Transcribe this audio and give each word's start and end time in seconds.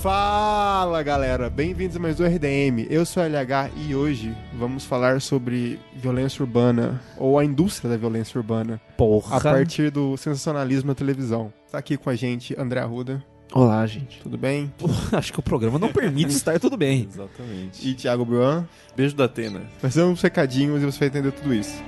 Fala 0.00 1.02
galera, 1.02 1.50
bem-vindos 1.50 1.94
a 1.94 2.00
mais 2.00 2.18
um 2.18 2.24
RDM. 2.24 2.86
Eu 2.88 3.04
sou 3.04 3.22
o 3.22 3.26
LH 3.26 3.70
e 3.76 3.94
hoje 3.94 4.34
vamos 4.60 4.84
falar 4.84 5.22
sobre 5.22 5.80
violência 5.96 6.42
urbana 6.42 7.00
ou 7.16 7.38
a 7.38 7.44
indústria 7.44 7.88
da 7.90 7.96
violência 7.96 8.38
urbana 8.38 8.78
Porra. 8.96 9.38
a 9.38 9.40
partir 9.40 9.90
do 9.90 10.18
sensacionalismo 10.18 10.88
na 10.88 10.94
televisão. 10.94 11.50
Tá 11.72 11.78
aqui 11.78 11.96
com 11.96 12.10
a 12.10 12.14
gente 12.14 12.54
André 12.60 12.80
Arruda, 12.80 13.24
Olá, 13.52 13.84
gente. 13.86 14.20
tudo 14.20 14.36
bem? 14.36 14.72
Acho 15.12 15.32
que 15.32 15.40
o 15.40 15.42
programa 15.42 15.78
não 15.78 15.88
permite 15.88 16.30
estar 16.30 16.60
tudo 16.60 16.76
bem. 16.76 17.08
Exatamente. 17.10 17.88
E 17.88 17.94
Thiago 17.94 18.24
Bruan. 18.24 18.68
Beijo 18.94 19.16
da 19.16 19.24
Atena. 19.24 19.62
Vai 19.80 19.90
ser 19.90 20.02
uns 20.02 20.20
recadinhos 20.20 20.82
e 20.82 20.86
você 20.86 20.98
vai 20.98 21.08
entender 21.08 21.32
tudo 21.32 21.54
isso. 21.54 21.82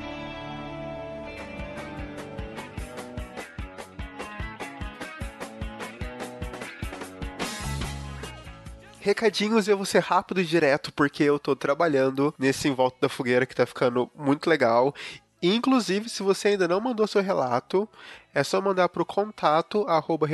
Recadinhos, 9.23 9.69
eu 9.69 9.77
vou 9.77 9.87
ser 9.87 10.01
rápido 10.01 10.41
e 10.41 10.45
direto 10.45 10.93
porque 10.93 11.23
eu 11.23 11.39
tô 11.39 11.55
trabalhando 11.55 12.35
nesse 12.37 12.67
Em 12.67 12.75
Volta 12.75 12.97
da 13.03 13.09
Fogueira 13.09 13.47
que 13.47 13.55
tá 13.55 13.65
ficando 13.65 14.11
muito 14.17 14.51
legal. 14.51 14.93
Inclusive, 15.41 16.09
se 16.09 16.25
você 16.25 16.49
ainda 16.49 16.67
não 16.67 16.81
mandou 16.81 17.07
seu 17.07 17.23
relato, 17.23 17.89
é 18.35 18.43
só 18.43 18.61
mandar 18.61 18.89
para 18.89 19.03
o 19.03 19.07
contato 19.07 19.85
arroba. 19.89 20.27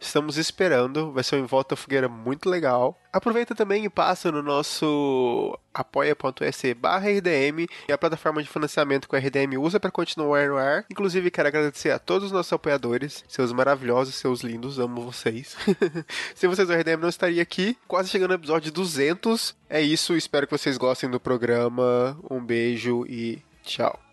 Estamos 0.00 0.36
esperando, 0.36 1.12
vai 1.12 1.24
ser 1.24 1.36
um 1.36 1.46
Volta 1.46 1.74
Fogueira 1.74 2.08
muito 2.08 2.48
legal. 2.48 2.98
Aproveita 3.12 3.54
também 3.54 3.84
e 3.84 3.90
passa 3.90 4.30
no 4.30 4.40
nosso 4.40 5.58
apoia.se 5.74 6.74
barra 6.74 7.08
RDM 7.10 7.66
e 7.88 7.92
a 7.92 7.98
plataforma 7.98 8.42
de 8.42 8.48
financiamento 8.48 9.08
que 9.08 9.16
o 9.16 9.18
RDM 9.18 9.58
usa 9.58 9.80
para 9.80 9.90
continuar 9.90 10.48
no 10.48 10.56
ar. 10.56 10.84
Inclusive, 10.88 11.30
quero 11.30 11.48
agradecer 11.48 11.90
a 11.90 11.98
todos 11.98 12.26
os 12.26 12.32
nossos 12.32 12.52
apoiadores, 12.52 13.24
seus 13.26 13.52
maravilhosos, 13.52 14.14
seus 14.14 14.42
lindos, 14.42 14.78
amo 14.78 15.02
vocês. 15.02 15.56
Se 16.36 16.46
vocês 16.46 16.68
o 16.68 16.72
RDM 16.72 17.00
não 17.00 17.08
estaria 17.08 17.42
aqui, 17.42 17.76
quase 17.88 18.10
chegando 18.10 18.30
no 18.30 18.36
episódio 18.36 18.70
200. 18.70 19.56
É 19.68 19.80
isso, 19.80 20.16
espero 20.16 20.46
que 20.46 20.56
vocês 20.56 20.76
gostem 20.76 21.10
do 21.10 21.18
programa. 21.18 22.16
Um 22.30 22.44
beijo 22.44 23.04
e 23.08 23.42
tchau. 23.64 24.09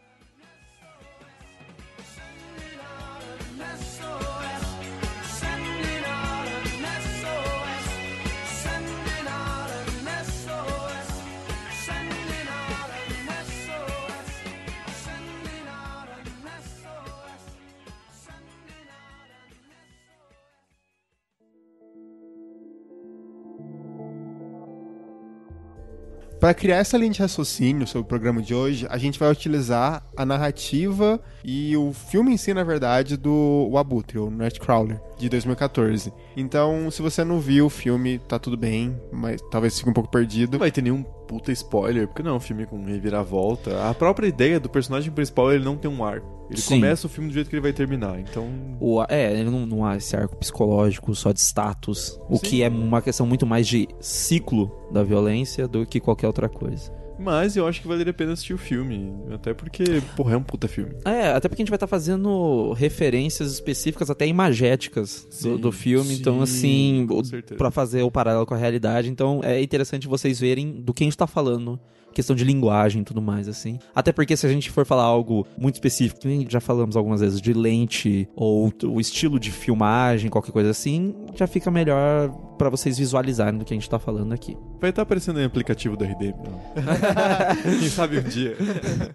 Para 26.47 26.53
criar 26.53 26.77
essa 26.77 26.97
linha 26.97 27.11
de 27.11 27.19
raciocínio 27.19 27.85
sobre 27.85 28.05
o 28.05 28.07
programa 28.07 28.41
de 28.41 28.55
hoje, 28.55 28.87
a 28.89 28.97
gente 28.97 29.19
vai 29.19 29.29
utilizar 29.29 30.01
a 30.15 30.25
narrativa 30.25 31.19
e 31.43 31.75
o 31.75 31.91
filme 31.91 32.33
em 32.33 32.37
si, 32.37 32.53
na 32.53 32.63
verdade, 32.63 33.17
do 33.17 33.67
O 33.69 33.77
Abutre, 33.77 34.17
o 34.17 34.29
Nightcrawler, 34.29 34.97
de 35.17 35.29
2014. 35.29 36.13
Então, 36.35 36.89
se 36.91 37.01
você 37.01 37.23
não 37.23 37.39
viu 37.39 37.65
o 37.65 37.69
filme, 37.69 38.19
tá 38.19 38.37
tudo 38.37 38.55
bem, 38.55 38.95
mas 39.11 39.41
talvez 39.49 39.77
fique 39.77 39.89
um 39.89 39.93
pouco 39.93 40.09
perdido. 40.09 40.53
Não 40.53 40.59
vai 40.59 40.71
ter 40.71 40.81
nenhum 40.81 41.03
puta 41.03 41.51
spoiler, 41.51 42.07
porque 42.07 42.23
não 42.23 42.31
é 42.31 42.33
um 42.35 42.39
filme 42.39 42.65
com 42.65 42.83
reviravolta. 42.85 43.89
A 43.89 43.93
própria 43.93 44.27
ideia 44.27 44.59
do 44.59 44.69
personagem 44.69 45.11
principal, 45.11 45.51
ele 45.51 45.63
não 45.63 45.75
tem 45.75 45.89
um 45.89 46.03
arco. 46.03 46.37
Ele 46.49 46.61
Sim. 46.61 46.75
começa 46.75 47.07
o 47.07 47.09
filme 47.09 47.29
do 47.29 47.33
jeito 47.33 47.49
que 47.49 47.55
ele 47.55 47.61
vai 47.61 47.73
terminar. 47.73 48.19
Então, 48.19 48.47
O, 48.79 49.03
é, 49.09 49.33
ele 49.33 49.49
não, 49.49 49.65
não 49.65 49.85
há 49.85 49.97
esse 49.97 50.15
arco 50.15 50.37
psicológico 50.37 51.13
só 51.13 51.33
de 51.33 51.41
status, 51.41 52.17
o 52.29 52.37
Sim. 52.37 52.41
que 52.41 52.63
é 52.63 52.69
uma 52.69 53.01
questão 53.01 53.25
muito 53.27 53.45
mais 53.45 53.67
de 53.67 53.87
ciclo 53.99 54.71
da 54.91 55.03
violência 55.03 55.67
do 55.67 55.85
que 55.85 55.99
qualquer 55.99 56.27
outra 56.27 56.47
coisa. 56.47 56.96
Mas 57.19 57.55
eu 57.57 57.67
acho 57.67 57.81
que 57.81 57.87
valeria 57.87 58.11
a 58.11 58.13
pena 58.13 58.33
assistir 58.33 58.53
o 58.53 58.57
filme, 58.57 59.11
até 59.33 59.53
porque, 59.53 59.83
porra, 60.15 60.33
é 60.33 60.37
um 60.37 60.43
puta 60.43 60.67
filme. 60.67 60.93
É, 61.05 61.29
até 61.31 61.47
porque 61.49 61.61
a 61.61 61.63
gente 61.63 61.69
vai 61.71 61.77
estar 61.77 61.87
fazendo 61.87 62.73
referências 62.73 63.51
específicas, 63.51 64.09
até 64.09 64.27
imagéticas 64.27 65.25
do, 65.29 65.35
Sim, 65.35 65.57
do 65.57 65.71
filme. 65.71 66.13
então, 66.15 66.45
sim, 66.45 66.99
assim, 67.01 67.07
com 67.07 67.19
o- 67.19 67.25
certeza. 67.25 67.57
pra 67.57 67.71
fazer 67.71 68.01
o 68.03 68.11
paralelo 68.11 68.45
com 68.45 68.53
a 68.53 68.57
realidade. 68.57 69.09
Então, 69.09 69.41
é 69.43 69.61
interessante 69.61 70.07
vocês 70.07 70.39
verem 70.39 70.71
do 70.81 70.93
que 70.93 71.03
a 71.03 71.05
gente 71.05 71.17
tá 71.17 71.27
falando. 71.27 71.79
Questão 72.17 72.35
de 72.35 72.43
linguagem 72.43 73.03
e 73.03 73.05
tudo 73.05 73.21
mais, 73.21 73.47
assim. 73.47 73.77
Até 73.93 74.11
porque 74.11 74.35
se 74.35 74.43
a 74.47 74.49
gente 74.49 74.71
for 74.71 74.83
falar 74.87 75.03
algo 75.03 75.45
muito 75.55 75.75
específico, 75.75 76.21
já 76.49 76.59
falamos 76.59 76.97
algumas 76.97 77.21
vezes, 77.21 77.39
de 77.39 77.53
lente 77.53 78.27
ou 78.35 78.73
o 78.85 78.99
estilo 78.99 79.39
de 79.39 79.51
filmagem, 79.51 80.27
qualquer 80.27 80.51
coisa 80.51 80.71
assim, 80.71 81.13
já 81.35 81.45
fica 81.45 81.69
melhor 81.69 82.31
pra 82.57 82.71
vocês 82.71 82.97
visualizarem 82.97 83.59
do 83.59 83.63
que 83.63 83.71
a 83.71 83.77
gente 83.77 83.87
tá 83.87 83.99
falando 83.99 84.33
aqui. 84.33 84.57
Vai 84.81 84.89
estar 84.89 85.03
aparecendo 85.03 85.39
em 85.39 85.45
aplicativo 85.45 85.95
da 85.95 86.07
não. 86.07 86.59
Quem 87.79 87.87
sabe 87.87 88.17
um 88.17 88.23
dia. 88.23 88.57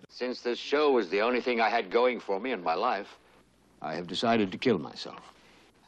Since 0.09 0.45
this 0.45 0.61
show 0.61 0.95
was 0.95 1.09
the 1.09 1.25
only 1.25 1.43
thing 1.43 1.57
I 1.57 1.75
had 1.75 1.91
going 1.93 2.21
for 2.21 2.41
me 2.41 2.53
in 2.53 2.59
my 2.59 2.77
life, 2.77 3.11
I 3.83 3.97
have 3.97 4.07
decided 4.07 4.53
to 4.53 4.59
kill 4.59 4.79
myself. 4.79 5.19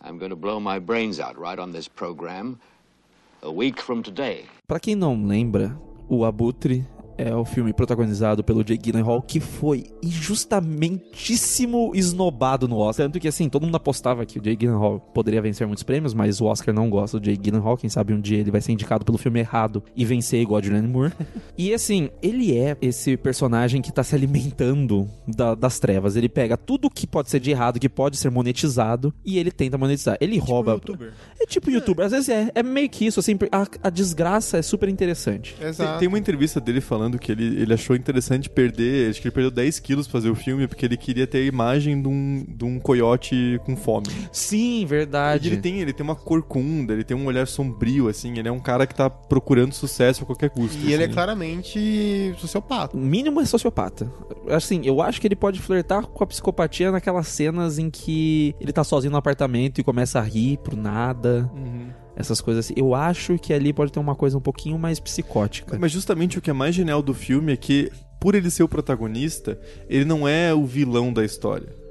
I'm 0.04 0.18
going 0.18 0.30
to 0.30 0.36
blow 0.36 0.58
my 0.58 0.80
brains 0.80 1.20
out 1.20 1.38
right 1.38 1.60
on 1.60 1.70
this 1.70 1.86
program 1.86 2.58
a 3.40 3.52
week 3.52 3.80
from 3.80 4.02
today. 4.02 4.46
Pra 4.66 4.80
quem 4.80 4.96
não 4.96 5.24
lembra, 5.24 5.78
o 6.08 6.24
Abutre 6.24 6.84
é 7.16 7.34
o 7.34 7.44
filme 7.44 7.72
protagonizado 7.72 8.42
pelo 8.42 8.64
Jake 8.64 8.82
Gyllenhaal 8.82 9.22
que 9.22 9.40
foi 9.40 9.84
injustamentíssimo 10.02 11.92
esnobado 11.94 12.66
no 12.68 12.78
Oscar. 12.78 13.06
Tanto 13.06 13.20
que, 13.20 13.28
assim, 13.28 13.48
todo 13.48 13.64
mundo 13.64 13.76
apostava 13.76 14.24
que 14.24 14.38
o 14.38 14.42
Jake 14.42 14.56
Gyllenhaal 14.56 15.00
poderia 15.00 15.40
vencer 15.42 15.66
muitos 15.66 15.82
prêmios, 15.82 16.14
mas 16.14 16.40
o 16.40 16.46
Oscar 16.46 16.74
não 16.74 16.88
gosta 16.88 17.18
do 17.18 17.24
Jake 17.24 17.40
Gyllenhaal. 17.42 17.76
Quem 17.76 17.90
sabe 17.90 18.12
um 18.12 18.20
dia 18.20 18.38
ele 18.38 18.50
vai 18.50 18.60
ser 18.60 18.72
indicado 18.72 19.04
pelo 19.04 19.18
filme 19.18 19.40
errado 19.40 19.82
e 19.96 20.04
vencer 20.04 20.40
igual 20.40 20.58
a 20.58 20.62
Julianne 20.62 20.88
Moore. 20.88 21.12
e, 21.56 21.72
assim, 21.72 22.10
ele 22.22 22.56
é 22.56 22.76
esse 22.80 23.16
personagem 23.16 23.80
que 23.80 23.92
tá 23.92 24.02
se 24.02 24.14
alimentando 24.14 25.08
da- 25.26 25.54
das 25.54 25.78
trevas. 25.78 26.16
Ele 26.16 26.28
pega 26.28 26.56
tudo 26.56 26.90
que 26.90 27.06
pode 27.06 27.30
ser 27.30 27.40
de 27.40 27.50
errado, 27.50 27.78
que 27.78 27.88
pode 27.88 28.16
ser 28.16 28.30
monetizado, 28.30 29.12
e 29.24 29.38
ele 29.38 29.50
tenta 29.50 29.78
monetizar. 29.78 30.16
Ele 30.20 30.38
rouba... 30.38 30.72
youtuber. 30.72 31.12
É 31.40 31.46
tipo 31.46 31.70
youtuber, 31.70 32.06
às 32.06 32.12
vezes 32.12 32.28
é, 32.28 32.50
é 32.54 32.62
meio 32.62 32.88
que 32.88 33.06
isso, 33.06 33.20
assim, 33.20 33.36
a, 33.52 33.66
a 33.82 33.90
desgraça 33.90 34.58
é 34.58 34.62
super 34.62 34.88
interessante. 34.88 35.54
Tem, 35.58 35.68
Exato. 35.68 35.98
tem 35.98 36.08
uma 36.08 36.18
entrevista 36.18 36.60
dele 36.60 36.80
falando 36.80 37.03
que 37.18 37.30
ele, 37.32 37.60
ele 37.60 37.72
achou 37.74 37.94
interessante 37.96 38.48
perder, 38.50 39.10
acho 39.10 39.20
que 39.20 39.28
ele 39.28 39.34
perdeu 39.34 39.50
10 39.50 39.80
quilos 39.80 40.06
pra 40.06 40.12
fazer 40.20 40.30
o 40.30 40.34
filme, 40.34 40.66
porque 40.66 40.84
ele 40.86 40.96
queria 40.96 41.26
ter 41.26 41.38
a 41.38 41.44
imagem 41.44 42.00
de 42.00 42.08
um, 42.08 42.44
de 42.48 42.64
um 42.64 42.78
coiote 42.78 43.60
com 43.64 43.76
fome. 43.76 44.06
Sim, 44.32 44.82
E 44.82 44.84
verdade. 44.86 45.48
ele 45.48 45.56
tem, 45.58 45.80
ele 45.80 45.92
tem 45.92 46.04
uma 46.04 46.16
corcunda, 46.16 46.92
ele 46.92 47.04
tem 47.04 47.16
um 47.16 47.26
olhar 47.26 47.46
sombrio, 47.46 48.08
assim, 48.08 48.38
ele 48.38 48.48
é 48.48 48.52
um 48.52 48.60
cara 48.60 48.86
que 48.86 48.94
tá 48.94 49.08
procurando 49.08 49.72
sucesso 49.72 50.22
a 50.22 50.26
qualquer 50.26 50.50
custo. 50.50 50.76
E 50.84 50.92
ele 50.92 51.02
é 51.02 51.06
assim. 51.06 51.14
claramente 51.14 52.34
sociopata. 52.38 52.96
O 52.96 53.00
mínimo 53.00 53.40
é 53.40 53.44
sociopata. 53.44 54.10
Assim, 54.48 54.82
eu 54.84 55.00
acho 55.02 55.20
que 55.20 55.26
ele 55.26 55.36
pode 55.36 55.60
flertar 55.60 56.06
com 56.06 56.24
a 56.24 56.26
psicopatia 56.26 56.90
naquelas 56.90 57.28
cenas 57.28 57.78
em 57.78 57.90
que 57.90 58.54
ele 58.60 58.72
tá 58.72 58.84
sozinho 58.84 59.10
no 59.12 59.16
apartamento 59.18 59.80
e 59.80 59.84
começa 59.84 60.18
a 60.18 60.22
rir 60.22 60.58
pro 60.58 60.76
nada. 60.76 61.50
Uhum. 61.54 61.88
Essas 62.16 62.40
coisas 62.40 62.66
assim. 62.66 62.74
Eu 62.76 62.94
acho 62.94 63.38
que 63.38 63.52
ali 63.52 63.72
pode 63.72 63.92
ter 63.92 63.98
uma 63.98 64.14
coisa 64.14 64.38
um 64.38 64.40
pouquinho 64.40 64.78
mais 64.78 65.00
psicótica. 65.00 65.76
Mas 65.78 65.92
justamente 65.92 66.38
o 66.38 66.42
que 66.42 66.50
é 66.50 66.52
mais 66.52 66.74
genial 66.74 67.02
do 67.02 67.14
filme 67.14 67.52
é 67.52 67.56
que, 67.56 67.90
por 68.20 68.34
ele 68.34 68.50
ser 68.50 68.62
o 68.62 68.68
protagonista, 68.68 69.58
ele 69.88 70.04
não 70.04 70.26
é 70.26 70.54
o 70.54 70.64
vilão 70.64 71.12
da 71.12 71.24
história. 71.24 71.84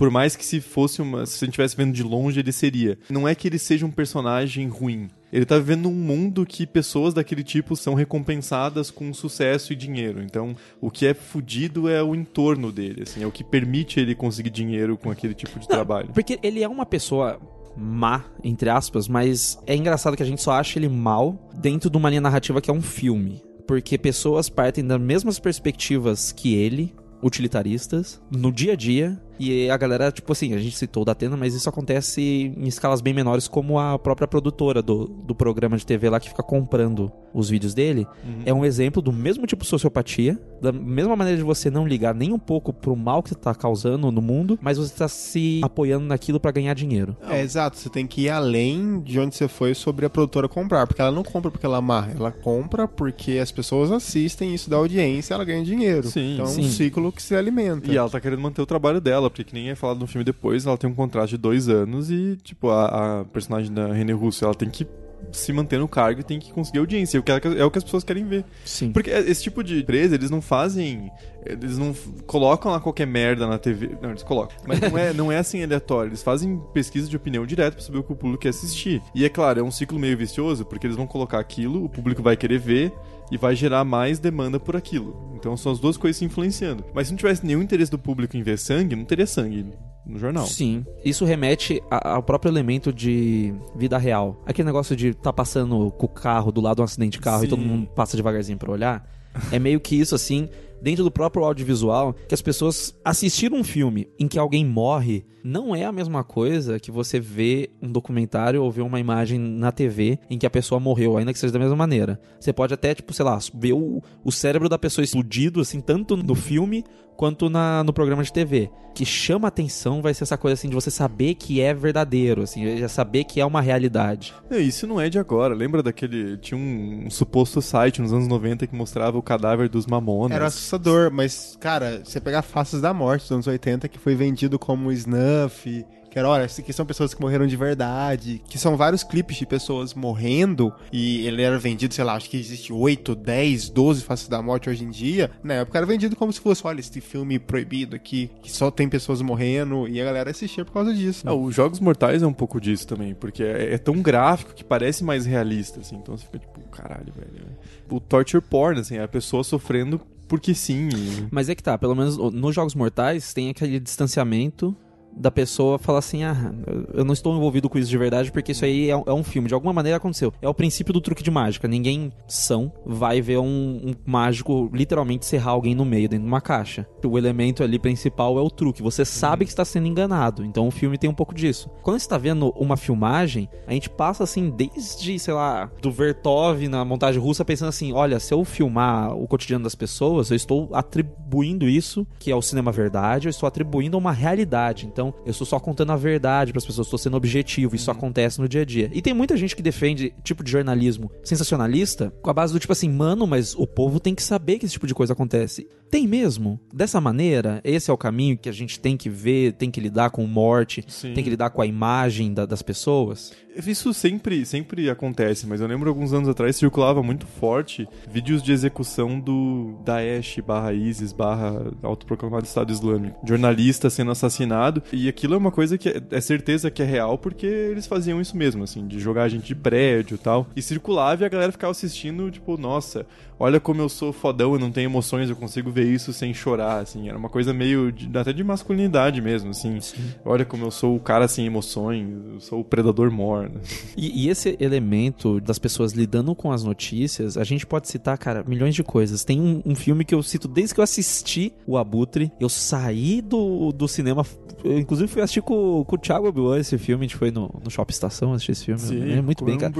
Por 0.00 0.10
mais 0.10 0.34
que 0.34 0.46
se 0.46 0.62
fosse 0.62 1.02
uma. 1.02 1.26
Se 1.26 1.36
a 1.36 1.40
gente 1.44 1.50
estivesse 1.50 1.76
vendo 1.76 1.92
de 1.92 2.02
longe, 2.02 2.40
ele 2.40 2.52
seria. 2.52 2.98
Não 3.10 3.28
é 3.28 3.34
que 3.34 3.46
ele 3.46 3.58
seja 3.58 3.84
um 3.84 3.90
personagem 3.90 4.66
ruim. 4.66 5.10
Ele 5.30 5.44
tá 5.44 5.58
vivendo 5.58 5.90
um 5.90 5.94
mundo 5.94 6.46
que 6.46 6.66
pessoas 6.66 7.12
daquele 7.12 7.44
tipo 7.44 7.76
são 7.76 7.92
recompensadas 7.92 8.90
com 8.90 9.12
sucesso 9.12 9.74
e 9.74 9.76
dinheiro. 9.76 10.22
Então, 10.22 10.56
o 10.80 10.90
que 10.90 11.06
é 11.06 11.12
fudido 11.12 11.86
é 11.86 12.02
o 12.02 12.14
entorno 12.14 12.72
dele, 12.72 13.02
assim, 13.02 13.22
é 13.22 13.26
o 13.26 13.30
que 13.30 13.44
permite 13.44 14.00
ele 14.00 14.14
conseguir 14.14 14.48
dinheiro 14.48 14.96
com 14.96 15.10
aquele 15.10 15.34
tipo 15.34 15.58
de 15.58 15.68
trabalho. 15.68 16.08
Porque 16.14 16.38
ele 16.42 16.62
é 16.62 16.68
uma 16.68 16.86
pessoa 16.86 17.38
má, 17.76 18.24
entre 18.42 18.68
aspas, 18.68 19.08
mas 19.08 19.58
é 19.66 19.74
engraçado 19.74 20.16
que 20.16 20.22
a 20.22 20.26
gente 20.26 20.42
só 20.42 20.52
acha 20.52 20.78
ele 20.78 20.88
mal 20.88 21.50
dentro 21.54 21.90
de 21.90 21.96
uma 21.96 22.08
linha 22.08 22.20
narrativa 22.20 22.60
que 22.60 22.70
é 22.70 22.74
um 22.74 22.82
filme. 22.82 23.42
Porque 23.66 23.96
pessoas 23.96 24.48
partem 24.48 24.84
das 24.84 25.00
mesmas 25.00 25.38
perspectivas 25.38 26.32
que 26.32 26.54
ele, 26.54 26.94
utilitaristas, 27.22 28.20
no 28.30 28.50
dia 28.50 28.72
a 28.72 28.76
dia, 28.76 29.20
E 29.40 29.70
a 29.70 29.76
galera, 29.78 30.12
tipo 30.12 30.30
assim, 30.32 30.52
a 30.52 30.58
gente 30.58 30.76
citou 30.76 31.02
o 31.02 31.06
da 31.06 31.12
Atena, 31.12 31.34
mas 31.34 31.54
isso 31.54 31.66
acontece 31.66 32.20
em 32.56 32.68
escalas 32.68 33.00
bem 33.00 33.14
menores, 33.14 33.48
como 33.48 33.78
a 33.78 33.98
própria 33.98 34.28
produtora 34.28 34.82
do, 34.82 35.06
do 35.06 35.34
programa 35.34 35.78
de 35.78 35.86
TV 35.86 36.10
lá 36.10 36.20
que 36.20 36.28
fica 36.28 36.42
comprando 36.42 37.10
os 37.32 37.48
vídeos 37.48 37.72
dele. 37.72 38.06
É 38.44 38.52
um 38.52 38.64
exemplo 38.64 39.00
do 39.00 39.12
mesmo 39.12 39.46
tipo 39.46 39.62
de 39.62 39.68
sociopatia, 39.68 40.38
da 40.60 40.72
mesma 40.72 41.16
maneira 41.16 41.38
de 41.38 41.44
você 41.44 41.70
não 41.70 41.86
ligar 41.86 42.14
nem 42.14 42.32
um 42.32 42.38
pouco 42.38 42.70
pro 42.72 42.94
mal 42.94 43.22
que 43.22 43.30
você 43.30 43.34
tá 43.34 43.54
causando 43.54 44.10
no 44.10 44.20
mundo, 44.20 44.58
mas 44.60 44.76
você 44.76 44.94
tá 44.94 45.08
se 45.08 45.60
apoiando 45.62 46.04
naquilo 46.04 46.38
pra 46.38 46.50
ganhar 46.50 46.74
dinheiro. 46.74 47.16
É, 47.28 47.40
exato. 47.40 47.78
Você 47.78 47.88
tem 47.88 48.06
que 48.06 48.22
ir 48.22 48.30
além 48.30 49.00
de 49.00 49.18
onde 49.18 49.34
você 49.34 49.48
foi 49.48 49.74
sobre 49.74 50.04
a 50.04 50.10
produtora 50.10 50.48
comprar. 50.48 50.86
Porque 50.86 51.00
ela 51.00 51.12
não 51.12 51.22
compra 51.22 51.50
porque 51.50 51.64
ela 51.64 51.78
amarra. 51.78 52.12
Ela 52.14 52.32
compra 52.32 52.86
porque 52.86 53.38
as 53.38 53.50
pessoas 53.50 53.90
assistem, 53.90 54.54
isso 54.54 54.68
dá 54.68 54.76
audiência 54.76 55.34
ela 55.34 55.44
ganha 55.44 55.64
dinheiro. 55.64 56.08
Sim, 56.08 56.34
então 56.34 56.46
é 56.46 56.48
sim. 56.48 56.60
um 56.62 56.68
ciclo 56.68 57.12
que 57.12 57.22
se 57.22 57.34
alimenta. 57.34 57.90
E 57.90 57.96
ela 57.96 58.10
tá 58.10 58.20
querendo 58.20 58.40
manter 58.40 58.60
o 58.60 58.66
trabalho 58.66 59.00
dela, 59.00 59.29
porque 59.30 59.44
que 59.44 59.54
nem 59.54 59.70
é 59.70 59.74
falado 59.74 60.00
no 60.00 60.06
filme 60.06 60.24
depois, 60.24 60.66
ela 60.66 60.76
tem 60.76 60.90
um 60.90 60.94
contrato 60.94 61.30
de 61.30 61.38
dois 61.38 61.68
anos 61.68 62.10
e, 62.10 62.36
tipo, 62.42 62.68
a, 62.68 63.20
a 63.20 63.24
personagem 63.24 63.72
da 63.72 63.92
René 63.92 64.12
Russo, 64.12 64.44
ela 64.44 64.54
tem 64.54 64.68
que 64.68 64.86
se 65.32 65.52
manter 65.52 65.78
no 65.78 65.88
cargo 65.88 66.20
e 66.20 66.24
tem 66.24 66.38
que 66.38 66.52
conseguir 66.52 66.78
audiência. 66.78 67.16
É 67.16 67.20
o 67.20 67.22
que, 67.22 67.30
é 67.32 67.78
as 67.78 67.84
pessoas 67.84 68.04
querem 68.04 68.24
ver. 68.24 68.44
Sim. 68.64 68.92
Porque 68.92 69.10
esse 69.10 69.42
tipo 69.42 69.62
de 69.62 69.80
empresa, 69.80 70.14
eles 70.14 70.30
não 70.30 70.40
fazem. 70.40 71.10
Eles 71.44 71.78
não 71.78 71.94
colocam 72.26 72.70
lá 72.70 72.80
qualquer 72.80 73.06
merda 73.06 73.46
na 73.46 73.58
TV. 73.58 73.96
Não, 74.02 74.10
eles 74.10 74.22
colocam. 74.22 74.56
Mas 74.66 74.80
não 74.80 74.98
é, 74.98 75.12
não 75.12 75.32
é 75.32 75.38
assim 75.38 75.62
aleatório. 75.62 76.10
Eles 76.10 76.22
fazem 76.22 76.60
pesquisa 76.74 77.08
de 77.08 77.16
opinião 77.16 77.46
direto 77.46 77.74
pra 77.74 77.82
saber 77.82 77.98
o 77.98 78.02
que 78.02 78.12
o 78.12 78.16
público 78.16 78.42
quer 78.42 78.50
assistir. 78.50 79.02
E 79.14 79.24
é 79.24 79.28
claro, 79.28 79.60
é 79.60 79.62
um 79.62 79.70
ciclo 79.70 79.98
meio 79.98 80.16
vicioso, 80.16 80.64
porque 80.64 80.86
eles 80.86 80.96
vão 80.96 81.06
colocar 81.06 81.38
aquilo, 81.38 81.84
o 81.84 81.88
público 81.88 82.22
vai 82.22 82.36
querer 82.36 82.58
ver 82.58 82.92
e 83.30 83.38
vai 83.38 83.54
gerar 83.54 83.84
mais 83.84 84.18
demanda 84.18 84.58
por 84.58 84.76
aquilo. 84.76 85.32
Então 85.34 85.56
são 85.56 85.72
as 85.72 85.78
duas 85.78 85.96
coisas 85.96 86.18
se 86.18 86.24
influenciando. 86.24 86.84
Mas 86.92 87.06
se 87.06 87.12
não 87.12 87.18
tivesse 87.18 87.46
nenhum 87.46 87.62
interesse 87.62 87.90
do 87.90 87.98
público 87.98 88.36
em 88.36 88.42
ver 88.42 88.58
sangue, 88.58 88.96
não 88.96 89.04
teria 89.04 89.26
sangue 89.26 89.64
no 90.06 90.18
jornal. 90.18 90.46
Sim. 90.46 90.84
Isso 91.04 91.24
remete 91.24 91.82
a- 91.90 92.14
ao 92.14 92.22
próprio 92.22 92.50
elemento 92.50 92.92
de 92.92 93.54
vida 93.76 93.96
real. 93.98 94.42
Aquele 94.46 94.66
negócio 94.66 94.96
de 94.96 95.14
tá 95.14 95.32
passando 95.32 95.90
com 95.92 96.06
o 96.06 96.08
carro 96.08 96.50
do 96.50 96.60
lado 96.60 96.76
de 96.76 96.82
um 96.82 96.84
acidente 96.84 97.12
de 97.12 97.20
carro 97.20 97.42
e 97.42 97.46
Sim. 97.46 97.50
todo 97.50 97.62
mundo 97.62 97.86
passa 97.94 98.16
devagarzinho 98.16 98.58
pra 98.58 98.70
olhar. 98.72 99.08
É 99.52 99.58
meio 99.58 99.78
que 99.80 99.94
isso, 99.94 100.14
assim, 100.14 100.48
dentro 100.80 101.04
do 101.04 101.10
próprio 101.10 101.44
audiovisual, 101.44 102.14
que 102.28 102.34
as 102.34 102.42
pessoas 102.42 102.94
assistiram 103.04 103.58
um 103.58 103.64
filme 103.64 104.08
em 104.18 104.28
que 104.28 104.38
alguém 104.38 104.64
morre 104.64 105.24
não 105.42 105.74
é 105.74 105.84
a 105.84 105.92
mesma 105.92 106.22
coisa 106.22 106.78
que 106.78 106.90
você 106.90 107.18
vê 107.18 107.70
um 107.80 107.90
documentário 107.90 108.62
ou 108.62 108.70
ver 108.70 108.82
uma 108.82 109.00
imagem 109.00 109.38
na 109.38 109.72
TV 109.72 110.18
em 110.28 110.38
que 110.38 110.46
a 110.46 110.50
pessoa 110.50 110.80
morreu, 110.80 111.16
ainda 111.16 111.32
que 111.32 111.38
seja 111.38 111.52
da 111.52 111.58
mesma 111.58 111.76
maneira. 111.76 112.20
Você 112.38 112.52
pode 112.52 112.74
até, 112.74 112.94
tipo, 112.94 113.12
sei 113.12 113.24
lá, 113.24 113.38
ver 113.54 113.72
o, 113.72 114.02
o 114.24 114.30
cérebro 114.30 114.68
da 114.68 114.78
pessoa 114.78 115.04
explodido, 115.04 115.60
assim, 115.60 115.80
tanto 115.80 116.16
no 116.16 116.34
filme 116.34 116.84
quanto 117.20 117.50
na, 117.50 117.84
no 117.84 117.92
programa 117.92 118.22
de 118.22 118.32
TV. 118.32 118.70
Que 118.94 119.04
chama 119.04 119.46
atenção 119.46 120.00
vai 120.00 120.14
ser 120.14 120.24
essa 120.24 120.38
coisa 120.38 120.54
assim 120.54 120.70
de 120.70 120.74
você 120.74 120.90
saber 120.90 121.34
que 121.34 121.60
é 121.60 121.74
verdadeiro, 121.74 122.42
assim, 122.42 122.78
já 122.78 122.88
saber 122.88 123.24
que 123.24 123.40
é 123.40 123.44
uma 123.44 123.60
realidade. 123.60 124.34
É, 124.50 124.58
isso 124.58 124.86
não 124.86 124.98
é 124.98 125.10
de 125.10 125.18
agora. 125.18 125.54
Lembra 125.54 125.82
daquele. 125.82 126.38
Tinha 126.38 126.58
um, 126.58 127.04
um 127.06 127.10
suposto 127.10 127.60
site 127.60 128.00
nos 128.00 128.12
anos 128.12 128.26
90 128.26 128.66
que 128.66 128.74
mostrava 128.74 129.18
o 129.18 129.22
cadáver 129.22 129.68
dos 129.68 129.86
mamonas. 129.86 130.34
Era 130.34 130.50
assustador, 130.70 131.10
mas, 131.10 131.56
cara, 131.58 132.02
você 132.04 132.20
pegar 132.20 132.42
Faces 132.42 132.80
da 132.80 132.94
Morte 132.94 133.22
dos 133.22 133.32
anos 133.32 133.46
80, 133.46 133.88
que 133.88 133.98
foi 133.98 134.14
vendido 134.14 134.58
como 134.58 134.92
snuff, 134.92 135.84
que 136.10 136.18
era, 136.18 136.28
olha, 136.28 136.44
aqui 136.44 136.72
são 136.72 136.84
pessoas 136.84 137.14
que 137.14 137.20
morreram 137.20 137.46
de 137.46 137.56
verdade, 137.56 138.42
que 138.48 138.58
são 138.58 138.76
vários 138.76 139.02
clipes 139.02 139.36
de 139.36 139.46
pessoas 139.46 139.94
morrendo, 139.94 140.72
e 140.92 141.26
ele 141.26 141.42
era 141.42 141.58
vendido, 141.58 141.94
sei 141.94 142.04
lá, 142.04 142.14
acho 142.14 142.28
que 142.28 142.36
existe 142.36 142.72
8, 142.72 143.14
10, 143.14 143.70
12 143.70 144.02
Faces 144.02 144.28
da 144.28 144.42
Morte 144.42 144.68
hoje 144.68 144.84
em 144.84 144.90
dia. 144.90 145.30
Na 145.42 145.54
época 145.54 145.78
era 145.78 145.86
vendido 145.86 146.16
como 146.16 146.32
se 146.32 146.40
fosse, 146.40 146.66
olha, 146.66 146.80
esse 146.80 147.00
filme 147.00 147.38
proibido 147.38 147.94
aqui, 147.94 148.30
que 148.42 148.50
só 148.50 148.70
tem 148.70 148.88
pessoas 148.88 149.22
morrendo, 149.22 149.88
e 149.88 150.00
a 150.00 150.04
galera 150.04 150.30
assistia 150.30 150.64
por 150.64 150.72
causa 150.72 150.92
disso. 150.92 151.28
Ah, 151.28 151.34
os 151.34 151.54
Jogos 151.54 151.80
Mortais 151.80 152.22
é 152.22 152.26
um 152.26 152.32
pouco 152.32 152.60
disso 152.60 152.86
também, 152.86 153.14
porque 153.14 153.42
é, 153.42 153.74
é 153.74 153.78
tão 153.78 154.02
gráfico 154.02 154.54
que 154.54 154.64
parece 154.64 155.04
mais 155.04 155.26
realista, 155.26 155.80
assim. 155.80 155.96
Então 155.96 156.16
você 156.16 156.24
fica 156.24 156.38
tipo, 156.38 156.60
caralho, 156.70 157.12
velho. 157.12 157.46
O 157.88 158.00
torture 158.00 158.42
porn, 158.42 158.80
assim, 158.80 158.96
é 158.96 159.02
a 159.02 159.08
pessoa 159.08 159.44
sofrendo 159.44 160.00
porque 160.30 160.54
sim. 160.54 160.88
Mas 161.28 161.48
é 161.48 161.56
que 161.56 161.62
tá, 161.62 161.76
pelo 161.76 161.96
menos 161.96 162.16
nos 162.16 162.54
Jogos 162.54 162.76
Mortais 162.76 163.34
tem 163.34 163.50
aquele 163.50 163.80
distanciamento 163.80 164.76
da 165.16 165.30
pessoa 165.30 165.78
falar 165.78 165.98
assim, 165.98 166.22
ah, 166.24 166.52
eu 166.94 167.04
não 167.04 167.12
estou 167.12 167.34
envolvido 167.36 167.68
com 167.68 167.78
isso 167.78 167.90
de 167.90 167.98
verdade 167.98 168.30
porque 168.32 168.52
isso 168.52 168.64
aí 168.64 168.88
é, 168.90 168.96
um- 168.96 169.02
é 169.06 169.12
um 169.12 169.22
filme, 169.24 169.48
de 169.48 169.54
alguma 169.54 169.72
maneira 169.72 169.96
aconteceu. 169.96 170.32
É 170.40 170.48
o 170.48 170.54
princípio 170.54 170.92
do 170.92 171.00
truque 171.00 171.22
de 171.22 171.30
mágica, 171.30 171.68
ninguém 171.68 172.12
são 172.26 172.72
vai 172.86 173.20
ver 173.20 173.38
um, 173.38 173.80
um 173.84 173.94
mágico 174.06 174.70
literalmente 174.72 175.26
serrar 175.26 175.48
alguém 175.54 175.74
no 175.74 175.84
meio 175.84 176.08
dentro 176.08 176.24
de 176.24 176.30
uma 176.30 176.40
caixa. 176.40 176.86
O 177.04 177.18
elemento 177.18 177.62
ali 177.62 177.78
principal 177.78 178.38
é 178.38 178.40
o 178.42 178.50
truque, 178.50 178.82
você 178.82 179.04
sabe 179.04 179.44
que 179.44 179.50
está 179.50 179.64
sendo 179.64 179.86
enganado, 179.86 180.44
então 180.44 180.68
o 180.68 180.70
filme 180.70 180.96
tem 180.96 181.10
um 181.10 181.14
pouco 181.14 181.34
disso. 181.34 181.68
Quando 181.82 181.98
você 181.98 182.04
está 182.04 182.16
vendo 182.18 182.50
uma 182.56 182.76
filmagem, 182.76 183.48
a 183.66 183.72
gente 183.72 183.90
passa 183.90 184.24
assim 184.24 184.48
desde, 184.50 185.18
sei 185.18 185.34
lá, 185.34 185.70
do 185.82 185.90
Vertov 185.90 186.66
na 186.68 186.84
montagem 186.84 187.20
russa 187.20 187.44
pensando 187.44 187.68
assim, 187.68 187.92
olha, 187.92 188.18
se 188.20 188.32
eu 188.32 188.44
filmar 188.44 189.14
o 189.16 189.26
cotidiano 189.26 189.64
das 189.64 189.74
pessoas, 189.74 190.30
eu 190.30 190.36
estou 190.36 190.68
atribuindo 190.72 191.68
isso, 191.68 192.06
que 192.18 192.30
é 192.30 192.36
o 192.36 192.42
cinema 192.42 192.70
verdade, 192.72 193.28
eu 193.28 193.30
estou 193.30 193.46
atribuindo 193.46 193.96
uma 193.98 194.12
realidade. 194.12 194.86
Então, 194.86 194.99
eu 195.08 195.30
estou 195.30 195.46
só 195.46 195.58
contando 195.58 195.92
a 195.92 195.96
verdade 195.96 196.52
para 196.52 196.58
as 196.58 196.64
pessoas, 196.64 196.86
estou 196.86 196.98
sendo 196.98 197.16
objetivo, 197.16 197.74
isso 197.74 197.90
acontece 197.90 198.40
no 198.40 198.48
dia 198.48 198.62
a 198.62 198.64
dia. 198.64 198.90
E 198.92 199.02
tem 199.02 199.14
muita 199.14 199.36
gente 199.36 199.56
que 199.56 199.62
defende 199.62 200.14
tipo 200.22 200.44
de 200.44 200.50
jornalismo 200.50 201.10
sensacionalista 201.24 202.12
com 202.22 202.30
a 202.30 202.34
base 202.34 202.52
do 202.52 202.60
tipo 202.60 202.72
assim, 202.72 202.90
mano, 202.90 203.26
mas 203.26 203.54
o 203.54 203.66
povo 203.66 203.98
tem 203.98 204.14
que 204.14 204.22
saber 204.22 204.58
que 204.58 204.66
esse 204.66 204.74
tipo 204.74 204.86
de 204.86 204.94
coisa 204.94 205.12
acontece. 205.12 205.68
Tem 205.90 206.06
mesmo? 206.06 206.60
Dessa 206.72 207.00
maneira, 207.00 207.60
esse 207.64 207.90
é 207.90 207.92
o 207.94 207.96
caminho 207.98 208.38
que 208.38 208.48
a 208.48 208.52
gente 208.52 208.78
tem 208.78 208.96
que 208.96 209.08
ver, 209.10 209.54
tem 209.54 209.70
que 209.70 209.80
lidar 209.80 210.10
com 210.10 210.24
morte, 210.26 210.84
Sim. 210.86 211.12
tem 211.14 211.24
que 211.24 211.30
lidar 211.30 211.50
com 211.50 211.60
a 211.60 211.66
imagem 211.66 212.32
da- 212.32 212.46
das 212.46 212.62
pessoas. 212.62 213.32
Isso 213.66 213.92
sempre, 213.92 214.46
sempre 214.46 214.88
acontece, 214.88 215.44
mas 215.46 215.60
eu 215.60 215.66
lembro 215.66 215.88
alguns 215.88 216.12
anos 216.12 216.28
atrás 216.28 216.54
circulava 216.54 217.02
muito 217.02 217.26
forte 217.26 217.88
vídeos 218.08 218.40
de 218.44 218.52
execução 218.52 219.18
do 219.18 219.76
Daesh 219.84 220.38
barra 220.46 220.72
ISIS 220.72 221.12
barra 221.12 221.72
autoproclamado 221.82 222.44
Estado 222.44 222.72
Islâmico. 222.72 223.18
Jornalista 223.26 223.90
sendo 223.90 224.12
assassinado. 224.12 224.80
E 224.92 225.08
aquilo 225.08 225.34
é 225.34 225.36
uma 225.36 225.50
coisa 225.50 225.76
que 225.76 225.88
é, 225.88 226.00
é 226.12 226.20
certeza 226.20 226.70
que 226.70 226.80
é 226.80 226.86
real 226.86 227.18
porque 227.18 227.44
eles 227.46 227.88
faziam 227.88 228.20
isso 228.20 228.36
mesmo, 228.36 228.62
assim, 228.62 228.86
de 228.86 229.00
jogar 229.00 229.28
gente 229.28 229.48
de 229.48 229.54
prédio 229.56 230.14
e 230.14 230.18
tal. 230.18 230.46
E 230.54 230.62
circulava 230.62 231.24
e 231.24 231.26
a 231.26 231.28
galera 231.28 231.50
ficava 231.50 231.72
assistindo, 231.72 232.30
tipo, 232.30 232.56
nossa, 232.56 233.04
olha 233.40 233.58
como 233.58 233.80
eu 233.82 233.88
sou 233.88 234.12
fodão, 234.12 234.52
eu 234.52 234.58
não 234.60 234.70
tenho 234.70 234.86
emoções, 234.88 235.28
eu 235.28 235.34
consigo 235.34 235.70
ver 235.70 235.86
isso 235.92 236.12
sem 236.12 236.32
chorar, 236.32 236.78
assim. 236.82 237.08
Era 237.08 237.18
uma 237.18 237.28
coisa 237.28 237.52
meio, 237.52 237.90
de- 237.90 238.16
até 238.16 238.32
de 238.32 238.44
masculinidade 238.44 239.20
mesmo, 239.20 239.50
assim. 239.50 239.78
Olha 240.24 240.44
como 240.44 240.64
eu 240.66 240.70
sou 240.70 240.94
o 240.94 241.00
cara 241.00 241.26
sem 241.26 241.46
emoções, 241.46 242.06
eu 242.34 242.40
sou 242.40 242.60
o 242.60 242.64
predador 242.64 243.10
morno. 243.10 243.60
E, 243.96 244.26
e 244.26 244.28
esse 244.28 244.56
elemento 244.60 245.40
das 245.40 245.58
pessoas 245.58 245.92
lidando 245.92 246.34
com 246.34 246.52
as 246.52 246.62
notícias, 246.62 247.36
a 247.36 247.44
gente 247.44 247.66
pode 247.66 247.88
citar, 247.88 248.16
cara, 248.18 248.44
milhões 248.46 248.74
de 248.74 248.82
coisas. 248.84 249.24
Tem 249.24 249.40
um, 249.40 249.62
um 249.64 249.74
filme 249.74 250.04
que 250.04 250.14
eu 250.14 250.22
cito 250.22 250.46
desde 250.46 250.74
que 250.74 250.80
eu 250.80 250.84
assisti 250.84 251.52
o 251.66 251.78
Abutre. 251.78 252.30
Eu 252.38 252.48
saí 252.48 253.22
do, 253.22 253.72
do 253.72 253.88
cinema. 253.88 254.24
Eu, 254.62 254.78
inclusive, 254.78 255.08
fui 255.08 255.22
assistir 255.22 255.40
com, 255.40 255.82
com 255.86 255.96
o 255.96 255.98
Thiago 255.98 256.26
Abiwan 256.28 256.58
esse 256.58 256.76
filme. 256.76 257.04
A 257.04 257.08
gente 257.08 257.16
foi 257.16 257.30
no, 257.30 257.50
no 257.64 257.70
Shopping 257.70 257.92
Estação 257.92 258.32
assistir 258.34 258.52
esse 258.52 258.64
filme. 258.66 259.12
é 259.12 259.22
muito 259.22 259.44
bem, 259.44 259.56
cara. 259.56 259.72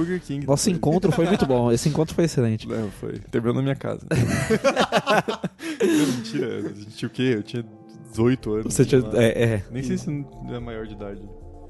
Nosso 0.47 0.69
encontro 0.71 1.11
foi 1.11 1.25
muito 1.27 1.45
bom. 1.45 1.71
Esse 1.71 1.87
encontro 1.89 2.15
foi 2.15 2.25
excelente. 2.25 2.67
Não, 2.67 2.89
foi. 2.91 3.19
Terminou 3.29 3.50
na 3.53 3.61
minha 3.61 3.75
casa. 3.75 4.05
Mentira, 5.81 6.57
a 6.57 6.73
gente 6.73 6.91
tinha 6.91 7.07
o 7.07 7.11
quê? 7.11 7.33
Eu 7.35 7.43
tinha 7.43 7.65
18 8.11 8.53
anos. 8.53 8.73
Você 8.73 8.85
tinha. 8.85 9.01
É, 9.13 9.43
é. 9.43 9.63
Nem 9.71 9.83
sei 9.83 9.97
se 9.97 10.25
é 10.49 10.59
maior 10.59 10.85
de 10.85 10.93
idade. 10.93 11.21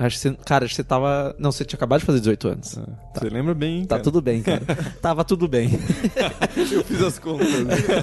Acho 0.06 0.16
que 0.16 0.22
você. 0.22 0.34
Cara, 0.46 0.66
acho 0.66 0.72
que 0.74 0.76
você 0.78 0.84
tava. 0.84 1.36
Não, 1.40 1.52
você 1.52 1.64
tinha 1.64 1.78
acabado 1.78 2.00
de 2.00 2.06
fazer 2.06 2.20
18 2.20 2.48
anos. 2.48 2.78
É. 2.78 3.20
Você 3.20 3.30
lembra 3.30 3.54
bem, 3.54 3.80
hein, 3.80 3.86
Tá 3.86 3.96
cara? 3.96 4.04
tudo 4.04 4.22
bem, 4.22 4.42
cara. 4.42 4.62
Tava 5.02 5.24
tudo 5.24 5.48
bem. 5.48 5.70
Eu 6.72 6.84
fiz 6.84 7.02
as 7.02 7.20
contas. 7.20 7.48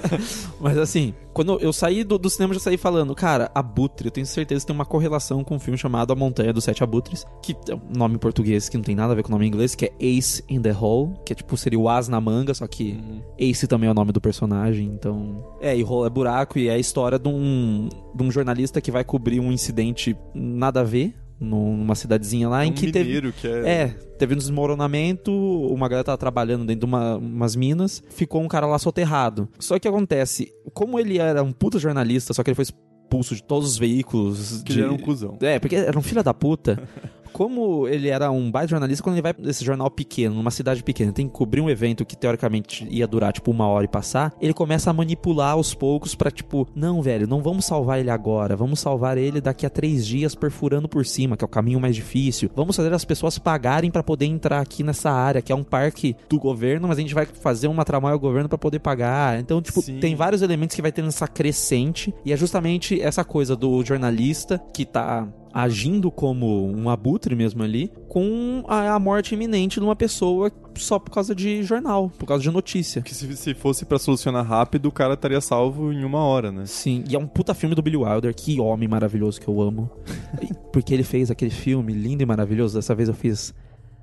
Mas 0.60 0.78
assim, 0.78 1.14
quando 1.32 1.58
eu 1.60 1.72
saí 1.72 2.04
do, 2.04 2.18
do 2.18 2.28
cinema, 2.28 2.52
eu 2.52 2.58
já 2.58 2.64
saí 2.64 2.76
falando, 2.76 3.14
cara, 3.14 3.50
Abutre, 3.54 4.06
eu 4.08 4.10
tenho 4.10 4.26
certeza 4.26 4.60
que 4.62 4.66
tem 4.66 4.74
uma 4.74 4.84
correlação 4.84 5.44
com 5.44 5.54
um 5.56 5.58
filme 5.58 5.78
chamado 5.78 6.12
A 6.12 6.16
Montanha 6.16 6.52
dos 6.52 6.64
Sete 6.64 6.82
Abutres, 6.82 7.24
que 7.42 7.56
é 7.68 7.74
um 7.74 7.80
nome 7.96 8.16
em 8.16 8.18
português 8.18 8.68
que 8.68 8.76
não 8.76 8.84
tem 8.84 8.94
nada 8.94 9.12
a 9.12 9.16
ver 9.16 9.22
com 9.22 9.28
o 9.28 9.32
nome 9.32 9.44
em 9.44 9.48
inglês, 9.48 9.74
que 9.74 9.86
é 9.86 9.92
Ace 10.00 10.42
in 10.48 10.60
the 10.60 10.72
Hole, 10.72 11.14
que 11.24 11.32
é 11.32 11.36
tipo, 11.36 11.56
seria 11.56 11.78
o 11.78 11.88
as 11.88 12.08
na 12.08 12.20
manga, 12.20 12.52
só 12.54 12.66
que 12.66 12.98
Ace 13.38 13.66
também 13.66 13.88
é 13.88 13.92
o 13.92 13.94
nome 13.94 14.10
do 14.12 14.20
personagem, 14.20 14.86
então... 14.86 15.44
É, 15.60 15.76
e 15.76 15.84
Hole 15.84 16.06
é 16.06 16.10
buraco, 16.10 16.58
e 16.58 16.68
é 16.68 16.72
a 16.74 16.78
história 16.78 17.18
de 17.18 17.28
um, 17.28 17.88
de 18.14 18.22
um 18.22 18.30
jornalista 18.30 18.80
que 18.80 18.90
vai 18.90 19.04
cobrir 19.04 19.38
um 19.40 19.52
incidente 19.52 20.16
nada 20.34 20.80
a 20.80 20.84
ver, 20.84 21.14
numa 21.40 21.94
cidadezinha 21.94 22.48
lá, 22.48 22.62
É 22.64 22.66
em 22.66 22.70
um 22.70 22.74
que 22.74 22.90
teve... 22.90 23.32
que 23.32 23.46
é... 23.46 23.68
É, 23.68 23.86
teve 24.18 24.34
um 24.34 24.38
desmoronamento, 24.38 25.32
uma 25.32 25.88
galera 25.88 26.04
tava 26.04 26.18
trabalhando 26.18 26.64
dentro 26.64 26.80
de 26.80 26.86
uma- 26.86 27.16
umas 27.16 27.54
minas, 27.54 28.02
ficou 28.10 28.42
um 28.42 28.48
cara 28.48 28.66
lá 28.66 28.78
soterrado. 28.78 29.48
Só 29.58 29.78
que 29.78 29.86
acontece, 29.86 30.52
como 30.74 30.98
ele 30.98 31.18
era 31.18 31.42
um 31.42 31.52
puta 31.52 31.78
jornalista, 31.78 32.32
só 32.34 32.42
que 32.42 32.50
ele 32.50 32.54
foi 32.56 32.64
expulso 32.64 33.34
de 33.34 33.42
todos 33.42 33.68
os 33.70 33.78
veículos. 33.78 34.62
Que 34.64 34.72
de... 34.72 34.78
ele 34.80 34.82
era 34.86 34.92
um 34.92 34.98
cuzão. 34.98 35.38
É, 35.40 35.58
porque 35.58 35.76
era 35.76 35.98
um 35.98 36.02
filho 36.02 36.22
da 36.22 36.34
puta. 36.34 36.82
como 37.28 37.86
ele 37.86 38.08
era 38.08 38.30
um 38.30 38.50
baita 38.50 38.68
jornalista, 38.68 39.02
quando 39.02 39.16
ele 39.16 39.22
vai 39.22 39.34
nesse 39.38 39.64
jornal 39.64 39.90
pequeno, 39.90 40.34
numa 40.34 40.50
cidade 40.50 40.82
pequena, 40.82 41.12
tem 41.12 41.26
que 41.26 41.32
cobrir 41.32 41.60
um 41.60 41.70
evento 41.70 42.04
que 42.04 42.16
teoricamente 42.16 42.86
ia 42.90 43.06
durar 43.06 43.32
tipo 43.32 43.50
uma 43.50 43.66
hora 43.66 43.84
e 43.84 43.88
passar, 43.88 44.32
ele 44.40 44.54
começa 44.54 44.90
a 44.90 44.92
manipular 44.92 45.52
aos 45.52 45.74
poucos 45.74 46.14
pra 46.14 46.30
tipo, 46.30 46.66
não, 46.74 47.02
velho, 47.02 47.26
não 47.26 47.42
vamos 47.42 47.64
salvar 47.64 48.00
ele 48.00 48.10
agora, 48.10 48.56
vamos 48.56 48.80
salvar 48.80 49.18
ele 49.18 49.40
daqui 49.40 49.66
a 49.66 49.70
três 49.70 50.06
dias 50.06 50.34
perfurando 50.34 50.88
por 50.88 51.04
cima, 51.04 51.36
que 51.36 51.44
é 51.44 51.46
o 51.46 51.48
caminho 51.48 51.80
mais 51.80 51.94
difícil. 51.94 52.50
Vamos 52.54 52.76
fazer 52.76 52.92
as 52.92 53.04
pessoas 53.04 53.38
pagarem 53.38 53.90
pra 53.90 54.02
poder 54.02 54.26
entrar 54.26 54.60
aqui 54.60 54.82
nessa 54.82 55.10
área, 55.10 55.42
que 55.42 55.52
é 55.52 55.54
um 55.54 55.64
parque 55.64 56.16
do 56.28 56.38
governo, 56.38 56.88
mas 56.88 56.98
a 56.98 57.00
gente 57.00 57.14
vai 57.14 57.26
fazer 57.26 57.68
uma 57.68 57.84
tramóia 57.84 58.14
ao 58.14 58.20
governo 58.20 58.48
pra 58.48 58.58
poder 58.58 58.78
pagar. 58.78 59.38
Então, 59.38 59.60
tipo, 59.60 59.82
Sim. 59.82 59.98
tem 60.00 60.14
vários 60.14 60.42
elementos 60.42 60.74
que 60.74 60.82
vai 60.82 60.92
tendo 60.92 61.08
essa 61.08 61.28
crescente, 61.28 62.14
e 62.24 62.32
é 62.32 62.36
justamente 62.36 63.00
essa 63.00 63.24
coisa 63.24 63.54
do 63.54 63.84
jornalista 63.84 64.60
que 64.72 64.84
tá 64.84 65.26
agindo 65.52 66.10
como 66.10 66.66
um 66.70 66.88
abutre 66.88 67.34
mesmo 67.34 67.62
ali, 67.62 67.90
com 68.08 68.64
a, 68.66 68.94
a 68.94 68.98
morte 68.98 69.34
iminente 69.34 69.80
de 69.80 69.84
uma 69.84 69.96
pessoa 69.96 70.50
só 70.76 70.98
por 70.98 71.10
causa 71.10 71.34
de 71.34 71.62
jornal, 71.62 72.10
por 72.18 72.26
causa 72.26 72.42
de 72.42 72.50
notícia. 72.50 73.02
Que 73.02 73.14
se, 73.14 73.36
se 73.36 73.54
fosse 73.54 73.84
pra 73.84 73.98
solucionar 73.98 74.46
rápido, 74.46 74.86
o 74.86 74.92
cara 74.92 75.14
estaria 75.14 75.40
salvo 75.40 75.92
em 75.92 76.04
uma 76.04 76.20
hora, 76.20 76.52
né? 76.52 76.64
Sim, 76.66 77.04
e 77.08 77.14
é 77.14 77.18
um 77.18 77.26
puta 77.26 77.54
filme 77.54 77.74
do 77.74 77.82
Billy 77.82 77.96
Wilder, 77.96 78.34
que 78.34 78.60
homem 78.60 78.88
maravilhoso 78.88 79.40
que 79.40 79.48
eu 79.48 79.60
amo. 79.60 79.90
Porque 80.72 80.94
ele 80.94 81.02
fez 81.02 81.30
aquele 81.30 81.50
filme 81.50 81.92
lindo 81.92 82.22
e 82.22 82.26
maravilhoso. 82.26 82.76
Dessa 82.76 82.94
vez 82.94 83.08
eu 83.08 83.14
fiz 83.14 83.54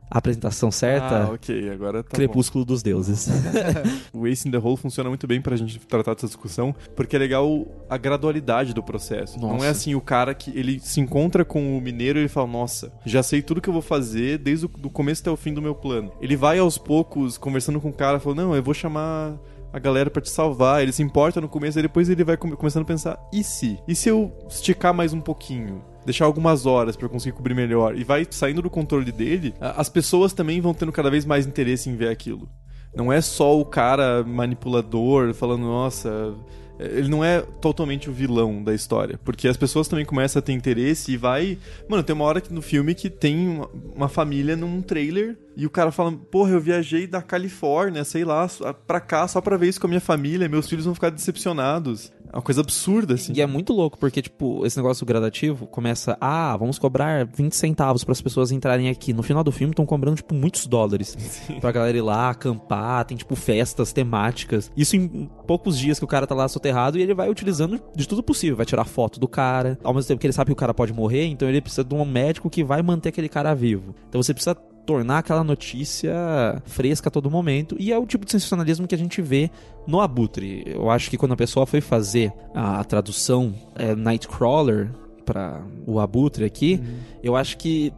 a 0.09 0.17
apresentação 0.17 0.69
certa. 0.71 1.23
Ah, 1.25 1.31
ok, 1.33 1.69
agora 1.71 2.03
tá 2.03 2.09
bom. 2.11 2.15
Crepúsculo 2.15 2.63
dos 2.65 2.81
Deuses. 2.83 3.27
O 4.13 4.25
Ace 4.27 4.47
in 4.47 4.51
the 4.51 4.57
Hole 4.57 4.77
funciona 4.77 5.09
muito 5.09 5.27
bem 5.27 5.41
pra 5.41 5.55
gente 5.55 5.77
tratar 5.79 6.13
dessa 6.13 6.27
discussão, 6.27 6.73
porque 6.95 7.15
é 7.15 7.19
legal 7.19 7.65
a 7.89 7.97
gradualidade 7.97 8.73
do 8.73 8.81
processo. 8.81 9.39
Não 9.39 9.53
Nossa. 9.53 9.65
é 9.65 9.69
assim 9.69 9.93
o 9.95 10.01
cara 10.01 10.33
que 10.33 10.57
ele 10.57 10.79
se 10.79 10.99
encontra 11.01 11.43
com 11.43 11.77
o 11.77 11.81
mineiro 11.81 12.17
e 12.19 12.21
ele 12.23 12.29
fala: 12.29 12.47
Nossa, 12.47 12.93
já 13.05 13.21
sei 13.21 13.41
tudo 13.41 13.59
que 13.61 13.67
eu 13.69 13.73
vou 13.73 13.81
fazer 13.81 14.37
desde 14.37 14.65
o 14.65 14.69
começo 14.89 15.21
até 15.21 15.31
o 15.31 15.35
fim 15.35 15.53
do 15.53 15.61
meu 15.61 15.75
plano. 15.75 16.11
Ele 16.21 16.35
vai 16.35 16.59
aos 16.59 16.77
poucos 16.77 17.37
conversando 17.37 17.81
com 17.81 17.89
o 17.89 17.93
cara, 17.93 18.19
falando: 18.19 18.39
Não, 18.43 18.55
eu 18.55 18.63
vou 18.63 18.73
chamar 18.73 19.35
a 19.73 19.79
galera 19.79 20.09
pra 20.09 20.21
te 20.21 20.29
salvar. 20.29 20.81
Ele 20.81 20.91
se 20.93 21.03
importa 21.03 21.41
no 21.41 21.49
começo, 21.49 21.77
e 21.77 21.81
depois 21.81 22.09
ele 22.09 22.23
vai 22.23 22.37
come- 22.37 22.55
começando 22.55 22.83
a 22.83 22.87
pensar: 22.87 23.19
E 23.33 23.43
se? 23.43 23.77
E 23.87 23.93
se 23.95 24.07
eu 24.09 24.31
esticar 24.47 24.93
mais 24.93 25.11
um 25.13 25.19
pouquinho? 25.19 25.83
Deixar 26.05 26.25
algumas 26.25 26.65
horas 26.65 26.95
eu 26.99 27.09
conseguir 27.09 27.35
cobrir 27.35 27.53
melhor. 27.53 27.97
E 27.97 28.03
vai 28.03 28.25
saindo 28.29 28.61
do 28.61 28.69
controle 28.69 29.11
dele, 29.11 29.53
as 29.59 29.89
pessoas 29.89 30.33
também 30.33 30.61
vão 30.61 30.73
tendo 30.73 30.91
cada 30.91 31.09
vez 31.09 31.25
mais 31.25 31.45
interesse 31.45 31.89
em 31.89 31.95
ver 31.95 32.09
aquilo. 32.09 32.47
Não 32.95 33.11
é 33.11 33.19
só 33.19 33.59
o 33.59 33.65
cara 33.65 34.23
manipulador 34.23 35.33
falando, 35.33 35.63
nossa. 35.63 36.33
Ele 36.77 37.07
não 37.07 37.23
é 37.23 37.41
totalmente 37.61 38.09
o 38.09 38.13
vilão 38.13 38.61
da 38.61 38.73
história. 38.73 39.19
Porque 39.23 39.47
as 39.47 39.57
pessoas 39.57 39.87
também 39.87 40.05
começam 40.05 40.39
a 40.39 40.43
ter 40.43 40.53
interesse 40.53 41.13
e 41.13 41.17
vai. 41.17 41.57
Mano, 41.89 42.03
tem 42.03 42.13
uma 42.13 42.25
hora 42.25 42.41
no 42.49 42.61
filme 42.61 42.93
que 42.93 43.09
tem 43.09 43.61
uma 43.95 44.09
família 44.09 44.55
num 44.55 44.81
trailer 44.81 45.37
e 45.55 45.65
o 45.65 45.69
cara 45.69 45.91
fala: 45.91 46.11
Porra, 46.11 46.51
eu 46.51 46.59
viajei 46.59 47.07
da 47.07 47.21
Califórnia, 47.21 48.03
sei 48.03 48.25
lá, 48.25 48.47
pra 48.85 48.99
cá 48.99 49.27
só 49.27 49.39
pra 49.39 49.57
ver 49.57 49.69
isso 49.69 49.79
com 49.79 49.87
a 49.87 49.89
minha 49.89 50.01
família. 50.01 50.49
Meus 50.49 50.69
filhos 50.69 50.85
vão 50.85 50.93
ficar 50.93 51.09
decepcionados. 51.09 52.11
Uma 52.35 52.41
coisa 52.41 52.59
absurda, 52.59 53.13
assim. 53.13 53.31
E 53.33 53.41
é 53.41 53.47
muito 53.47 53.71
louco, 53.71 53.97
porque, 53.97 54.21
tipo, 54.21 54.65
esse 54.65 54.75
negócio 54.75 55.05
gradativo 55.05 55.65
começa, 55.67 56.17
ah, 56.19 56.55
vamos 56.57 56.77
cobrar 56.77 57.25
20 57.25 57.55
centavos 57.55 58.03
para 58.03 58.11
as 58.11 58.21
pessoas 58.21 58.51
entrarem 58.51 58.89
aqui. 58.89 59.13
No 59.13 59.23
final 59.23 59.41
do 59.41 59.53
filme 59.53 59.71
estão 59.71 59.85
cobrando, 59.85 60.17
tipo, 60.17 60.35
muitos 60.35 60.67
dólares 60.67 61.15
pra 61.61 61.71
galera 61.71 61.97
ir 61.97 62.01
lá, 62.01 62.29
acampar, 62.29 63.05
tem, 63.05 63.15
tipo, 63.15 63.37
festas 63.37 63.93
temáticas. 63.93 64.69
Isso 64.75 64.97
em 64.97 65.29
poucos 65.47 65.79
dias 65.79 65.97
que 65.97 66.03
o 66.03 66.07
cara 66.09 66.27
tá 66.27 66.35
lá 66.35 66.45
soterrado 66.49 66.99
e 66.99 67.01
ele 67.01 67.13
vai 67.13 67.29
utilizando 67.29 67.79
de 67.95 68.05
tudo 68.05 68.21
possível. 68.21 68.57
Vai 68.57 68.65
tirar 68.65 68.83
foto 68.83 69.17
do 69.17 69.29
cara, 69.29 69.79
ao 69.81 69.93
mesmo 69.93 70.09
tempo 70.09 70.19
que 70.19 70.27
ele 70.27 70.33
sabe 70.33 70.49
que 70.49 70.53
o 70.53 70.57
cara 70.57 70.73
pode 70.73 70.91
morrer, 70.91 71.27
então 71.27 71.47
ele 71.47 71.61
precisa 71.61 71.85
de 71.85 71.95
um 71.95 72.03
médico 72.03 72.49
que 72.49 72.65
vai 72.65 72.81
manter 72.81 73.09
aquele 73.09 73.29
cara 73.29 73.53
vivo. 73.53 73.95
Então 74.09 74.21
você 74.21 74.33
precisa 74.33 74.57
tornar 74.85 75.19
aquela 75.19 75.43
notícia 75.43 76.61
fresca 76.65 77.09
a 77.09 77.11
todo 77.11 77.29
momento. 77.29 77.75
E 77.79 77.91
é 77.91 77.97
o 77.97 78.05
tipo 78.05 78.25
de 78.25 78.31
sensacionalismo 78.31 78.87
que 78.87 78.95
a 78.95 78.97
gente 78.97 79.21
vê 79.21 79.49
no 79.87 79.99
Abutre. 79.99 80.63
Eu 80.65 80.89
acho 80.89 81.09
que 81.09 81.17
quando 81.17 81.33
a 81.33 81.37
pessoa 81.37 81.65
foi 81.65 81.81
fazer 81.81 82.31
a, 82.53 82.83
tradução 82.83 83.53
é, 83.75 83.95
Nightcrawler 83.95 84.91
para 85.25 85.61
o 85.87 85.99
Abutre 85.99 86.45
aqui, 86.45 86.81
eu 87.23 87.35
acho 87.35 87.57
que 87.57 87.91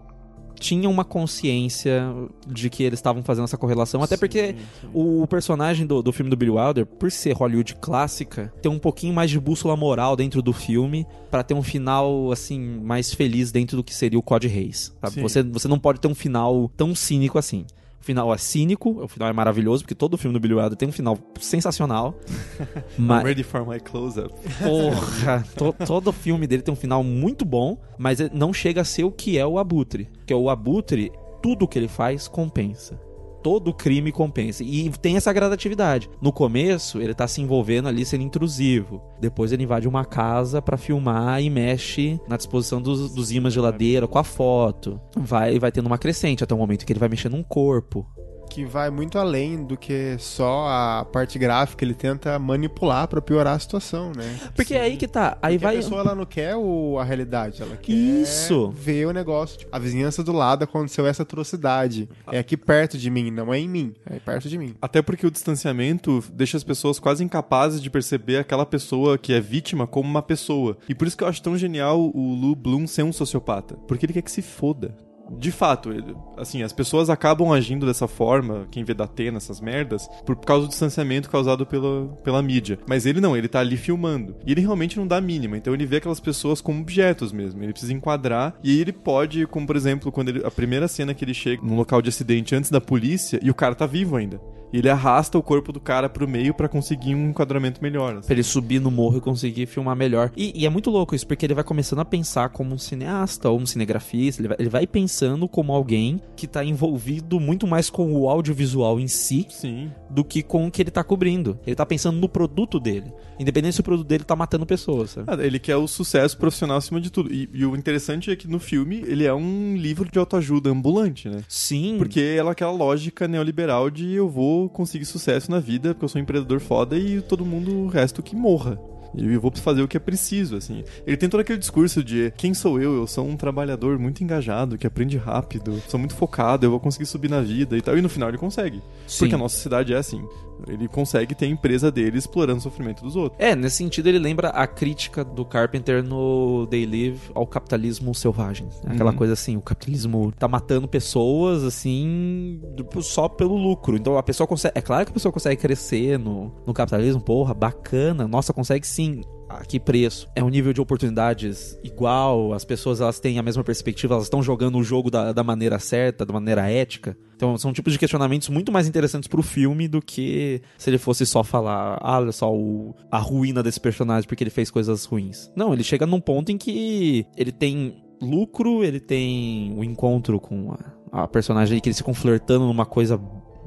tinha 0.59 0.89
uma 0.89 1.03
consciência 1.03 2.03
de 2.47 2.69
que 2.69 2.83
eles 2.83 2.99
estavam 2.99 3.23
fazendo 3.23 3.45
essa 3.45 3.57
correlação, 3.57 4.01
até 4.01 4.17
porque 4.17 4.55
o 4.93 5.25
personagem 5.27 5.85
do, 5.85 6.01
do 6.01 6.11
filme 6.11 6.29
do 6.29 6.37
Billy 6.37 6.51
Wilder, 6.51 6.85
por 6.85 7.11
ser 7.11 7.33
Hollywood 7.33 7.75
clássica, 7.75 8.53
tem 8.61 8.71
um 8.71 8.79
pouquinho 8.79 9.13
mais 9.13 9.29
de 9.29 9.39
bússola 9.39 9.75
moral 9.75 10.15
dentro 10.15 10.41
do 10.41 10.53
filme 10.53 11.05
para 11.29 11.43
ter 11.43 11.53
um 11.53 11.63
final 11.63 12.31
assim 12.31 12.59
mais 12.59 13.13
feliz 13.13 13.51
dentro 13.51 13.77
do 13.77 13.83
que 13.83 13.93
seria 13.93 14.19
o 14.19 14.23
Code 14.23 14.47
Reis. 14.47 14.93
Sim. 15.09 15.21
Você, 15.21 15.43
você 15.43 15.67
não 15.67 15.79
pode 15.79 15.99
ter 15.99 16.07
um 16.07 16.15
final 16.15 16.69
tão 16.75 16.93
cínico 16.95 17.37
assim. 17.37 17.65
O 18.07 18.13
final 18.17 18.33
é 18.33 18.37
cínico, 18.37 19.03
o 19.03 19.07
final 19.09 19.27
é 19.27 19.33
maravilhoso, 19.33 19.83
porque 19.83 19.93
todo 19.93 20.17
filme 20.17 20.33
do 20.33 20.39
Billy 20.39 20.53
Wilder 20.53 20.77
tem 20.77 20.87
um 20.87 20.93
final 20.93 21.19
sensacional. 21.41 22.15
I'm 22.57 22.79
mas, 23.05 23.21
ready 23.21 23.43
for 23.43 23.67
my 23.67 23.81
close-up. 23.81 24.33
Porra, 24.63 25.43
to- 25.57 25.75
todo 25.85 26.13
filme 26.13 26.47
dele 26.47 26.61
tem 26.61 26.73
um 26.73 26.77
final 26.77 27.03
muito 27.03 27.43
bom, 27.43 27.77
mas 27.97 28.21
ele 28.21 28.29
não 28.33 28.53
chega 28.53 28.79
a 28.79 28.85
ser 28.85 29.03
o 29.03 29.11
que 29.11 29.37
é 29.37 29.45
o 29.45 29.59
Abutre. 29.59 30.07
Que 30.25 30.31
é 30.31 30.35
o 30.37 30.49
Abutre, 30.49 31.11
tudo 31.43 31.67
que 31.67 31.77
ele 31.77 31.89
faz 31.89 32.29
compensa. 32.29 32.97
Todo 33.44 33.74
crime 33.74 34.12
compensa. 34.12 34.63
E 34.63 34.89
tem 34.89 35.17
essa 35.17 35.32
gradatividade. 35.32 36.10
No 36.22 36.32
começo, 36.32 37.01
ele 37.01 37.13
tá 37.13 37.27
se 37.27 37.41
envolvendo 37.41 37.88
ali 37.88 38.06
sendo 38.06 38.24
intrusivo. 38.24 39.01
Depois 39.20 39.51
ele 39.51 39.63
invade 39.63 39.88
uma 39.88 40.06
casa 40.06 40.62
pra 40.62 40.77
filmar 40.77 41.41
e 41.41 41.50
mexe 41.50 42.20
na 42.27 42.38
disposição 42.38 42.82
dos, 42.82 43.13
dos 43.13 43.32
imãs 43.32 43.53
de 43.53 43.56
geladeira 43.56 44.08
com 44.08 44.20
a 44.20 44.24
foto. 44.24 45.00
Vai, 45.15 45.60
vai 45.60 45.72
tendo 45.72 45.88
uma 45.88 45.98
crescente 45.98 46.44
até 46.44 46.53
o 46.53 46.58
momento 46.58 46.86
que 46.86 46.91
ele 46.91 47.00
vai 47.00 47.10
mexer 47.10 47.29
num 47.29 47.44
corpo. 47.44 48.06
Que 48.49 48.65
vai 48.65 48.89
muito 48.89 49.19
além 49.19 49.63
do 49.63 49.77
que 49.77 50.15
só 50.17 50.65
a 50.67 51.05
parte 51.05 51.37
gráfica, 51.37 51.85
ele 51.85 51.93
tenta 51.93 52.39
manipular 52.39 53.07
pra 53.07 53.21
piorar 53.21 53.55
a 53.55 53.59
situação, 53.59 54.11
né? 54.15 54.39
Porque 54.55 54.73
é 54.73 54.81
aí 54.81 54.97
que 54.97 55.07
tá. 55.07 55.37
Aí 55.41 55.55
Porque 55.55 55.65
vai. 55.65 55.75
a 55.75 55.77
pessoa 55.77 56.01
ela 56.01 56.15
não 56.15 56.25
quer 56.25 56.55
o, 56.55 56.97
a 56.97 57.03
realidade, 57.03 57.61
ela 57.61 57.75
quer 57.77 57.91
Isso. 57.93 58.69
ver 58.71 59.05
o 59.05 59.11
negócio. 59.11 59.59
Tipo, 59.59 59.75
a 59.75 59.77
vizinhança 59.79 60.23
do 60.23 60.31
lado 60.31 60.63
aconteceu 60.63 61.05
essa 61.05 61.21
atrocidade. 61.23 62.09
É 62.31 62.39
aqui 62.39 62.57
perto 62.57 62.97
de 62.97 63.09
mim, 63.11 63.29
não 63.29 63.53
é 63.53 63.59
em 63.59 63.69
mim, 63.69 63.93
é 64.09 64.19
perto 64.19 64.49
de 64.49 64.57
mim. 64.57 64.75
Até 64.81 65.01
porque 65.01 65.27
o 65.27 65.31
distanciamento 65.31 66.23
deixa 66.33 66.57
as 66.57 66.63
pessoas 66.63 66.97
quase 66.99 67.23
incapazes 67.23 67.79
de 67.81 67.89
perceber 67.89 68.37
aquela 68.37 68.65
pessoa 68.65 69.17
que 69.17 69.33
é 69.33 69.39
vítima 69.39 69.85
como 69.85 70.09
uma 70.09 70.21
pessoa. 70.23 70.77
E 70.89 70.95
por 70.95 71.07
isso 71.07 71.15
que 71.15 71.23
eu 71.23 71.27
acho 71.27 71.41
tão 71.43 71.57
genial 71.57 71.99
o 72.13 72.33
Lu 72.33 72.55
Bloom 72.55 72.87
ser 72.87 73.03
um 73.03 73.13
sociopata. 73.13 73.75
Porque 73.87 74.05
ele 74.05 74.13
quer 74.13 74.21
que 74.23 74.31
se 74.31 74.41
foda. 74.41 74.95
De 75.31 75.51
fato, 75.51 75.89
assim, 76.38 76.63
as 76.63 76.74
pessoas 76.74 77.10
acabam 77.10 77.51
agindo 77.51 77.86
dessa 77.86 78.07
forma, 78.07 78.67
quem 78.72 78.84
vê 78.84 78.93
da 78.93 79.05
Atena, 79.05 79.38
essas 79.38 79.60
merdas, 79.60 80.07
por 80.25 80.36
causa 80.38 80.65
do 80.65 80.69
distanciamento 80.69 81.29
causado 81.29 81.65
pela, 81.65 82.07
pela 82.24 82.41
mídia. 82.41 82.79
Mas 82.88 83.05
ele 83.05 83.19
não, 83.19 83.36
ele 83.36 83.48
tá 83.48 83.60
ali 83.60 83.77
filmando. 83.77 84.36
E 84.46 84.51
ele 84.51 84.62
realmente 84.62 84.98
não 84.98 85.07
dá 85.07 85.17
a 85.17 85.22
mínima, 85.22 85.57
então 85.57 85.74
ele 85.74 85.86
vê 85.86 85.98
aquelas 85.98 86.19
pessoas 86.19 86.62
como 86.62 86.81
objetos 86.81 87.31
mesmo. 87.31 87.62
Ele 87.63 87.74
precisa 87.74 87.93
enquadrar, 87.93 88.57
e 88.63 88.79
ele 88.79 88.91
pode, 88.91 89.46
como 89.48 89.67
por 89.67 89.75
exemplo, 89.75 90.12
quando 90.12 90.29
ele, 90.29 90.46
a 90.46 90.51
primeira 90.51 90.88
cena 90.88 91.13
que 91.13 91.24
ele 91.24 91.34
chega 91.34 91.62
num 91.62 91.75
local 91.75 92.01
de 92.01 92.10
acidente 92.10 92.55
antes 92.55 92.69
da 92.69 92.81
polícia, 92.81 93.39
e 93.41 93.50
o 93.50 93.55
cara 93.55 93.75
tá 93.75 93.86
vivo 93.86 94.15
ainda. 94.15 94.39
E 94.74 94.79
ele 94.79 94.89
arrasta 94.89 95.38
o 95.38 95.43
corpo 95.43 95.71
do 95.71 95.79
cara 95.79 96.09
pro 96.09 96.27
meio 96.27 96.53
pra 96.53 96.67
conseguir 96.67 97.15
um 97.15 97.29
enquadramento 97.29 97.81
melhor. 97.81 98.17
assim. 98.17 98.27
Pra 98.27 98.33
ele 98.33 98.43
subir 98.43 98.79
no 98.79 98.91
morro 98.91 99.17
e 99.17 99.21
conseguir 99.21 99.65
filmar 99.65 99.95
melhor. 99.95 100.31
E, 100.36 100.51
e 100.55 100.65
é 100.65 100.69
muito 100.69 100.89
louco 100.89 101.15
isso, 101.15 101.25
porque 101.25 101.45
ele 101.45 101.53
vai 101.53 101.63
começando 101.63 102.00
a 102.00 102.05
pensar 102.05 102.50
como 102.50 102.74
um 102.74 102.77
cineasta 102.77 103.50
ou 103.50 103.59
um 103.59 103.65
cinegrafista. 103.65 104.41
Ele 104.41 104.47
vai, 104.50 104.57
ele 104.59 104.69
vai 104.69 104.88
pensando 104.88 105.47
como 105.47 105.71
alguém 105.74 106.21
que 106.36 106.47
tá 106.47 106.63
envolvido 106.63 107.39
muito 107.39 107.65
mais 107.65 107.89
com 107.89 108.12
o 108.13 108.29
audiovisual 108.29 109.00
em 109.00 109.07
si 109.07 109.45
Sim. 109.50 109.91
do 110.09 110.24
que 110.24 110.43
com 110.43 110.67
o 110.67 110.71
que 110.71 110.81
ele 110.81 110.91
tá 110.91 111.03
cobrindo. 111.03 111.57
Ele 111.65 111.75
tá 111.75 111.86
pensando 111.86 112.17
no 112.19 112.27
produto 112.27 112.79
dele. 112.79 113.12
Independente 113.39 113.75
se 113.75 113.81
o 113.81 113.83
produto 113.83 114.07
dele 114.07 114.24
tá 114.24 114.36
matando 114.36 114.65
pessoas, 114.65 115.12
sabe? 115.12 115.27
Ah, 115.31 115.45
Ele 115.45 115.59
quer 115.59 115.75
o 115.77 115.88
sucesso 115.88 116.38
profissional 116.38 116.77
acima 116.77 117.00
de 117.00 117.09
tudo. 117.12 117.31
E, 117.31 117.47
e 117.53 117.65
o 117.65 117.75
interessante 117.75 118.31
é 118.31 118.36
que 118.36 118.47
no 118.47 118.59
filme 118.59 119.03
ele 119.07 119.25
é 119.25 119.33
um 119.33 119.75
livro 119.77 120.09
de 120.12 120.17
autoajuda 120.17 120.69
ambulante, 120.69 121.29
né? 121.29 121.43
Sim. 121.47 121.95
Porque 121.97 122.19
ela 122.19 122.50
é 122.50 122.51
aquela 122.53 122.71
lógica 122.71 123.27
neoliberal 123.27 123.89
de 123.89 124.12
eu 124.13 124.27
vou 124.27 124.56
conseguir 124.69 125.05
sucesso 125.05 125.51
na 125.51 125.59
vida 125.59 125.93
porque 125.93 126.05
eu 126.05 126.09
sou 126.09 126.19
um 126.19 126.23
empreendedor 126.23 126.59
foda 126.59 126.97
e 126.97 127.21
todo 127.21 127.45
mundo 127.45 127.75
o 127.75 127.87
resto 127.87 128.23
que 128.23 128.35
morra. 128.35 128.79
E 129.15 129.33
eu 129.33 129.41
vou 129.41 129.51
fazer 129.55 129.81
o 129.81 129.87
que 129.87 129.97
é 129.97 129.99
preciso, 129.99 130.55
assim. 130.55 130.83
Ele 131.05 131.17
tem 131.17 131.29
todo 131.29 131.39
aquele 131.39 131.57
discurso 131.57 132.03
de 132.03 132.31
quem 132.37 132.53
sou 132.53 132.79
eu? 132.79 132.95
Eu 132.95 133.07
sou 133.07 133.27
um 133.27 133.35
trabalhador 133.35 133.97
muito 133.97 134.23
engajado, 134.23 134.77
que 134.77 134.85
aprende 134.85 135.17
rápido, 135.17 135.81
sou 135.87 135.99
muito 135.99 136.15
focado, 136.15 136.65
eu 136.65 136.69
vou 136.69 136.79
conseguir 136.79 137.05
subir 137.05 137.29
na 137.29 137.41
vida 137.41 137.77
e 137.77 137.81
tal. 137.81 137.97
E 137.97 138.01
no 138.01 138.09
final 138.09 138.29
ele 138.29 138.37
consegue. 138.37 138.81
Sim. 139.07 139.19
Porque 139.19 139.35
a 139.35 139.37
nossa 139.37 139.55
sociedade 139.55 139.93
é 139.93 139.97
assim. 139.97 140.23
Ele 140.67 140.87
consegue 140.87 141.35
ter 141.35 141.45
a 141.45 141.49
empresa 141.49 141.91
dele 141.91 142.17
explorando 142.17 142.59
o 142.59 142.61
sofrimento 142.61 143.03
dos 143.03 143.15
outros. 143.15 143.39
É, 143.39 143.55
nesse 143.55 143.77
sentido 143.77 144.07
ele 144.07 144.19
lembra 144.19 144.49
a 144.49 144.65
crítica 144.65 145.23
do 145.23 145.45
Carpenter 145.45 146.03
no 146.03 146.65
They 146.67 146.85
Live 146.85 147.19
ao 147.33 147.45
capitalismo 147.45 148.13
selvagem. 148.15 148.67
Aquela 148.85 149.11
Uhum. 149.11 149.17
coisa 149.17 149.33
assim, 149.33 149.55
o 149.57 149.61
capitalismo 149.61 150.31
tá 150.31 150.47
matando 150.47 150.87
pessoas 150.87 151.63
assim 151.63 152.59
só 153.01 153.27
pelo 153.27 153.55
lucro. 153.55 153.95
Então 153.95 154.17
a 154.17 154.23
pessoa 154.23 154.47
consegue, 154.47 154.73
é 154.77 154.81
claro 154.81 155.05
que 155.05 155.11
a 155.11 155.13
pessoa 155.13 155.31
consegue 155.31 155.61
crescer 155.61 156.17
no, 156.17 156.51
no 156.65 156.73
capitalismo, 156.73 157.21
porra, 157.21 157.53
bacana, 157.53 158.27
nossa, 158.27 158.53
consegue 158.53 158.85
sim. 158.87 159.21
A 159.49 159.63
que 159.65 159.79
preço? 159.79 160.27
É 160.35 160.43
um 160.43 160.49
nível 160.49 160.73
de 160.73 160.81
oportunidades 160.81 161.77
igual? 161.83 162.53
As 162.53 162.65
pessoas 162.65 163.01
elas 163.01 163.19
têm 163.19 163.39
a 163.39 163.43
mesma 163.43 163.63
perspectiva, 163.63 164.15
elas 164.15 164.25
estão 164.25 164.43
jogando 164.43 164.77
o 164.77 164.83
jogo 164.83 165.09
da, 165.09 165.31
da 165.31 165.43
maneira 165.43 165.79
certa, 165.79 166.25
da 166.25 166.33
maneira 166.33 166.69
ética? 166.69 167.17
Então 167.35 167.57
são 167.57 167.71
tipos 167.71 167.93
de 167.93 167.99
questionamentos 167.99 168.49
muito 168.49 168.71
mais 168.71 168.87
interessantes 168.87 169.27
pro 169.27 169.43
filme 169.43 169.87
do 169.87 170.01
que 170.01 170.61
se 170.77 170.89
ele 170.89 170.97
fosse 170.97 171.25
só 171.25 171.43
falar, 171.43 171.97
ah, 172.01 172.19
olha 172.19 172.31
só 172.31 172.53
o, 172.53 172.95
a 173.11 173.19
ruína 173.19 173.61
desse 173.61 173.79
personagem 173.79 174.27
porque 174.27 174.43
ele 174.43 174.49
fez 174.49 174.71
coisas 174.71 175.05
ruins. 175.05 175.51
Não, 175.55 175.73
ele 175.73 175.83
chega 175.83 176.05
num 176.05 176.19
ponto 176.19 176.51
em 176.51 176.57
que 176.57 177.25
ele 177.37 177.51
tem 177.51 178.03
lucro, 178.21 178.83
ele 178.83 178.99
tem 178.99 179.73
o 179.77 179.83
encontro 179.83 180.39
com 180.39 180.73
a, 181.11 181.23
a 181.23 181.27
personagem 181.27 181.79
que 181.79 181.89
eles 181.89 181.97
ficam 181.97 182.13
flertando 182.13 182.65
numa 182.65 182.85
coisa 182.85 183.19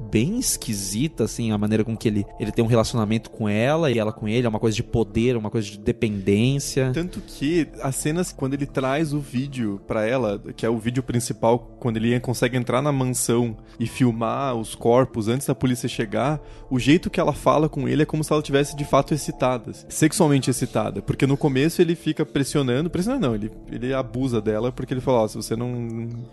bem 0.09 0.39
esquisita, 0.39 1.23
assim, 1.23 1.51
a 1.51 1.57
maneira 1.57 1.83
com 1.83 1.95
que 1.95 2.07
ele, 2.07 2.25
ele 2.39 2.51
tem 2.51 2.63
um 2.63 2.67
relacionamento 2.67 3.29
com 3.29 3.47
ela 3.47 3.91
e 3.91 3.99
ela 3.99 4.11
com 4.11 4.27
ele, 4.27 4.45
é 4.45 4.49
uma 4.49 4.59
coisa 4.59 4.75
de 4.75 4.83
poder, 4.83 5.37
uma 5.37 5.49
coisa 5.49 5.69
de 5.69 5.77
dependência. 5.77 6.91
Tanto 6.93 7.21
que 7.21 7.67
as 7.81 7.95
cenas, 7.95 8.31
quando 8.31 8.53
ele 8.53 8.65
traz 8.65 9.13
o 9.13 9.19
vídeo 9.19 9.81
para 9.87 10.05
ela, 10.05 10.41
que 10.55 10.65
é 10.65 10.69
o 10.69 10.77
vídeo 10.77 11.03
principal, 11.03 11.59
quando 11.79 11.97
ele 11.97 12.19
consegue 12.19 12.57
entrar 12.57 12.81
na 12.81 12.91
mansão 12.91 13.57
e 13.79 13.85
filmar 13.85 14.55
os 14.55 14.75
corpos 14.75 15.27
antes 15.27 15.47
da 15.47 15.55
polícia 15.55 15.87
chegar, 15.87 16.41
o 16.69 16.79
jeito 16.79 17.09
que 17.09 17.19
ela 17.19 17.33
fala 17.33 17.69
com 17.69 17.87
ele 17.87 18.03
é 18.03 18.05
como 18.05 18.23
se 18.23 18.31
ela 18.31 18.41
tivesse 18.41 18.75
de 18.75 18.85
fato 18.85 19.13
excitada, 19.13 19.71
sexualmente 19.89 20.49
excitada. 20.49 21.01
Porque 21.01 21.27
no 21.27 21.37
começo 21.37 21.81
ele 21.81 21.95
fica 21.95 22.25
pressionando, 22.25 22.89
pressionando 22.89 23.27
não, 23.27 23.35
ele, 23.35 23.51
ele 23.71 23.93
abusa 23.93 24.41
dela 24.41 24.71
porque 24.71 24.93
ele 24.93 25.01
fala: 25.01 25.19
Ó, 25.19 25.23
oh, 25.23 25.27
se 25.27 25.35
você 25.37 25.55
não, 25.55 25.69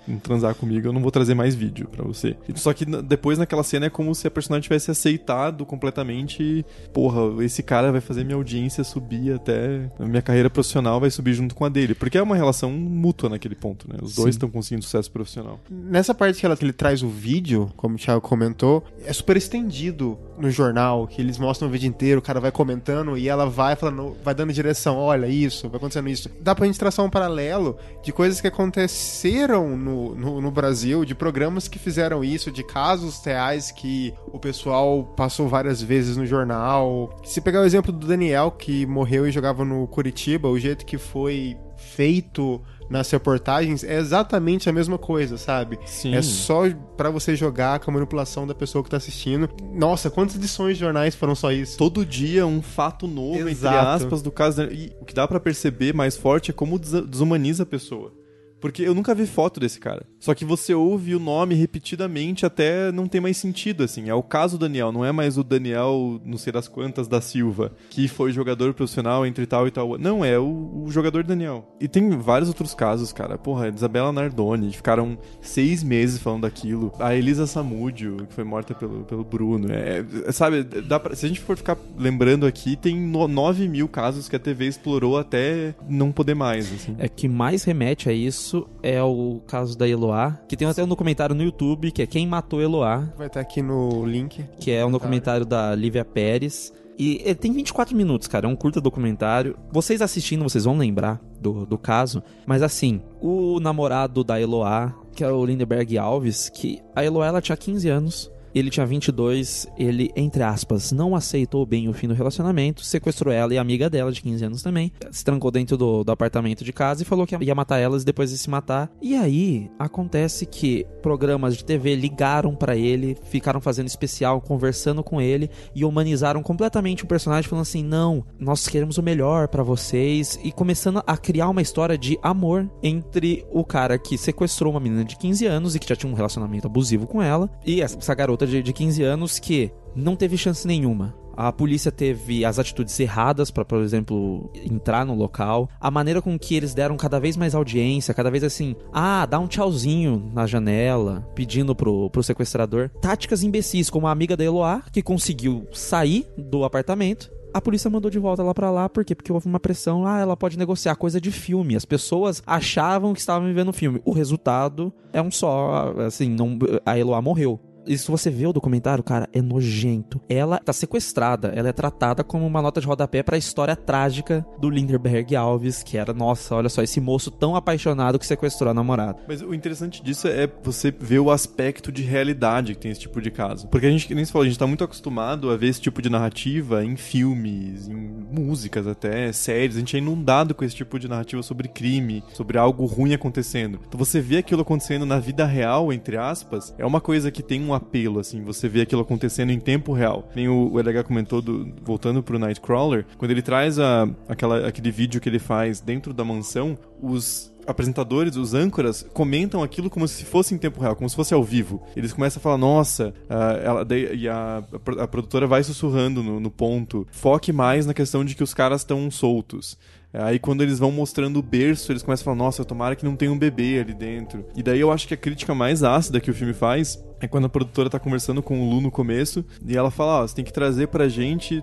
não 0.07 0.19
transar 0.19 0.55
comigo, 0.55 0.89
eu 0.89 0.93
não 0.93 1.03
vou 1.03 1.11
trazer 1.11 1.35
mais 1.35 1.55
vídeo 1.55 1.89
para 1.89 2.05
você. 2.05 2.37
Só 2.55 2.73
que 2.73 2.85
depois 2.85 3.39
naquela 3.39 3.58
cena 3.63 3.87
é 3.87 3.91
como 3.91 4.15
se 4.15 4.27
a 4.27 4.31
personagem 4.31 4.63
tivesse 4.63 4.91
aceitado 4.91 5.65
completamente. 5.65 6.43
E, 6.43 6.65
porra, 6.93 7.45
esse 7.45 7.63
cara 7.63 7.93
vai 7.93 8.01
fazer 8.01 8.25
minha 8.25 8.37
audiência 8.37 8.85
subir 8.85 9.35
até. 9.35 9.91
Minha 9.99 10.23
carreira 10.23 10.51
profissional 10.51 11.01
vai 11.01 11.11
subir 11.11 11.35
junto 11.35 11.55
com 11.55 11.65
a 11.65 11.69
dele. 11.69 11.95
Porque 11.95 12.19
é 12.19 12.23
uma 12.23 12.37
relação 12.37 12.71
mútua 12.71 13.29
naquele 13.29 13.55
ponto, 13.55 13.89
né? 13.89 13.99
Os 14.03 14.15
Sim. 14.15 14.23
dois 14.23 14.35
estão 14.35 14.51
conseguindo 14.51 14.85
sucesso 14.85 15.11
profissional. 15.11 15.61
Nessa 15.71 16.15
parte 16.15 16.41
que, 16.41 16.47
ela, 16.47 16.57
que 16.57 16.65
ele 16.65 16.73
traz 16.73 17.03
o 17.03 17.09
vídeo, 17.09 17.71
como 17.77 17.97
o 17.97 17.99
Thiago 17.99 18.21
comentou, 18.21 18.85
é 19.05 19.13
super 19.13 19.37
estendido 19.37 20.19
no 20.39 20.51
jornal, 20.51 21.07
que 21.07 21.21
eles 21.21 21.39
mostram 21.39 21.69
o 21.69 21.71
vídeo 21.71 21.89
inteiro, 21.89 22.21
o 22.21 22.23
cara 22.23 22.41
vai 22.41 22.53
comentando 22.53 23.19
e 23.19 23.29
ela 23.29 23.47
vai 23.47 23.75
falando, 23.75 24.17
vai 24.23 24.35
dando 24.35 24.53
direção, 24.53 24.97
olha 24.97 25.27
isso, 25.27 25.69
vai 25.69 25.79
acontecendo 25.79 26.09
isso. 26.09 26.31
Dá 26.41 26.55
pra 26.55 26.67
gente 26.67 26.79
traçar 26.79 27.05
um 27.05 27.11
paralelo 27.11 27.77
de 28.03 28.13
coisas 28.13 28.41
que 28.41 28.47
aconteceram 28.47 29.77
no, 29.77 30.15
no, 30.15 30.41
no 30.41 30.51
Brasil, 30.51 31.05
de 31.05 31.15
programas 31.15 31.67
que 31.67 31.79
fizeram 31.79 32.23
isso, 32.23 32.51
de 32.51 32.63
casos 32.63 33.23
reais 33.25 33.48
que 33.75 34.15
o 34.33 34.39
pessoal 34.39 35.05
passou 35.17 35.49
várias 35.49 35.81
vezes 35.83 36.17
no 36.17 36.27
jornal. 36.27 37.11
Se 37.25 37.41
pegar 37.41 37.61
o 37.61 37.65
exemplo 37.65 37.93
do 37.93 38.07
Daniel, 38.07 38.51
que 38.51 38.87
morreu 38.87 39.27
e 39.27 39.33
jogava 39.33 39.65
no 39.65 39.87
Curitiba, 39.87 40.49
o 40.49 40.59
jeito 40.59 40.85
que 40.85 40.99
foi 40.99 41.57
feito 41.77 42.61
nas 42.91 43.11
reportagens 43.11 43.85
é 43.85 43.99
exatamente 43.99 44.69
a 44.69 44.73
mesma 44.73 44.99
coisa, 44.99 45.37
sabe? 45.37 45.79
Sim. 45.85 46.15
É 46.15 46.23
só 46.23 46.63
para 46.97 47.11
você 47.11 47.37
jogar 47.37 47.79
com 47.81 47.91
a 47.91 47.95
manipulação 47.95 48.47
da 48.47 48.55
pessoa 48.55 48.83
que 48.83 48.91
tá 48.91 48.97
assistindo. 48.97 49.49
Nossa, 49.75 50.11
quantas 50.11 50.37
edições 50.37 50.77
de 50.77 50.85
jornais 50.85 51.15
foram 51.15 51.35
só 51.35 51.53
isso? 51.53 51.77
Todo 51.77 52.05
dia 52.05 52.47
um 52.47 52.63
fato 52.63 53.07
novo, 53.07 53.49
Exato. 53.49 53.77
entre 53.77 53.89
aspas, 54.05 54.23
do 54.23 54.31
caso. 54.31 54.63
E 54.65 54.93
o 55.01 55.05
que 55.05 55.15
dá 55.15 55.29
para 55.29 55.39
perceber 55.39 55.95
mais 55.95 56.17
forte 56.17 56.51
é 56.51 56.55
como 56.55 56.79
desumaniza 56.79 57.63
a 57.63 57.67
pessoa. 57.67 58.13
Porque 58.61 58.83
eu 58.83 58.95
nunca 58.95 59.15
vi 59.15 59.27
foto 59.27 59.61
desse 59.61 59.79
cara. 59.79 60.07
Só 60.19 60.35
que 60.35 60.45
você 60.45 60.75
ouve 60.75 61.15
o 61.15 61.21
nome 61.21 61.55
repetidamente 61.55 62.45
até 62.45 62.91
não 62.91 63.07
tem 63.07 63.21
mais 63.21 63.37
sentido, 63.37 63.85
assim. 63.85 64.09
É 64.09 64.15
o 64.15 64.23
caso 64.23 64.59
Daniel, 64.59 64.91
não 64.93 65.05
é 65.05 65.13
mais 65.13 65.39
o 65.39 65.45
Daniel, 65.45 66.21
não 66.25 66.37
sei 66.37 66.53
das 66.53 66.67
quantas, 66.67 67.07
da 67.07 67.21
Silva, 67.21 67.73
que 67.91 68.09
foi 68.09 68.33
jogador 68.33 68.75
profissional 68.75 69.25
entre 69.25 69.47
tal 69.47 69.67
e 69.67 69.71
tal. 69.71 69.97
Não, 69.99 70.25
é 70.25 70.39
o, 70.39 70.85
o 70.85 70.91
jogador 70.91 71.23
Daniel. 71.23 71.77
E 71.81 71.87
tem 71.87 72.11
vários 72.11 72.49
outros 72.49 72.75
casos, 72.75 73.13
cara. 73.13 73.39
Porra, 73.39 73.69
Isabela 73.69 74.13
Nardoni, 74.13 74.73
ficaram 74.73 75.17
seis 75.41 75.83
meses 75.83 76.21
falando 76.21 76.43
daquilo. 76.43 76.93
A 76.99 77.15
Elisa 77.15 77.47
Samúdio, 77.47 78.27
que 78.29 78.35
foi 78.35 78.45
morta 78.45 78.75
pelo, 78.75 79.05
pelo 79.05 79.25
Bruno. 79.25 79.73
É, 79.73 80.05
é 80.27 80.33
sabe, 80.33 80.63
dá 80.63 80.99
pra, 80.99 81.15
se 81.15 81.25
a 81.25 81.29
gente 81.29 81.41
for 81.41 81.57
ficar 81.57 81.77
lembrando 81.97 82.47
aqui, 82.47 82.77
tem 82.77 82.97
no, 82.97 83.29
9 83.29 83.69
mil 83.69 83.89
casos 83.89 84.29
que 84.29 84.37
a 84.37 84.39
TV 84.39 84.67
explorou 84.67 85.17
até 85.19 85.75
não 85.89 86.11
poder 86.11 86.35
mais, 86.35 86.73
assim. 86.73 86.97
É 86.99 87.09
que 87.09 87.29
mais 87.29 87.63
remete 87.65 88.09
a 88.09 88.13
isso 88.13 88.48
isso 88.49 88.67
é 88.83 89.03
o 89.03 89.43
caso 89.47 89.77
da 89.77 89.87
Eloá, 89.87 90.39
que 90.49 90.57
tem 90.57 90.67
até 90.67 90.83
um 90.83 90.89
documentário 90.89 91.35
no 91.35 91.43
YouTube, 91.43 91.91
que 91.91 92.01
é 92.01 92.07
Quem 92.07 92.27
Matou 92.27 92.63
Eloá. 92.63 93.07
Vai 93.17 93.27
estar 93.27 93.41
aqui 93.41 93.61
no 93.61 94.07
link. 94.07 94.43
Que 94.59 94.71
é 94.71 94.85
um 94.87 94.91
documentário 94.91 95.45
da 95.45 95.75
Lívia 95.75 96.03
Pérez. 96.03 96.73
E 96.99 97.21
ele 97.25 97.35
tem 97.35 97.53
24 97.53 97.95
minutos, 97.95 98.27
cara. 98.27 98.47
É 98.47 98.49
um 98.49 98.57
curto 98.57 98.81
documentário. 98.81 99.57
Vocês 99.71 100.01
assistindo, 100.01 100.43
vocês 100.43 100.65
vão 100.65 100.79
lembrar 100.79 101.21
do, 101.39 101.67
do 101.67 101.77
caso. 101.77 102.23
Mas 102.47 102.63
assim, 102.63 103.03
o 103.21 103.61
namorado 103.61 104.25
da 104.25 104.41
Eloá, 104.41 104.95
que 105.15 105.23
é 105.23 105.31
o 105.31 105.45
Lindeberg 105.45 105.99
Alves, 105.99 106.49
que 106.49 106.81
a 106.97 107.05
Eloá 107.05 107.27
ela 107.27 107.43
tinha 107.43 107.57
15 107.57 107.89
anos 107.89 108.31
ele 108.59 108.71
tinha 108.71 108.87
22, 108.87 109.67
ele, 109.77 110.11
entre 110.17 110.43
aspas, 110.43 110.93
não 110.93 111.15
aceitou 111.15 111.65
bem 111.65 111.89
o 111.89 111.93
fim 111.93 112.09
do 112.09 112.15
relacionamento, 112.15 112.85
sequestrou 112.85 113.33
ela 113.33 113.55
e 113.55 113.59
a 113.59 113.61
amiga 113.61 113.89
dela, 113.89 114.11
de 114.11 114.23
15 114.23 114.45
anos 114.45 114.63
também, 114.63 114.93
se 115.11 115.25
trancou 115.25 115.51
dentro 115.51 115.77
do, 115.77 116.05
do 116.05 116.13
apartamento 116.13 116.65
de 116.65 116.73
casa 116.73 117.03
e 117.03 117.07
falou 117.07 117.27
que 117.27 117.37
ia 117.37 117.55
matar 117.55 117.79
elas 117.79 118.05
depois 118.05 118.31
de 118.31 118.39
se 118.39 118.51
matar. 118.51 118.91
E 119.01 119.15
aí, 119.15 119.71
acontece 119.79 120.47
que 120.47 120.87
programas 121.03 121.57
de 121.57 121.65
TV 121.65 121.95
ligaram 121.95 122.55
para 122.55 122.77
ele, 122.77 123.17
ficaram 123.31 123.61
fazendo 123.61 123.87
especial, 123.87 124.41
conversando 124.41 125.03
com 125.03 125.21
ele 125.21 125.51
e 125.75 125.85
humanizaram 125.85 126.43
completamente 126.43 127.05
o 127.05 127.07
personagem, 127.07 127.49
falando 127.49 127.63
assim: 127.63 127.85
não, 127.85 128.25
nós 128.39 128.67
queremos 128.67 128.99
o 128.99 129.03
melhor 129.03 129.49
para 129.49 129.63
vocês, 129.63 130.39
e 130.43 130.51
começando 130.51 131.03
a 131.07 131.17
criar 131.17 131.49
uma 131.49 131.63
história 131.63 131.97
de 131.97 132.19
amor 132.23 132.69
entre 132.83 133.45
o 133.51 133.65
cara 133.65 133.99
que 133.99 134.19
sequestrou 134.19 134.73
uma 134.73 134.81
menina 134.81 135.05
de 135.05 135.17
15 135.17 135.47
anos 135.47 135.75
e 135.75 135.79
que 135.79 135.89
já 135.89 135.97
tinha 135.97 136.11
um 136.11 136.17
relacionamento 136.17 136.67
abusivo 136.67 137.07
com 137.07 137.23
ela, 137.23 137.51
e 137.65 137.81
essa 137.81 138.15
garota 138.15 138.47
de, 138.49 138.63
de 138.63 138.73
15 138.73 139.03
anos 139.03 139.39
que 139.39 139.71
não 139.95 140.17
teve 140.17 140.37
chance 140.37 140.67
nenhuma. 140.67 141.15
A 141.37 141.53
polícia 141.53 141.93
teve 141.93 142.45
as 142.45 142.59
atitudes 142.59 142.99
erradas 142.99 143.49
para, 143.49 143.65
por 143.65 143.79
exemplo, 143.81 144.51
entrar 144.69 145.07
no 145.07 145.15
local. 145.15 145.69
A 145.81 145.89
maneira 145.89 146.21
com 146.21 146.37
que 146.37 146.57
eles 146.57 146.75
deram 146.75 146.97
cada 146.97 147.21
vez 147.21 147.37
mais 147.37 147.55
audiência, 147.55 148.13
cada 148.13 148.29
vez 148.29 148.43
assim, 148.43 148.75
ah, 148.93 149.25
dá 149.25 149.39
um 149.39 149.47
tchauzinho 149.47 150.33
na 150.35 150.49
janela, 150.49 151.25
pedindo 151.37 151.77
pro, 151.77 152.11
pro 152.11 152.25
sequestrador. 152.25 152.91
Táticas 153.01 153.45
imbecis, 153.45 153.89
como 153.89 154.09
a 154.09 154.11
amiga 154.11 154.37
da 154.37 154.43
Eloá, 154.43 154.83
que 154.93 155.01
conseguiu 155.01 155.65
sair 155.73 156.27
do 156.37 156.65
apartamento 156.65 157.31
a 157.53 157.61
polícia 157.61 157.91
mandou 157.91 158.11
de 158.11 158.19
volta 158.19 158.43
lá 158.43 158.55
para 158.55 158.71
lá, 158.71 158.89
por 158.89 159.05
quê? 159.05 159.15
Porque 159.15 159.33
houve 159.33 159.47
uma 159.47 159.59
pressão, 159.59 160.07
ah, 160.07 160.21
ela 160.21 160.37
pode 160.37 160.59
negociar 160.59 160.95
coisa 160.97 161.21
de 161.21 161.33
filme. 161.33 161.75
As 161.75 161.85
pessoas 161.85 162.43
achavam 162.47 163.13
que 163.13 163.21
estavam 163.21 163.49
vivendo 163.49 163.71
o 163.71 163.73
filme. 163.73 164.01
O 164.05 164.13
resultado 164.13 164.93
é 165.13 165.23
um 165.23 165.31
só, 165.31 165.95
assim, 166.07 166.29
não, 166.29 166.59
a 166.85 166.99
Eloá 166.99 167.23
morreu. 167.23 167.59
Se 167.97 168.11
você 168.11 168.31
vê 168.31 168.47
o 168.47 168.53
documentário, 168.53 169.03
cara, 169.03 169.29
é 169.33 169.41
nojento. 169.41 170.21
Ela 170.29 170.59
tá 170.59 170.73
sequestrada, 170.73 171.53
ela 171.55 171.69
é 171.69 171.73
tratada 171.73 172.23
como 172.23 172.47
uma 172.47 172.61
nota 172.61 172.81
de 172.81 172.87
rodapé 172.87 173.23
para 173.23 173.37
a 173.37 173.39
história 173.39 173.75
trágica 173.75 174.47
do 174.61 174.69
Linderberg 174.69 175.35
Alves, 175.35 175.83
que 175.83 175.97
era, 175.97 176.13
nossa, 176.13 176.55
olha 176.55 176.69
só, 176.69 176.83
esse 176.83 177.01
moço 177.01 177.31
tão 177.31 177.57
apaixonado 177.57 178.19
que 178.19 178.27
sequestrou 178.27 178.71
a 178.71 178.75
namorada. 178.75 179.19
Mas 179.27 179.41
o 179.43 179.55
interessante 179.55 180.03
disso 180.03 180.29
é 180.29 180.49
você 180.63 180.91
ver 180.91 181.21
o 181.21 181.31
aspecto 181.31 181.91
de 181.91 182.03
realidade 182.03 182.75
que 182.75 182.81
tem 182.81 182.91
esse 182.91 183.01
tipo 183.01 183.21
de 183.21 183.31
caso. 183.31 183.69
Porque 183.69 183.87
a 183.87 183.91
gente, 183.91 184.15
nem 184.15 184.25
se 184.25 184.33
falou, 184.33 184.45
a 184.45 184.49
gente 184.49 184.59
tá 184.59 184.67
muito 184.67 184.85
acostumado 184.85 185.51
a 185.51 185.57
ver 185.57 185.69
esse 185.69 185.81
tipo 185.81 186.03
de 186.03 186.11
narrativa 186.11 186.85
em 186.85 186.97
filmes, 186.97 187.89
em 187.89 187.97
músicas 188.31 188.87
até, 188.87 189.33
séries. 189.33 189.77
A 189.77 189.81
gente 189.81 189.97
é 189.97 189.99
inundado 189.99 190.55
com 190.55 190.65
esse 190.65 190.77
tipo 190.77 190.99
de 190.99 191.09
narrativa 191.09 191.43
sobre 191.43 191.69
crime, 191.69 192.23
sobre 192.35 192.59
algo 192.59 192.85
ruim 192.85 193.15
acontecendo. 193.15 193.81
Então 193.87 193.99
você 193.99 194.21
vê 194.21 194.39
aquilo 194.39 194.63
acontecendo 194.63 195.07
na 195.07 195.19
vida 195.19 195.47
real, 195.47 195.93
entre 195.93 196.17
aspas, 196.17 196.75
é 196.79 196.85
uma 196.85 197.01
coisa 197.01 197.31
que 197.31 197.43
tem 197.43 197.63
um 197.63 197.75
apelo, 197.79 198.21
assim, 198.21 198.43
você 198.43 198.69
vê 198.69 198.83
aquilo 198.83 199.03
acontecendo 199.03 199.51
em 199.51 199.59
tempo 199.59 199.93
real. 199.93 200.29
Nem 200.35 200.49
o, 200.49 200.73
o 200.73 200.79
LH 200.79 201.05
comentou, 201.05 201.41
do, 201.41 201.73
voltando 201.83 202.23
pro 202.23 202.39
Nightcrawler, 202.39 203.07
quando 203.17 203.31
ele 203.31 203.43
traz 203.43 203.79
a, 203.79 204.09
aquela, 204.29 204.67
aquele 204.67 204.91
vídeo 204.91 205.21
que 205.21 205.29
ele 205.29 205.39
faz 205.39 205.81
dentro 205.81 206.13
da 206.13 206.25
mansão, 206.25 206.79
os 207.01 207.53
apresentadores, 207.69 208.37
os 208.37 208.55
âncoras, 208.55 209.07
comentam 209.13 209.63
aquilo 209.63 209.91
como 209.91 210.09
se 210.09 210.25
fosse 210.25 210.55
em 210.55 210.59
tempo 210.59 210.81
real, 210.81 210.97
como 210.97 211.09
se 211.09 211.15
fosse 211.15 211.35
ao 211.35 211.45
vivo. 211.45 211.83
Eles 211.95 212.15
começam 212.15 212.41
a 212.41 212.43
falar, 212.43 212.57
nossa, 212.57 213.13
uh, 213.29 213.63
ela, 213.63 213.87
e 214.15 214.27
a, 214.27 214.65
a, 215.01 215.07
produtora 215.07 215.47
vai 215.47 215.63
sussurrando 215.63 216.23
no, 216.23 216.41
no 216.41 216.51
ponto, 216.51 217.07
foque 217.11 217.53
mais 217.53 217.85
na 217.85 217.93
questão 217.93 218.25
de 218.25 218.35
que 218.35 218.43
os 218.43 218.55
caras 218.55 218.81
estão 218.81 219.11
soltos. 219.11 219.77
Aí 220.13 220.39
quando 220.39 220.63
eles 220.63 220.79
vão 220.79 220.91
mostrando 220.91 221.39
o 221.39 221.43
berço, 221.43 221.93
eles 221.93 222.03
começam 222.03 222.23
a 222.23 222.25
falar, 222.25 222.37
nossa, 222.37 222.65
tomara 222.65 222.97
que 222.97 223.05
não 223.05 223.15
tenha 223.15 223.31
um 223.31 223.39
bebê 223.39 223.79
ali 223.81 223.93
dentro. 223.93 224.47
E 224.57 224.63
daí 224.63 224.81
eu 224.81 224.91
acho 224.91 225.07
que 225.07 225.13
a 225.13 225.19
crítica 225.19 225.55
mais 225.55 225.83
ácida 225.83 226.21
que 226.21 226.31
o 226.31 226.35
filme 226.35 226.55
faz 226.55 226.99
é 227.21 227.29
quando 227.29 227.47
a 227.47 227.49
produtora 227.49 227.91
tá 227.91 227.99
conversando 227.99 228.43
com 228.43 228.61
o 228.61 228.71
Lu 228.71 228.81
no 228.81 228.91
começo 228.91 229.45
e 229.67 229.77
ela 229.77 229.91
fala, 229.91 230.21
ó, 230.21 230.25
oh, 230.25 230.29
você 230.29 230.35
tem 230.35 230.45
que 230.45 230.53
trazer 230.53 230.89
pra 230.89 231.09
gente 231.09 231.63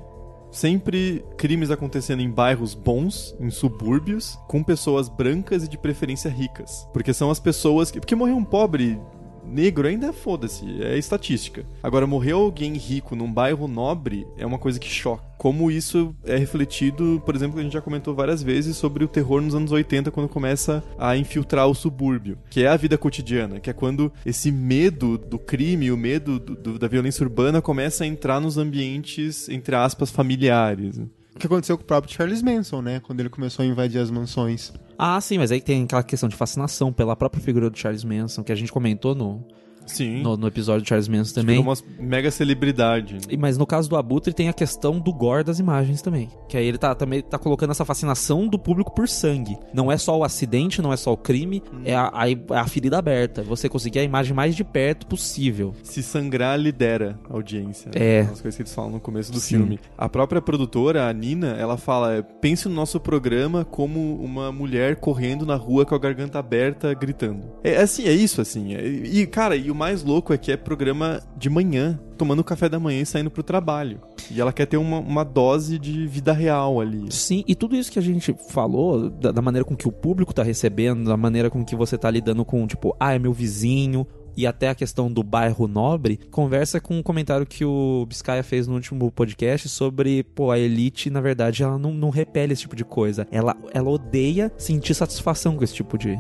sempre 0.52 1.24
crimes 1.38 1.70
acontecendo 1.70 2.22
em 2.22 2.30
bairros 2.30 2.74
bons, 2.74 3.36
em 3.40 3.50
subúrbios, 3.50 4.40
com 4.48 4.64
pessoas 4.64 5.10
brancas 5.10 5.64
e 5.64 5.68
de 5.68 5.78
preferência 5.78 6.30
ricas. 6.30 6.88
Porque 6.94 7.14
são 7.14 7.30
as 7.30 7.40
pessoas 7.40 7.92
que. 7.92 8.00
Porque 8.00 8.16
morrer 8.16 8.34
um 8.34 8.44
pobre 8.44 9.00
negro, 9.48 9.88
ainda 9.88 10.12
foda-se, 10.14 10.66
é 10.82 10.98
estatística. 10.98 11.66
Agora, 11.82 12.08
morrer 12.08 12.32
alguém 12.32 12.74
rico 12.74 13.16
num 13.16 13.32
bairro 13.32 13.68
nobre 13.68 14.26
é 14.38 14.46
uma 14.46 14.58
coisa 14.58 14.80
que 14.80 14.90
choca. 14.90 15.24
Como 15.38 15.70
isso 15.70 16.16
é 16.24 16.38
refletido, 16.38 17.22
por 17.26 17.36
exemplo, 17.36 17.60
a 17.60 17.64
gente 17.64 17.74
já 17.74 17.82
comentou 17.82 18.16
várias 18.16 18.42
vezes 18.42 18.78
sobre 18.78 19.04
o 19.04 19.08
terror 19.08 19.42
nos 19.42 19.54
anos 19.54 19.72
80, 19.72 20.10
quando 20.10 20.30
começa 20.30 20.84
a 20.98 21.16
infiltrar 21.18 21.68
o 21.68 21.76
subúrbio, 21.76 22.38
que 22.50 22.64
é 22.64 22.68
a 22.68 22.78
vida 22.78 22.98
cotidiana, 22.98 23.60
que 23.60 23.70
é 23.70 23.74
quando 23.74 24.12
esse 24.26 24.52
medo 24.52 25.18
do 25.18 25.38
crime, 25.38 25.92
o 25.92 25.98
medo 25.98 26.40
do, 26.40 26.56
do, 26.56 26.80
da 26.80 26.88
violência 26.88 27.24
urbana 27.24 27.62
começa 27.62 28.04
a 28.04 28.08
entrar 28.08 28.40
nos 28.40 28.58
ambientes, 28.58 29.50
entre 29.50 29.76
aspas, 29.76 30.10
familiares. 30.10 31.00
O 31.36 31.40
que 31.40 31.48
aconteceu 31.48 31.78
com 31.78 31.84
o 31.84 31.86
próprio 31.86 32.14
Charles 32.14 32.42
Manson, 32.42 32.82
né? 32.82 33.02
Quando 33.02 33.20
ele 33.20 33.30
começou 33.30 33.64
a 33.64 33.66
invadir 33.66 34.00
as 34.00 34.10
mansões. 34.10 34.72
Ah, 34.98 35.20
sim, 35.20 35.38
mas 35.38 35.52
aí 35.52 35.60
tem 35.60 35.84
aquela 35.84 36.02
questão 36.02 36.30
de 36.30 36.36
fascinação 36.36 36.94
pela 36.94 37.16
própria 37.16 37.44
figura 37.44 37.70
do 37.70 37.78
Charles 37.78 38.06
Manson, 38.06 38.42
que 38.42 38.54
a 38.54 38.56
gente 38.56 38.72
comentou 38.72 39.14
no, 39.14 39.46
Sim. 39.86 40.22
no, 40.22 40.36
no 40.38 40.48
episódio 40.48 40.82
do 40.84 40.88
Charles 40.88 41.08
Manson 41.08 41.36
também. 41.36 41.58
Virou 41.58 41.74
uma 41.74 41.78
mega 42.04 42.30
celebridade. 42.32 43.18
E- 43.30 43.38
Mas 43.38 43.58
no 43.58 43.66
caso 43.66 43.90
do 43.90 43.96
Abutre 43.96 44.34
tem 44.34 44.50
a 44.50 44.54
questão 44.54 45.00
do 45.00 45.14
gore 45.14 45.44
das 45.44 45.60
imagens 45.60 46.02
também. 46.02 46.30
Que 46.50 46.58
aí 46.58 46.66
ele 46.66 46.78
tá 46.78 46.94
também 46.96 47.22
tá 47.22 47.38
colocando 47.38 47.72
essa 47.72 47.86
fascinação 47.86 48.48
do 48.48 48.58
público 48.58 48.94
por 48.94 49.08
sangue. 49.08 49.58
Não 49.74 49.92
é 49.92 49.98
só 49.98 50.18
o 50.18 50.24
acidente, 50.24 50.82
não 50.82 50.92
é 50.94 50.98
só 50.98 51.14
o 51.14 51.18
crime, 51.18 51.62
é 51.84 51.96
a, 51.96 52.10
a, 52.14 52.30
é 52.30 52.38
a 52.50 52.68
ferida 52.68 52.98
aberta. 52.98 53.44
Você 53.44 53.68
conseguir 53.70 54.00
a 54.00 54.04
imagem 54.04 54.34
mais 54.34 54.56
de 54.56 54.64
perto 54.64 55.06
possível. 55.08 55.74
Se 55.84 56.02
sangrar, 56.02 56.58
lidera 56.60 57.20
a 57.30 57.34
audiência. 57.34 57.92
É. 57.94 58.22
As 58.22 58.42
coisas 58.42 58.56
que 58.56 58.62
eles 58.64 58.74
falam 58.74 58.92
no 58.92 59.00
começo 59.00 59.32
do 59.32 59.40
Sim. 59.40 59.58
filme. 59.58 59.80
A 59.98 60.08
própria 60.10 60.42
produtora, 60.42 61.08
a 61.10 61.14
Nina, 61.14 61.56
ela 61.60 61.78
fala: 61.78 62.24
pense 62.42 62.68
no 62.68 62.76
nosso 62.76 63.00
programa 63.00 63.66
como 63.66 64.16
uma 64.16 64.52
mulher 64.52 64.96
correndo 64.98 65.46
na 65.46 65.56
rua 65.56 65.86
com 65.86 65.96
a 65.96 66.00
garganta 66.00 66.40
aberta, 66.40 66.94
gritando. 66.94 67.44
É 67.64 67.78
assim, 67.82 68.04
é 68.06 68.12
isso, 68.14 68.42
assim. 68.42 68.74
É- 68.76 68.86
E, 68.86 69.26
cara, 69.28 69.56
e 69.56 69.70
o 69.76 69.78
mais 69.78 70.04
louco 70.04 70.32
é 70.32 70.38
que 70.38 70.54
é 70.54 70.58
programa 70.58 71.22
de 71.38 71.50
manhã, 71.50 72.00
tomando 72.18 72.44
café 72.46 72.70
da 72.70 72.80
manhã 72.80 73.02
e 73.02 73.06
saindo 73.06 73.30
pro 73.30 73.44
trabalho. 73.44 74.00
E 74.32 74.40
ela 74.40 74.54
quer 74.54 74.66
ter 74.66 74.78
uma, 74.78 75.00
uma 75.00 75.26
dose 75.26 75.78
de 75.78 76.08
vida 76.08 76.32
real 76.32 76.80
ali. 76.80 77.12
Sim, 77.12 77.44
e 77.46 77.54
tudo 77.54 77.76
isso 77.76 77.92
que 77.92 78.00
a 78.00 78.02
gente 78.02 78.34
falou, 78.50 79.10
da, 79.10 79.34
da 79.34 79.42
maneira 79.42 79.66
com 79.66 79.76
que 79.76 79.88
o 79.88 79.92
público 79.92 80.34
tá 80.34 80.44
recebendo, 80.44 81.04
da 81.04 81.18
maneira 81.18 81.50
com 81.50 81.64
que 81.64 81.76
você 81.76 81.98
tá 81.98 82.10
lidando 82.10 82.46
com, 82.46 82.66
tipo, 82.66 82.96
ah, 82.98 83.14
é 83.14 83.20
meu 83.20 83.34
vizinho, 83.34 84.08
e 84.38 84.46
até 84.46 84.70
a 84.70 84.76
questão 84.76 85.12
do 85.12 85.24
bairro 85.24 85.68
nobre, 85.68 86.20
conversa 86.32 86.80
com 86.80 86.98
um 86.98 87.04
comentário 87.04 87.46
que 87.46 87.64
o 87.64 88.06
Biscaia 88.08 88.44
fez 88.44 88.68
no 88.68 88.76
último 88.76 89.12
podcast 89.12 89.70
sobre, 89.70 90.24
pô, 90.24 90.52
a 90.52 90.60
elite, 90.60 91.10
na 91.10 91.22
verdade, 91.22 91.64
ela 91.64 91.78
não, 91.78 91.94
não 91.94 92.10
repele 92.10 92.54
esse 92.54 92.64
tipo 92.64 92.76
de 92.76 92.84
coisa. 92.84 93.28
Ela, 93.32 93.56
ela 93.74 93.90
odeia 93.90 94.52
sentir 94.58 94.94
satisfação 94.94 95.56
com 95.56 95.64
esse 95.64 95.74
tipo 95.74 95.98
de. 95.98 96.18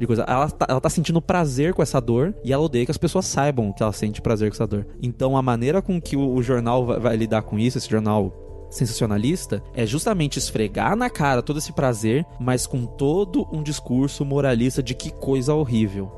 De 0.00 0.06
coisa. 0.06 0.22
Ela, 0.22 0.50
tá, 0.50 0.66
ela 0.68 0.80
tá 0.80 0.88
sentindo 0.88 1.20
prazer 1.20 1.74
com 1.74 1.82
essa 1.82 2.00
dor 2.00 2.34
e 2.42 2.52
ela 2.52 2.64
odeia 2.64 2.86
que 2.86 2.90
as 2.90 2.96
pessoas 2.96 3.26
saibam 3.26 3.70
que 3.72 3.82
ela 3.82 3.92
sente 3.92 4.22
prazer 4.22 4.48
com 4.50 4.54
essa 4.54 4.66
dor. 4.66 4.86
Então 5.02 5.36
a 5.36 5.42
maneira 5.42 5.82
com 5.82 6.00
que 6.00 6.16
o, 6.16 6.34
o 6.34 6.42
jornal 6.42 6.86
vai, 6.86 6.98
vai 6.98 7.16
lidar 7.16 7.42
com 7.42 7.58
isso, 7.58 7.76
esse 7.76 7.90
jornal 7.90 8.32
sensacionalista 8.70 9.62
é 9.74 9.84
justamente 9.84 10.38
esfregar 10.38 10.96
na 10.96 11.10
cara 11.10 11.42
todo 11.42 11.58
esse 11.58 11.72
prazer, 11.72 12.24
mas 12.38 12.66
com 12.66 12.86
todo 12.86 13.46
um 13.52 13.62
discurso 13.62 14.24
moralista 14.24 14.82
de 14.82 14.94
que 14.94 15.10
coisa 15.10 15.52
horrível. 15.54 16.10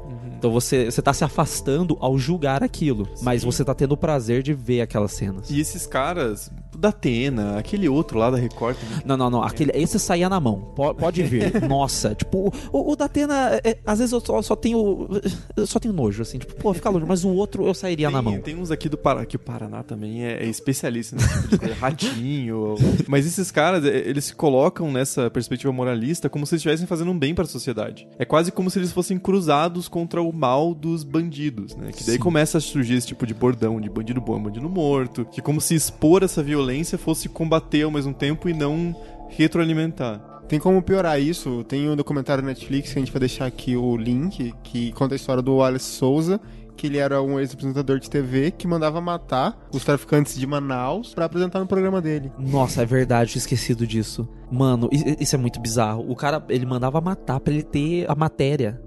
Então 0.43 0.51
você, 0.51 0.87
você 0.91 1.01
tá 1.01 1.13
se 1.13 1.23
afastando 1.23 1.97
ao 2.01 2.19
julgar 2.19 2.65
aquilo, 2.65 3.09
mas 3.23 3.45
você 3.45 3.65
tá 3.65 3.73
tendo 3.77 3.93
o 3.93 3.97
prazer 3.97 4.43
de 4.43 4.53
ver 4.53 4.81
aquelas 4.81 5.13
cenas. 5.13 5.49
E 5.49 5.61
esses 5.61 5.87
caras, 5.87 6.51
da 6.77 6.89
Atena, 6.89 7.59
aquele 7.59 7.89
outro 7.89 8.19
lá 8.19 8.29
da 8.29 8.37
Record 8.37 8.77
também. 8.77 9.03
Não, 9.05 9.17
não, 9.17 9.31
não. 9.31 9.43
Aquele, 9.45 9.71
esse 9.73 10.01
saía 10.01 10.29
na 10.29 10.41
mão. 10.41 10.73
Po- 10.75 10.97
Pode 10.97 11.23
vir. 11.23 11.63
Nossa, 11.69 12.13
tipo, 12.13 12.53
o, 12.73 12.91
o 12.91 12.97
da 12.97 13.05
Atena, 13.05 13.61
é, 13.63 13.79
às 13.87 14.01
vezes 14.01 14.13
eu 14.13 14.21
só, 14.21 14.43
só 14.43 14.57
tenho. 14.57 15.09
Eu 15.57 15.65
só 15.65 15.79
tenho 15.79 15.95
nojo, 15.95 16.23
assim, 16.23 16.39
tipo, 16.39 16.57
pô, 16.57 16.75
fica 16.75 16.91
longe, 16.91 17.07
mas 17.07 17.25
o 17.25 17.29
outro 17.29 17.65
eu 17.65 17.73
sairia 17.73 18.11
na 18.11 18.21
mão. 18.21 18.41
Tem 18.41 18.57
uns 18.57 18.73
aqui 18.73 18.89
do 18.89 18.99
Paraná, 18.99 19.25
que 19.25 19.37
o 19.37 19.39
Paraná 19.39 19.85
também 19.85 20.25
é, 20.25 20.43
é 20.43 20.47
especialista 20.49 21.15
nesse 21.15 21.29
tipo 21.35 21.49
de 21.51 21.59
coisa, 21.59 21.75
ratinho. 21.77 22.75
Mas 23.07 23.27
esses 23.27 23.53
caras, 23.53 23.85
é, 23.85 23.97
eles 24.09 24.25
se 24.25 24.35
colocam 24.35 24.91
nessa 24.91 25.31
perspectiva 25.31 25.73
moralista 25.73 26.29
como 26.29 26.45
se 26.47 26.57
estivessem 26.57 26.85
fazendo 26.87 27.13
um 27.13 27.19
bem 27.19 27.33
pra 27.33 27.45
sociedade. 27.45 28.09
É 28.19 28.25
quase 28.25 28.51
como 28.51 28.69
se 28.71 28.79
eles 28.81 28.91
fossem 28.91 29.19
cruzados 29.19 29.87
contra 29.87 30.21
o 30.23 30.32
mal 30.33 30.75
dos 30.75 31.05
bandidos, 31.05 31.77
né? 31.77 31.93
Que 31.93 32.05
daí 32.05 32.17
Sim. 32.17 32.21
começa 32.21 32.59
a 32.59 32.61
surgir 32.61 32.95
esse 32.95 33.07
tipo 33.07 33.27
de 33.27 33.35
bordão 33.35 33.81
de 33.81 33.89
bandido 33.89 34.21
bom, 34.21 34.43
bandido 34.43 34.69
morto, 34.69 35.25
que 35.25 35.41
como 35.43 35.61
se 35.61 35.75
expor 35.75 36.23
essa 36.23 36.43
violência 36.43 36.97
fosse 36.99 37.29
combater 37.29 37.83
ao 37.83 37.91
mesmo 37.91 38.15
tempo 38.15 38.49
e 38.49 38.55
não 38.55 38.95
retroalimentar. 39.29 40.33
Tem 40.49 40.59
como 40.59 40.83
piorar 40.83 41.21
isso? 41.21 41.65
Tem 41.65 41.89
um 41.89 41.97
documentário 41.97 42.43
na 42.43 42.51
Netflix 42.51 42.93
que 42.93 42.99
a 42.99 43.03
gente 43.03 43.13
vai 43.13 43.21
deixar 43.21 43.47
aqui 43.47 43.77
o 43.77 43.97
link, 43.97 44.53
que 44.63 44.93
conta 44.93 45.15
a 45.15 45.17
história 45.17 45.43
do 45.43 45.57
Wallace 45.57 45.87
Souza, 45.87 46.41
que 46.77 46.87
ele 46.87 46.99
era 46.99 47.23
um 47.23 47.39
ex-apresentador 47.39 47.99
de 47.99 48.11
TV 48.11 48.51
que 48.51 48.67
mandava 48.67 49.01
matar 49.01 49.57
os 49.73 49.85
traficantes 49.85 50.37
de 50.37 50.47
Manaus 50.47 51.15
pra 51.15 51.27
apresentar 51.27 51.61
no 51.61 51.67
programa 51.67 52.03
dele. 52.03 52.33
Nossa, 52.39 52.83
é 52.83 52.85
verdade, 52.85 53.31
tinha 53.31 53.41
esquecido 53.41 53.87
disso. 53.87 54.29
Mano, 54.51 54.89
isso 54.93 55.35
é 55.35 55.39
muito 55.39 55.61
bizarro. 55.61 56.05
O 56.11 56.17
cara, 56.17 56.45
ele 56.49 56.67
mandava 56.67 57.01
matar 57.01 57.41
pra 57.41 57.53
ele 57.53 57.63
ter 57.63 58.05
a 58.11 58.15
matéria 58.15 58.83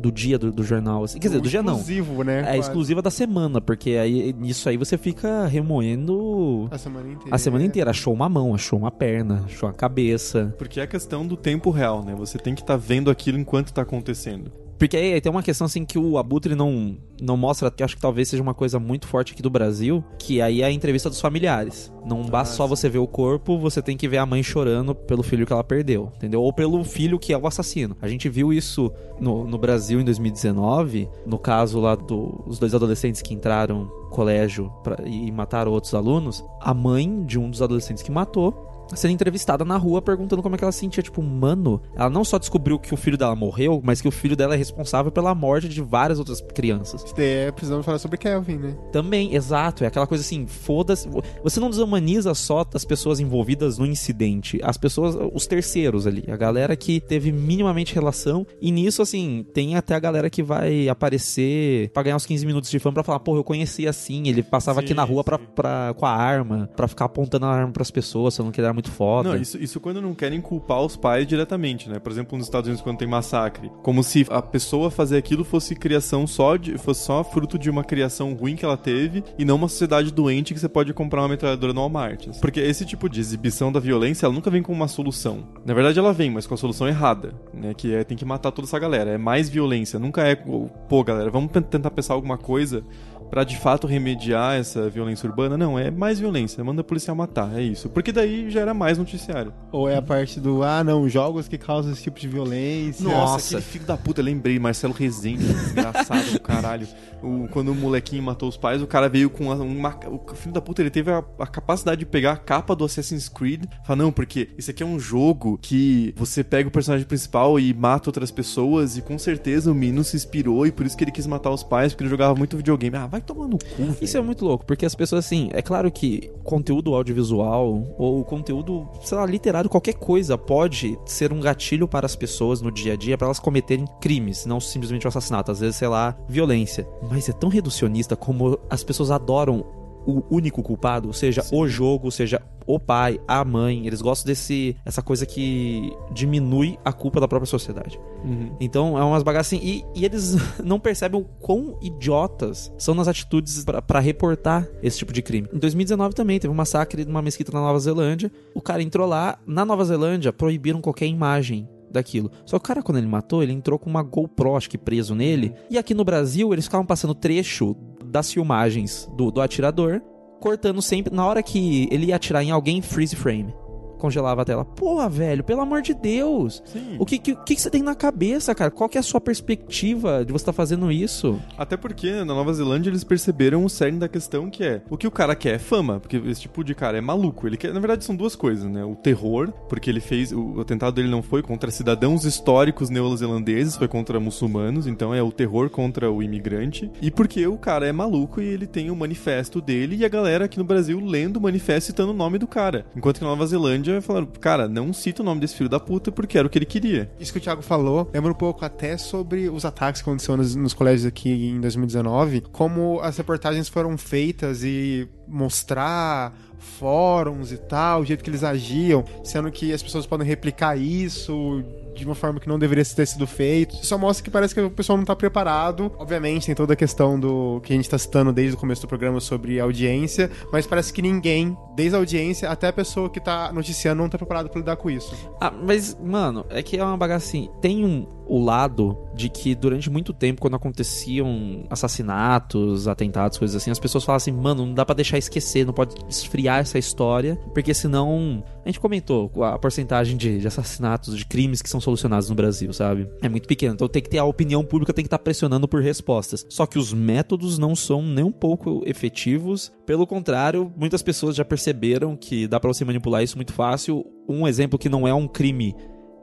do 0.00 0.10
dia 0.10 0.38
do, 0.38 0.50
do 0.50 0.62
jornal. 0.64 1.04
assim. 1.04 1.18
Quer 1.18 1.28
dizer, 1.28 1.40
do 1.40 1.48
dia 1.48 1.62
não. 1.62 1.74
Exclusivo, 1.74 2.24
né? 2.24 2.40
É 2.40 2.42
Quase. 2.44 2.58
exclusiva 2.60 3.02
da 3.02 3.10
semana, 3.10 3.60
porque 3.60 3.90
aí 3.90 4.32
nisso 4.32 4.68
aí 4.68 4.76
você 4.76 4.96
fica 4.98 5.46
remoendo 5.46 6.68
A 6.70 6.78
semana 6.78 7.08
inteira. 7.12 7.34
a 7.34 7.38
semana 7.38 7.64
inteira. 7.64 7.90
Achou 7.90 8.12
uma 8.14 8.28
mão, 8.28 8.54
achou 8.54 8.78
uma 8.78 8.90
perna, 8.90 9.42
achou 9.44 9.68
uma 9.68 9.74
cabeça. 9.74 10.54
Porque 10.58 10.80
é 10.80 10.84
a 10.84 10.86
questão 10.86 11.26
do 11.26 11.36
tempo 11.36 11.70
real, 11.70 12.02
né? 12.04 12.14
Você 12.16 12.38
tem 12.38 12.54
que 12.54 12.62
estar 12.62 12.76
vendo 12.76 13.10
aquilo 13.10 13.38
enquanto 13.38 13.72
tá 13.72 13.82
acontecendo. 13.82 14.50
Porque 14.80 14.96
aí, 14.96 15.20
tem 15.20 15.30
uma 15.30 15.42
questão 15.42 15.66
assim 15.66 15.84
que 15.84 15.98
o 15.98 16.16
Abutre 16.16 16.54
não, 16.54 16.96
não 17.20 17.36
mostra, 17.36 17.70
que 17.70 17.82
acho 17.82 17.96
que 17.96 18.00
talvez 18.00 18.30
seja 18.30 18.42
uma 18.42 18.54
coisa 18.54 18.80
muito 18.80 19.06
forte 19.06 19.34
aqui 19.34 19.42
do 19.42 19.50
Brasil, 19.50 20.02
que 20.18 20.40
aí 20.40 20.62
é 20.62 20.64
a 20.64 20.72
entrevista 20.72 21.10
dos 21.10 21.20
familiares. 21.20 21.92
Não 22.02 22.22
basta 22.22 22.54
só 22.56 22.66
você 22.66 22.88
ver 22.88 22.96
o 22.98 23.06
corpo, 23.06 23.58
você 23.58 23.82
tem 23.82 23.94
que 23.94 24.08
ver 24.08 24.16
a 24.16 24.24
mãe 24.24 24.42
chorando 24.42 24.94
pelo 24.94 25.22
filho 25.22 25.46
que 25.46 25.52
ela 25.52 25.62
perdeu, 25.62 26.10
entendeu? 26.16 26.40
Ou 26.40 26.50
pelo 26.50 26.82
filho 26.82 27.18
que 27.18 27.30
é 27.30 27.36
o 27.36 27.46
assassino. 27.46 27.94
A 28.00 28.08
gente 28.08 28.26
viu 28.30 28.54
isso 28.54 28.90
no, 29.20 29.44
no 29.44 29.58
Brasil 29.58 30.00
em 30.00 30.04
2019, 30.04 31.10
no 31.26 31.38
caso 31.38 31.78
lá 31.78 31.94
dos 31.94 32.58
dois 32.58 32.74
adolescentes 32.74 33.20
que 33.20 33.34
entraram 33.34 33.84
no 33.84 34.08
colégio 34.08 34.72
pra, 34.82 35.06
e 35.06 35.30
mataram 35.30 35.72
outros 35.72 35.92
alunos. 35.92 36.42
A 36.58 36.72
mãe 36.72 37.22
de 37.26 37.38
um 37.38 37.50
dos 37.50 37.60
adolescentes 37.60 38.02
que 38.02 38.10
matou 38.10 38.69
sendo 38.94 39.12
entrevistada 39.12 39.64
na 39.64 39.76
rua 39.76 40.00
perguntando 40.02 40.42
como 40.42 40.54
é 40.54 40.58
que 40.58 40.64
ela 40.64 40.72
se 40.72 40.80
sentia. 40.80 41.02
Tipo, 41.02 41.22
mano, 41.22 41.80
ela 41.94 42.10
não 42.10 42.24
só 42.24 42.38
descobriu 42.38 42.78
que 42.78 42.92
o 42.92 42.96
filho 42.96 43.16
dela 43.16 43.34
morreu, 43.36 43.80
mas 43.84 44.00
que 44.00 44.08
o 44.08 44.10
filho 44.10 44.36
dela 44.36 44.54
é 44.54 44.56
responsável 44.56 45.10
pela 45.12 45.34
morte 45.34 45.68
de 45.68 45.80
várias 45.80 46.18
outras 46.18 46.40
crianças. 46.40 47.04
Isso 47.04 47.14
daí 47.16 47.26
é 47.26 47.52
precisamos 47.52 47.84
falar 47.86 47.98
sobre 47.98 48.18
Kelvin, 48.18 48.56
né? 48.56 48.76
Também, 48.92 49.34
exato, 49.34 49.84
é 49.84 49.86
aquela 49.86 50.06
coisa 50.06 50.22
assim, 50.22 50.46
foda-se. 50.46 51.08
Você 51.42 51.60
não 51.60 51.70
desumaniza 51.70 52.32
só 52.34 52.64
as 52.74 52.84
pessoas 52.84 53.20
envolvidas 53.20 53.78
no 53.78 53.86
incidente, 53.86 54.58
as 54.62 54.76
pessoas, 54.76 55.16
os 55.32 55.46
terceiros 55.46 56.06
ali, 56.06 56.24
a 56.28 56.36
galera 56.36 56.74
que 56.76 57.00
teve 57.00 57.32
minimamente 57.32 57.94
relação. 57.94 58.46
E 58.60 58.70
nisso, 58.70 59.02
assim, 59.02 59.44
tem 59.52 59.76
até 59.76 59.94
a 59.94 60.00
galera 60.00 60.30
que 60.30 60.42
vai 60.42 60.88
aparecer 60.88 61.90
pra 61.90 62.02
ganhar 62.02 62.16
uns 62.16 62.26
15 62.26 62.46
minutos 62.46 62.70
de 62.70 62.78
fama 62.78 62.94
pra 62.94 63.02
falar, 63.02 63.20
porra, 63.20 63.38
eu 63.38 63.44
conheci 63.44 63.86
assim, 63.86 64.28
ele 64.28 64.42
passava 64.42 64.80
Sim, 64.80 64.86
aqui 64.86 64.94
na 64.94 65.04
rua 65.04 65.22
pra, 65.24 65.38
pra- 65.38 65.94
com 65.96 66.06
a 66.06 66.10
arma, 66.10 66.68
pra 66.76 66.88
ficar 66.88 67.06
apontando 67.06 67.46
a 67.46 67.50
arma 67.50 67.72
pras 67.72 67.90
pessoas, 67.90 68.36
falando 68.36 68.52
que 68.52 68.60
ele 68.60 68.66
era 68.66 68.72
muito 68.74 68.79
foda. 68.88 69.30
Não, 69.30 69.36
isso, 69.36 69.58
isso 69.58 69.80
quando 69.80 70.00
não 70.00 70.14
querem 70.14 70.40
culpar 70.40 70.80
os 70.80 70.96
pais 70.96 71.26
diretamente, 71.26 71.88
né? 71.88 71.98
Por 71.98 72.12
exemplo, 72.12 72.38
nos 72.38 72.46
Estados 72.46 72.68
Unidos, 72.68 72.82
quando 72.82 72.98
tem 72.98 73.08
massacre. 73.08 73.70
Como 73.82 74.02
se 74.02 74.24
a 74.30 74.40
pessoa 74.40 74.90
fazer 74.90 75.16
aquilo 75.16 75.44
fosse 75.44 75.74
criação 75.74 76.26
só 76.26 76.56
de. 76.56 76.78
fosse 76.78 77.04
só 77.04 77.24
fruto 77.24 77.58
de 77.58 77.68
uma 77.68 77.82
criação 77.82 78.32
ruim 78.34 78.54
que 78.54 78.64
ela 78.64 78.76
teve 78.76 79.24
e 79.36 79.44
não 79.44 79.56
uma 79.56 79.68
sociedade 79.68 80.12
doente 80.12 80.54
que 80.54 80.60
você 80.60 80.68
pode 80.68 80.94
comprar 80.94 81.22
uma 81.22 81.28
metralhadora 81.28 81.72
no 81.72 81.80
Walmart. 81.80 82.28
Porque 82.40 82.60
esse 82.60 82.84
tipo 82.84 83.08
de 83.08 83.18
exibição 83.18 83.72
da 83.72 83.80
violência, 83.80 84.26
ela 84.26 84.34
nunca 84.34 84.50
vem 84.50 84.62
com 84.62 84.72
uma 84.72 84.88
solução. 84.88 85.48
Na 85.64 85.74
verdade, 85.74 85.98
ela 85.98 86.12
vem, 86.12 86.30
mas 86.30 86.46
com 86.46 86.54
a 86.54 86.56
solução 86.58 86.86
errada, 86.86 87.34
né? 87.52 87.74
Que 87.74 87.94
é 87.94 88.04
tem 88.04 88.16
que 88.16 88.24
matar 88.24 88.52
toda 88.52 88.66
essa 88.66 88.78
galera. 88.78 89.10
É 89.10 89.18
mais 89.18 89.48
violência. 89.48 89.98
Nunca 89.98 90.22
é. 90.22 90.34
Pô, 90.34 91.02
galera, 91.02 91.30
vamos 91.30 91.50
tentar 91.50 91.90
pensar 91.90 92.14
alguma 92.14 92.38
coisa 92.38 92.84
pra 93.30 93.44
de 93.44 93.56
fato 93.56 93.86
remediar 93.86 94.54
essa 94.56 94.88
violência 94.90 95.28
urbana. 95.28 95.56
Não, 95.56 95.78
é 95.78 95.90
mais 95.90 96.18
violência. 96.18 96.62
Manda 96.64 96.80
a 96.80 96.84
policial 96.84 97.14
matar, 97.16 97.58
é 97.58 97.62
isso. 97.62 97.88
Porque 97.88 98.12
daí 98.12 98.50
já 98.50 98.60
era 98.60 98.74
mais 98.74 98.98
noticiário. 98.98 99.52
Ou 99.72 99.88
é 99.88 99.96
a 99.96 100.02
parte 100.02 100.40
do, 100.40 100.62
ah, 100.62 100.82
não, 100.82 101.08
jogos 101.08 101.46
que 101.48 101.56
causam 101.58 101.92
esse 101.92 102.02
tipo 102.02 102.18
de 102.18 102.28
violência. 102.28 103.04
Nossa. 103.08 103.56
aquele 103.58 103.62
filho 103.70 103.84
da 103.84 103.96
puta, 103.96 104.20
lembrei, 104.22 104.58
Marcelo 104.58 104.92
Rezende, 104.92 105.44
desgraçado 105.46 106.32
do 106.32 106.40
caralho. 106.40 106.86
O- 107.22 107.46
quando 107.50 107.70
o 107.70 107.74
molequinho 107.74 108.22
matou 108.22 108.48
os 108.48 108.56
pais, 108.56 108.82
o 108.82 108.86
cara 108.86 109.08
veio 109.08 109.28
com 109.30 109.44
uma, 109.44 109.54
uma- 109.56 109.98
O 110.08 110.34
filho 110.34 110.52
da 110.54 110.60
puta, 110.60 110.82
ele 110.82 110.90
teve 110.90 111.10
a, 111.10 111.22
a 111.38 111.46
capacidade 111.46 111.98
de 112.00 112.06
pegar 112.06 112.32
a 112.32 112.36
capa 112.36 112.74
do 112.74 112.84
Assassin's 112.84 113.28
Creed 113.28 113.64
e 113.64 113.86
falar, 113.86 113.96
não, 113.96 114.10
porque 114.12 114.48
isso 114.58 114.70
aqui 114.70 114.82
é 114.82 114.86
um 114.86 114.98
jogo 114.98 115.58
que 115.60 116.12
você 116.16 116.42
pega 116.42 116.68
o 116.68 116.72
personagem 116.72 117.06
principal 117.06 117.58
e 117.60 117.72
mata 117.74 118.08
outras 118.08 118.30
pessoas, 118.30 118.96
e 118.96 119.02
com 119.02 119.18
certeza 119.18 119.70
o 119.70 119.74
menino 119.74 120.02
se 120.02 120.16
inspirou 120.16 120.66
e 120.66 120.72
por 120.72 120.86
isso 120.86 120.96
que 120.96 121.04
ele 121.04 121.10
quis 121.12 121.26
matar 121.26 121.50
os 121.50 121.62
pais, 121.62 121.92
porque 121.92 122.04
ele 122.04 122.10
jogava 122.10 122.34
muito 122.34 122.56
videogame. 122.56 122.96
Ah, 122.96 123.06
vai 123.06 123.19
Vai 123.20 123.22
tomar 123.22 123.48
no 123.48 123.58
cu. 123.58 123.96
Isso 124.00 124.16
é 124.16 124.20
muito 124.20 124.44
louco, 124.44 124.64
porque 124.64 124.86
as 124.86 124.94
pessoas, 124.94 125.26
assim, 125.26 125.50
é 125.52 125.62
claro 125.62 125.90
que 125.90 126.30
conteúdo 126.42 126.94
audiovisual 126.94 127.94
ou 127.98 128.24
conteúdo, 128.24 128.88
sei 129.02 129.18
lá, 129.18 129.26
literário, 129.26 129.68
qualquer 129.68 129.94
coisa 129.94 130.38
pode 130.38 130.98
ser 131.04 131.32
um 131.32 131.40
gatilho 131.40 131.86
para 131.86 132.06
as 132.06 132.16
pessoas 132.16 132.60
no 132.60 132.70
dia 132.70 132.94
a 132.94 132.96
dia 132.96 133.16
para 133.16 133.26
elas 133.26 133.38
cometerem 133.38 133.84
crimes, 134.00 134.46
não 134.46 134.60
simplesmente 134.60 135.06
o 135.06 135.08
assassinato, 135.08 135.50
às 135.50 135.60
vezes, 135.60 135.76
sei 135.76 135.88
lá, 135.88 136.16
violência. 136.28 136.86
Mas 137.10 137.28
é 137.28 137.32
tão 137.32 137.48
reducionista 137.48 138.16
como 138.16 138.58
as 138.68 138.82
pessoas 138.82 139.10
adoram 139.10 139.64
o 140.06 140.22
único 140.30 140.62
culpado, 140.62 141.12
seja 141.12 141.42
o 141.52 141.66
jogo, 141.66 142.10
seja 142.10 142.42
o 142.66 142.78
pai, 142.78 143.20
a 143.26 143.44
mãe, 143.44 143.86
eles 143.86 144.00
gostam 144.00 144.28
desse 144.28 144.76
essa 144.84 145.02
coisa 145.02 145.26
que 145.26 145.92
diminui 146.12 146.78
a 146.84 146.92
culpa 146.92 147.20
da 147.20 147.26
própria 147.26 147.48
sociedade. 147.48 147.98
Uhum. 148.24 148.54
Então 148.60 148.98
é 148.98 149.04
umas 149.04 149.22
bagaças 149.22 149.54
assim. 149.58 149.66
E, 149.66 149.84
e 149.94 150.04
eles 150.04 150.36
não 150.62 150.78
percebem 150.78 151.20
o 151.20 151.24
quão 151.24 151.76
idiotas 151.82 152.72
são 152.78 152.94
nas 152.94 153.08
atitudes 153.08 153.64
pra 153.86 154.00
reportar 154.00 154.68
esse 154.82 154.98
tipo 154.98 155.12
de 155.12 155.22
crime. 155.22 155.48
Em 155.52 155.58
2019 155.58 156.14
também 156.14 156.38
teve 156.38 156.52
um 156.52 156.56
massacre 156.56 157.04
numa 157.04 157.22
mesquita 157.22 157.52
na 157.52 157.60
Nova 157.60 157.78
Zelândia. 157.78 158.30
O 158.54 158.60
cara 158.60 158.82
entrou 158.82 159.06
lá, 159.06 159.38
na 159.46 159.64
Nova 159.64 159.84
Zelândia 159.84 160.32
proibiram 160.32 160.80
qualquer 160.80 161.06
imagem 161.06 161.68
daquilo. 161.90 162.30
Só 162.46 162.58
que 162.58 162.64
o 162.64 162.66
cara, 162.66 162.82
quando 162.82 162.98
ele 162.98 163.06
matou, 163.06 163.42
ele 163.42 163.52
entrou 163.52 163.78
com 163.78 163.90
uma 163.90 164.02
GoPro, 164.02 164.56
acho 164.56 164.70
que 164.70 164.78
preso 164.78 165.14
nele. 165.14 165.52
E 165.68 165.76
aqui 165.76 165.92
no 165.92 166.04
Brasil, 166.04 166.52
eles 166.52 166.66
ficavam 166.66 166.86
passando 166.86 167.14
trecho 167.14 167.76
das 168.10 168.32
filmagens 168.32 169.10
do, 169.16 169.30
do 169.30 169.40
atirador, 169.40 170.00
cortando 170.40 170.82
sempre. 170.82 171.14
Na 171.14 171.24
hora 171.24 171.42
que 171.42 171.88
ele 171.90 172.06
ia 172.06 172.16
atirar 172.16 172.42
em 172.42 172.50
alguém, 172.50 172.82
freeze 172.82 173.16
frame. 173.16 173.54
Congelava 174.00 174.42
a 174.42 174.44
tela. 174.44 174.64
Porra, 174.64 175.08
velho, 175.08 175.44
pelo 175.44 175.60
amor 175.60 175.82
de 175.82 175.92
Deus. 175.92 176.62
Sim. 176.64 176.96
O 176.98 177.04
que, 177.04 177.18
que, 177.18 177.34
que 177.34 177.60
você 177.60 177.68
tem 177.68 177.82
na 177.82 177.94
cabeça, 177.94 178.54
cara? 178.54 178.70
Qual 178.70 178.88
que 178.88 178.96
é 178.96 179.00
a 179.00 179.04
sua 179.04 179.20
perspectiva 179.20 180.24
de 180.24 180.32
você 180.32 180.42
estar 180.42 180.52
fazendo 180.52 180.90
isso? 180.90 181.38
Até 181.56 181.76
porque 181.76 182.10
na 182.10 182.24
Nova 182.24 182.52
Zelândia 182.54 182.90
eles 182.90 183.04
perceberam 183.04 183.64
o 183.64 183.68
cerne 183.68 183.98
da 183.98 184.08
questão 184.08 184.48
que 184.48 184.64
é 184.64 184.82
o 184.88 184.96
que 184.96 185.06
o 185.06 185.10
cara 185.10 185.34
quer 185.36 185.56
é 185.56 185.58
fama, 185.58 186.00
porque 186.00 186.16
esse 186.16 186.42
tipo 186.42 186.64
de 186.64 186.74
cara 186.74 186.96
é 186.96 187.00
maluco. 187.00 187.46
Ele 187.46 187.56
quer, 187.56 187.74
na 187.74 187.80
verdade, 187.80 188.04
são 188.04 188.16
duas 188.16 188.34
coisas, 188.34 188.70
né? 188.70 188.84
O 188.84 188.94
terror, 188.94 189.52
porque 189.68 189.90
ele 189.90 190.00
fez. 190.00 190.32
O, 190.32 190.54
o 190.56 190.60
atentado 190.60 190.94
dele 190.94 191.08
não 191.08 191.22
foi 191.22 191.42
contra 191.42 191.70
cidadãos 191.70 192.24
históricos 192.24 192.88
neozelandeses, 192.88 193.76
foi 193.76 193.88
contra 193.88 194.18
muçulmanos, 194.18 194.86
então 194.86 195.14
é 195.14 195.22
o 195.22 195.32
terror 195.32 195.68
contra 195.68 196.10
o 196.10 196.22
imigrante. 196.22 196.90
E 197.02 197.10
porque 197.10 197.46
o 197.46 197.58
cara 197.58 197.86
é 197.86 197.92
maluco 197.92 198.40
e 198.40 198.46
ele 198.46 198.66
tem 198.66 198.90
o 198.90 198.96
manifesto 198.96 199.60
dele 199.60 199.96
e 199.96 200.04
a 200.04 200.08
galera 200.08 200.44
aqui 200.44 200.58
no 200.58 200.64
Brasil 200.64 201.00
lendo 201.00 201.36
o 201.36 201.40
manifesto 201.40 201.88
citando 201.88 202.12
o 202.12 202.16
nome 202.16 202.38
do 202.38 202.46
cara. 202.46 202.86
Enquanto 202.96 203.18
que 203.18 203.24
na 203.24 203.30
Nova 203.30 203.46
Zelândia 203.46 203.89
falaram, 204.00 204.26
cara, 204.26 204.68
não 204.68 204.92
cita 204.92 205.22
o 205.22 205.24
nome 205.24 205.40
desse 205.40 205.56
filho 205.56 205.68
da 205.68 205.80
puta 205.80 206.12
porque 206.12 206.38
era 206.38 206.46
o 206.46 206.50
que 206.50 206.58
ele 206.58 206.66
queria. 206.66 207.10
Isso 207.18 207.32
que 207.32 207.38
o 207.38 207.40
Thiago 207.40 207.62
falou 207.62 208.10
lembra 208.12 208.30
um 208.30 208.34
pouco 208.34 208.64
até 208.64 208.96
sobre 208.96 209.48
os 209.48 209.64
ataques 209.64 210.02
que 210.02 210.08
aconteceram 210.08 210.36
nos, 210.38 210.54
nos 210.54 210.74
colégios 210.74 211.06
aqui 211.06 211.30
em 211.30 211.60
2019, 211.60 212.42
como 212.52 213.00
as 213.00 213.16
reportagens 213.16 213.68
foram 213.68 213.96
feitas 213.96 214.62
e 214.62 215.08
mostrar 215.26 216.34
fóruns 216.58 217.52
e 217.52 217.56
tal, 217.56 218.02
o 218.02 218.04
jeito 218.04 218.22
que 218.22 218.30
eles 218.30 218.44
agiam, 218.44 219.04
sendo 219.24 219.50
que 219.50 219.72
as 219.72 219.82
pessoas 219.82 220.06
podem 220.06 220.26
replicar 220.26 220.76
isso 220.76 221.64
de 221.94 222.04
uma 222.04 222.14
forma 222.14 222.40
que 222.40 222.48
não 222.48 222.58
deveria 222.58 222.84
ter 222.84 223.06
sido 223.06 223.26
feito. 223.26 223.76
Só 223.84 223.98
mostra 223.98 224.24
que 224.24 224.30
parece 224.30 224.54
que 224.54 224.60
o 224.60 224.70
pessoal 224.70 224.96
não 224.96 225.04
tá 225.04 225.14
preparado. 225.14 225.92
Obviamente, 225.98 226.46
tem 226.46 226.54
toda 226.54 226.72
a 226.72 226.76
questão 226.76 227.18
do 227.18 227.60
que 227.62 227.72
a 227.72 227.76
gente 227.76 227.88
tá 227.88 227.98
citando 227.98 228.32
desde 228.32 228.54
o 228.54 228.58
começo 228.58 228.82
do 228.82 228.88
programa 228.88 229.20
sobre 229.20 229.60
audiência, 229.60 230.30
mas 230.52 230.66
parece 230.66 230.92
que 230.92 231.02
ninguém, 231.02 231.56
desde 231.74 231.94
a 231.94 231.98
audiência 231.98 232.50
até 232.50 232.68
a 232.68 232.72
pessoa 232.72 233.10
que 233.10 233.20
tá 233.20 233.52
noticiando, 233.52 234.02
não 234.02 234.08
tá 234.08 234.18
preparado 234.18 234.48
pra 234.48 234.60
lidar 234.60 234.76
com 234.76 234.90
isso. 234.90 235.14
Ah, 235.40 235.50
mas, 235.50 235.96
mano, 236.02 236.44
é 236.48 236.62
que 236.62 236.76
é 236.76 236.84
uma 236.84 236.96
bagaça 236.96 237.26
assim. 237.26 237.48
Tem 237.60 237.84
um, 237.84 238.06
o 238.30 238.42
lado 238.42 238.96
de 239.12 239.28
que 239.28 239.56
durante 239.56 239.90
muito 239.90 240.12
tempo, 240.12 240.40
quando 240.40 240.54
aconteciam 240.54 241.64
assassinatos, 241.68 242.86
atentados, 242.86 243.36
coisas 243.36 243.60
assim, 243.60 243.72
as 243.72 243.78
pessoas 243.78 244.04
falavam 244.04 244.18
assim, 244.18 244.30
mano, 244.30 244.64
não 244.64 244.72
dá 244.72 244.86
pra 244.86 244.94
deixar 244.94 245.18
esquecer, 245.18 245.66
não 245.66 245.72
pode 245.72 245.96
esfriar 246.08 246.60
essa 246.60 246.78
história, 246.78 247.36
porque 247.52 247.74
senão. 247.74 248.44
A 248.64 248.68
gente 248.68 248.78
comentou 248.78 249.32
a 249.42 249.58
porcentagem 249.58 250.16
de, 250.16 250.38
de 250.38 250.46
assassinatos, 250.46 251.16
de 251.16 251.24
crimes 251.24 251.62
que 251.62 251.68
são 251.68 251.79
solucionados 251.80 252.28
no 252.28 252.34
Brasil, 252.36 252.72
sabe? 252.72 253.08
É 253.22 253.28
muito 253.28 253.48
pequeno. 253.48 253.74
Então 253.74 253.88
tem 253.88 254.02
que 254.02 254.10
ter 254.10 254.18
a 254.18 254.24
opinião 254.24 254.64
pública, 254.64 254.92
tem 254.92 255.04
que 255.04 255.06
estar 255.08 255.18
pressionando 255.18 255.66
por 255.66 255.82
respostas. 255.82 256.44
Só 256.48 256.66
que 256.66 256.78
os 256.78 256.92
métodos 256.92 257.58
não 257.58 257.74
são 257.74 258.02
nem 258.02 258.24
um 258.24 258.32
pouco 258.32 258.82
efetivos. 258.86 259.72
Pelo 259.86 260.06
contrário, 260.06 260.72
muitas 260.76 261.02
pessoas 261.02 261.34
já 261.36 261.44
perceberam 261.44 262.16
que 262.16 262.46
dá 262.46 262.58
pra 262.60 262.68
você 262.72 262.84
manipular 262.84 263.22
isso 263.22 263.36
muito 263.36 263.52
fácil. 263.52 264.04
Um 264.28 264.46
exemplo 264.46 264.78
que 264.78 264.88
não 264.88 265.06
é 265.08 265.12
um 265.14 265.26
crime 265.26 265.74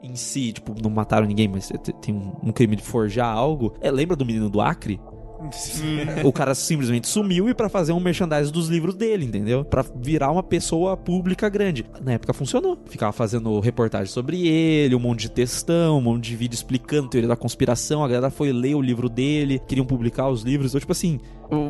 em 0.02 0.14
si, 0.14 0.52
tipo, 0.52 0.74
não 0.80 0.90
mataram 0.90 1.26
ninguém, 1.26 1.48
mas 1.48 1.66
te- 1.68 1.92
tem 2.00 2.14
um 2.14 2.52
crime 2.52 2.76
de 2.76 2.82
forjar 2.82 3.26
algo. 3.36 3.74
É, 3.80 3.90
lembra 3.90 4.14
do 4.14 4.24
menino 4.24 4.48
do 4.48 4.60
Acre? 4.60 5.00
O 6.24 6.32
cara 6.32 6.54
simplesmente 6.54 7.08
sumiu 7.08 7.48
e 7.48 7.54
pra 7.54 7.68
fazer 7.68 7.92
um 7.92 8.00
merchandising 8.00 8.52
dos 8.52 8.68
livros 8.68 8.94
dele, 8.94 9.24
entendeu? 9.24 9.64
Pra 9.64 9.84
virar 9.94 10.30
uma 10.30 10.42
pessoa 10.42 10.96
pública 10.96 11.48
grande. 11.48 11.86
Na 12.02 12.12
época 12.12 12.32
funcionou. 12.32 12.78
Ficava 12.86 13.12
fazendo 13.12 13.60
reportagem 13.60 14.12
sobre 14.12 14.46
ele, 14.46 14.94
um 14.94 15.00
monte 15.00 15.20
de 15.20 15.30
textão, 15.30 15.98
um 15.98 16.00
monte 16.00 16.24
de 16.24 16.36
vídeo 16.36 16.54
explicando 16.54 17.08
teoria 17.08 17.28
da 17.28 17.36
conspiração. 17.36 18.04
A 18.04 18.08
galera 18.08 18.30
foi 18.30 18.52
ler 18.52 18.74
o 18.74 18.82
livro 18.82 19.08
dele, 19.08 19.60
queriam 19.66 19.86
publicar 19.86 20.28
os 20.28 20.42
livros. 20.42 20.70
Então, 20.72 20.80
tipo 20.80 20.92
assim, 20.92 21.20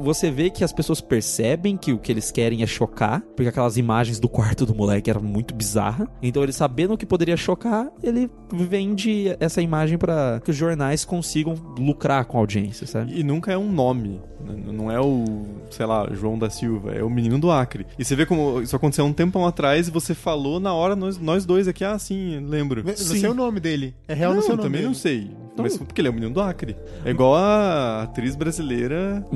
você 0.02 0.30
vê 0.30 0.50
que 0.50 0.64
as 0.64 0.72
pessoas 0.72 1.00
percebem 1.00 1.76
que 1.76 1.92
o 1.92 1.98
que 1.98 2.10
eles 2.12 2.30
querem 2.30 2.62
é 2.62 2.66
chocar, 2.66 3.20
porque 3.36 3.48
aquelas 3.48 3.76
imagens 3.76 4.18
do 4.18 4.28
quarto 4.28 4.66
do 4.66 4.74
moleque 4.74 5.10
eram 5.10 5.22
muito 5.22 5.54
bizarras. 5.54 6.08
Então, 6.22 6.42
ele 6.42 6.52
sabendo 6.52 6.96
que 6.96 7.06
poderia 7.06 7.36
chocar, 7.36 7.88
ele 8.02 8.30
vende 8.52 9.36
essa 9.40 9.62
imagem 9.62 9.98
pra 9.98 10.40
que 10.44 10.50
os 10.50 10.56
jornais 10.56 11.04
consigam 11.04 11.54
lucrar 11.78 12.24
com 12.24 12.36
a 12.36 12.40
audiência, 12.40 12.86
sabe? 12.86 13.18
E 13.18 13.22
nunca 13.22 13.52
é 13.52 13.58
um 13.58 13.70
nome. 13.70 14.20
Né? 14.40 14.54
Não 14.72 14.90
é 14.90 15.00
o, 15.00 15.24
sei 15.70 15.86
lá, 15.86 16.08
João 16.12 16.38
da 16.38 16.48
Silva. 16.50 16.92
É 16.92 17.02
o 17.02 17.10
menino 17.10 17.38
do 17.38 17.50
Acre. 17.50 17.86
E 17.98 18.04
você 18.04 18.14
vê 18.16 18.24
como 18.26 18.60
isso 18.62 18.74
aconteceu 18.76 19.04
um 19.04 19.12
tempão 19.12 19.46
atrás 19.46 19.88
e 19.88 19.90
você 19.90 20.14
falou 20.14 20.58
na 20.60 20.72
hora, 20.72 20.94
nós, 20.96 21.18
nós 21.18 21.44
dois 21.44 21.66
aqui, 21.68 21.84
ah, 21.84 21.98
sim, 21.98 22.40
lembro. 22.46 22.82
Não 22.84 22.96
sei 22.96 23.26
o 23.28 23.34
nome 23.34 23.60
dele. 23.60 23.94
É 24.06 24.14
real, 24.14 24.30
não, 24.30 24.36
não, 24.36 24.42
sei 24.42 24.52
o 24.52 24.56
nome 24.56 24.68
também 24.68 24.80
dele. 24.80 24.88
não 24.88 24.94
sei. 24.94 25.30
Mas 25.56 25.76
porque 25.76 26.00
ele 26.00 26.06
é 26.08 26.10
o 26.10 26.14
menino 26.14 26.32
do 26.32 26.40
Acre. 26.40 26.76
É 27.04 27.10
igual 27.10 27.34
a 27.34 28.02
atriz 28.04 28.36
brasileira. 28.36 29.26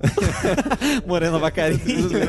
Morena 1.06 1.38
Bacarim. 1.38 1.78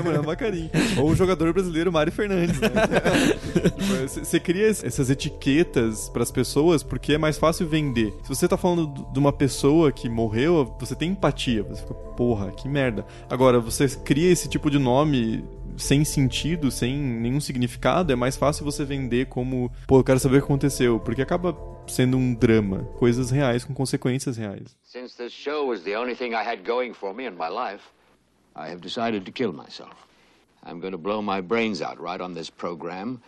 Mariana 0.04 0.24
Bacarim. 0.24 0.70
Ou 0.98 1.10
o 1.10 1.15
jogador 1.15 1.52
brasileiro 1.54 1.91
Mário 1.91 2.12
Fernandes. 2.12 2.60
né? 2.60 2.70
Você 4.08 4.24
você 4.24 4.39
cria 4.39 4.67
es- 4.70 4.84
essas 4.84 5.10
etiquetas 5.10 6.10
pras 6.10 6.32
pessoas 6.32 6.82
porque 6.84 7.13
é 7.13 7.17
mais 7.17 7.38
fácil 7.38 7.67
vender. 7.67 8.13
Se 8.24 8.30
você 8.30 8.48
tá 8.48 8.58
falando 8.58 9.06
de 9.12 9.20
uma 9.20 9.32
pessoa 9.34 9.91
que 9.91 10.10
morreu, 10.10 10.76
você 10.80 10.96
tem 10.96 11.12
empatia. 11.12 11.63
Você 11.63 11.82
fica, 11.82 11.94
porra, 12.15 12.52
que 12.52 12.67
merda. 12.67 13.06
Agora, 13.30 13.60
você 13.60 13.88
cria 13.88 14.32
esse 14.32 14.47
tipo 14.47 14.69
de 14.69 14.80
nome 14.80 15.43
sem 15.78 16.04
sentido, 16.04 16.69
sem 16.69 16.97
nenhum 16.97 17.39
significado, 17.39 18.12
é 18.12 18.15
mais 18.15 18.36
fácil 18.36 18.63
você 18.65 18.84
vender 18.86 19.28
como, 19.28 19.71
pô, 19.88 20.00
eu 20.00 20.04
quero 20.04 20.19
saber 20.19 20.38
o 20.38 20.39
que 20.39 20.45
aconteceu, 20.45 21.00
porque 21.00 21.21
acaba 21.21 21.58
sendo 21.88 22.17
um 22.17 22.34
drama, 22.34 22.84
coisas 22.97 23.32
reais 23.32 23.63
com 23.63 23.74
consequências 23.74 24.38
reais. 24.38 24.76
Since 24.84 25.17
this 25.17 25.32
show 25.32 25.67
was 25.67 25.82
the 25.84 25.97
only 25.97 26.15
thing 26.15 26.30
I 26.30 26.45
had 26.45 26.63
going 26.65 26.93
for 26.93 27.13
me 27.13 27.26
in 27.26 27.32
my 27.32 27.50
life, 27.50 27.84
I 28.56 28.69
have 28.71 28.82
decided 28.82 29.26
to 29.26 29.32
kill 29.32 29.54
myself. 29.54 29.95
I'm 30.63 30.80
going 30.80 30.91
to 30.91 30.97
blow 30.97 31.21
my 31.21 31.41
brains 31.41 31.82
out 31.82 32.00
right 32.00 32.21
on 32.21 32.34
this 32.34 32.50
program 32.50 33.19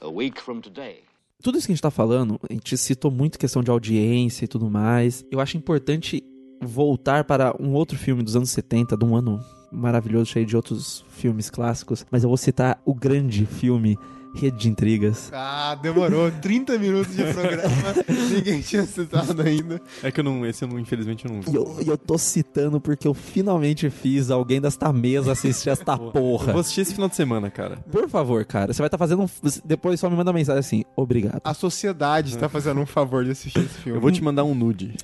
a 0.00 0.08
week 0.08 0.40
from 0.40 0.60
today. 0.60 1.04
Tudo 1.40 1.56
isso 1.56 1.68
que 1.68 1.72
a 1.72 1.76
gente 1.76 1.82
tá 1.82 1.90
falando, 1.90 2.40
a 2.50 2.52
gente 2.52 2.76
citou 2.76 3.12
muito 3.12 3.38
questão 3.38 3.62
de 3.62 3.70
audiência 3.70 4.44
e 4.44 4.48
tudo 4.48 4.68
mais. 4.68 5.24
Eu 5.30 5.38
acho 5.38 5.56
importante 5.56 6.24
voltar 6.60 7.24
para 7.24 7.54
um 7.60 7.72
outro 7.72 7.96
filme 7.96 8.22
dos 8.22 8.36
anos 8.36 8.50
70, 8.50 8.96
de 8.96 9.04
um 9.04 9.16
ano 9.16 9.40
maravilhoso, 9.70 10.26
cheio 10.26 10.46
de 10.46 10.56
outros 10.56 11.04
filmes 11.10 11.50
clássicos. 11.50 12.04
Mas 12.10 12.22
eu 12.22 12.28
vou 12.28 12.36
citar 12.36 12.80
o 12.84 12.94
grande 12.94 13.46
filme 13.46 13.98
Rede 14.34 14.56
de 14.56 14.68
Intrigas. 14.68 15.30
Ah, 15.32 15.76
demorou 15.80 16.30
30 16.40 16.78
minutos 16.78 17.14
de 17.16 17.24
programa. 17.32 17.94
Ninguém 18.30 18.60
tinha 18.60 18.84
citado 18.86 19.40
ainda. 19.42 19.80
É 20.02 20.10
que 20.10 20.20
eu 20.20 20.24
não, 20.24 20.44
esse 20.46 20.62
eu 20.64 20.68
não, 20.68 20.78
infelizmente 20.78 21.24
eu 21.26 21.32
não 21.32 21.40
vi. 21.40 21.50
E 21.50 21.54
eu, 21.54 21.76
eu 21.86 21.98
tô 21.98 22.16
citando 22.18 22.80
porque 22.80 23.06
eu 23.08 23.14
finalmente 23.14 23.90
fiz 23.90 24.30
alguém 24.30 24.60
desta 24.60 24.92
mesa 24.92 25.32
assistir 25.32 25.70
esta 25.70 25.92
Eu 26.00 26.10
porra. 26.12 26.52
vou 26.52 26.60
assistir 26.60 26.82
esse 26.82 26.94
final 26.94 27.08
de 27.08 27.16
semana, 27.16 27.50
cara. 27.50 27.76
Por 27.90 28.08
favor, 28.08 28.44
cara, 28.44 28.72
você 28.72 28.78
vai 28.80 28.86
estar 28.88 28.98
fazendo 28.98 29.22
um. 29.22 29.28
Depois 29.64 29.98
só 29.98 30.08
me 30.08 30.16
manda 30.16 30.32
mensagem 30.32 30.60
assim, 30.60 30.84
obrigado. 30.94 31.40
A 31.44 31.54
sociedade 31.54 32.36
tá 32.38 32.48
fazendo 32.48 32.80
um 32.80 32.86
favor 32.86 33.24
de 33.24 33.30
assistir 33.32 33.60
esse 33.60 33.78
filme. 33.80 33.96
Eu 33.98 34.00
vou 34.00 34.10
te 34.12 34.22
mandar 34.22 34.44
um 34.44 34.54
nude. 34.54 34.94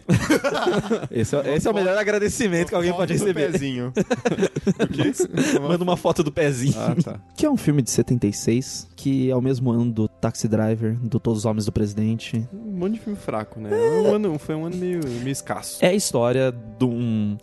Esse 1.10 1.34
é, 1.36 1.56
esse 1.56 1.66
é 1.66 1.70
o 1.70 1.74
melhor 1.74 1.96
agradecimento 1.96 2.68
que 2.68 2.74
alguém 2.74 2.92
pode 2.92 3.14
do 3.14 3.18
receber. 3.24 3.50
pezinho. 3.52 3.92
Manda 5.60 5.82
uma 5.84 5.96
foto 5.96 6.22
do 6.22 6.30
pezinho. 6.32 6.74
Ah, 6.76 6.94
tá. 7.02 7.20
Que 7.36 7.46
é 7.46 7.50
um 7.50 7.56
filme 7.56 7.82
de 7.82 7.90
76, 7.90 8.88
que 8.96 9.13
é 9.30 9.36
o 9.36 9.40
mesmo 9.40 9.70
ano 9.70 9.90
do 9.90 10.08
Taxi 10.08 10.48
Driver, 10.48 10.96
do 11.00 11.18
Todos 11.20 11.40
os 11.40 11.44
Homens 11.44 11.64
do 11.66 11.72
Presidente. 11.72 12.46
Um 12.52 12.78
monte 12.78 12.94
de 12.94 13.00
filme 13.00 13.18
fraco, 13.18 13.60
né? 13.60 13.70
Um 13.70 14.14
ano, 14.14 14.38
foi 14.38 14.54
um 14.54 14.66
ano 14.66 14.76
meio, 14.76 15.00
meio 15.04 15.28
escasso. 15.28 15.84
É 15.84 15.88
a 15.88 15.94
história 15.94 16.52
de 16.52 16.84
um. 16.84 17.36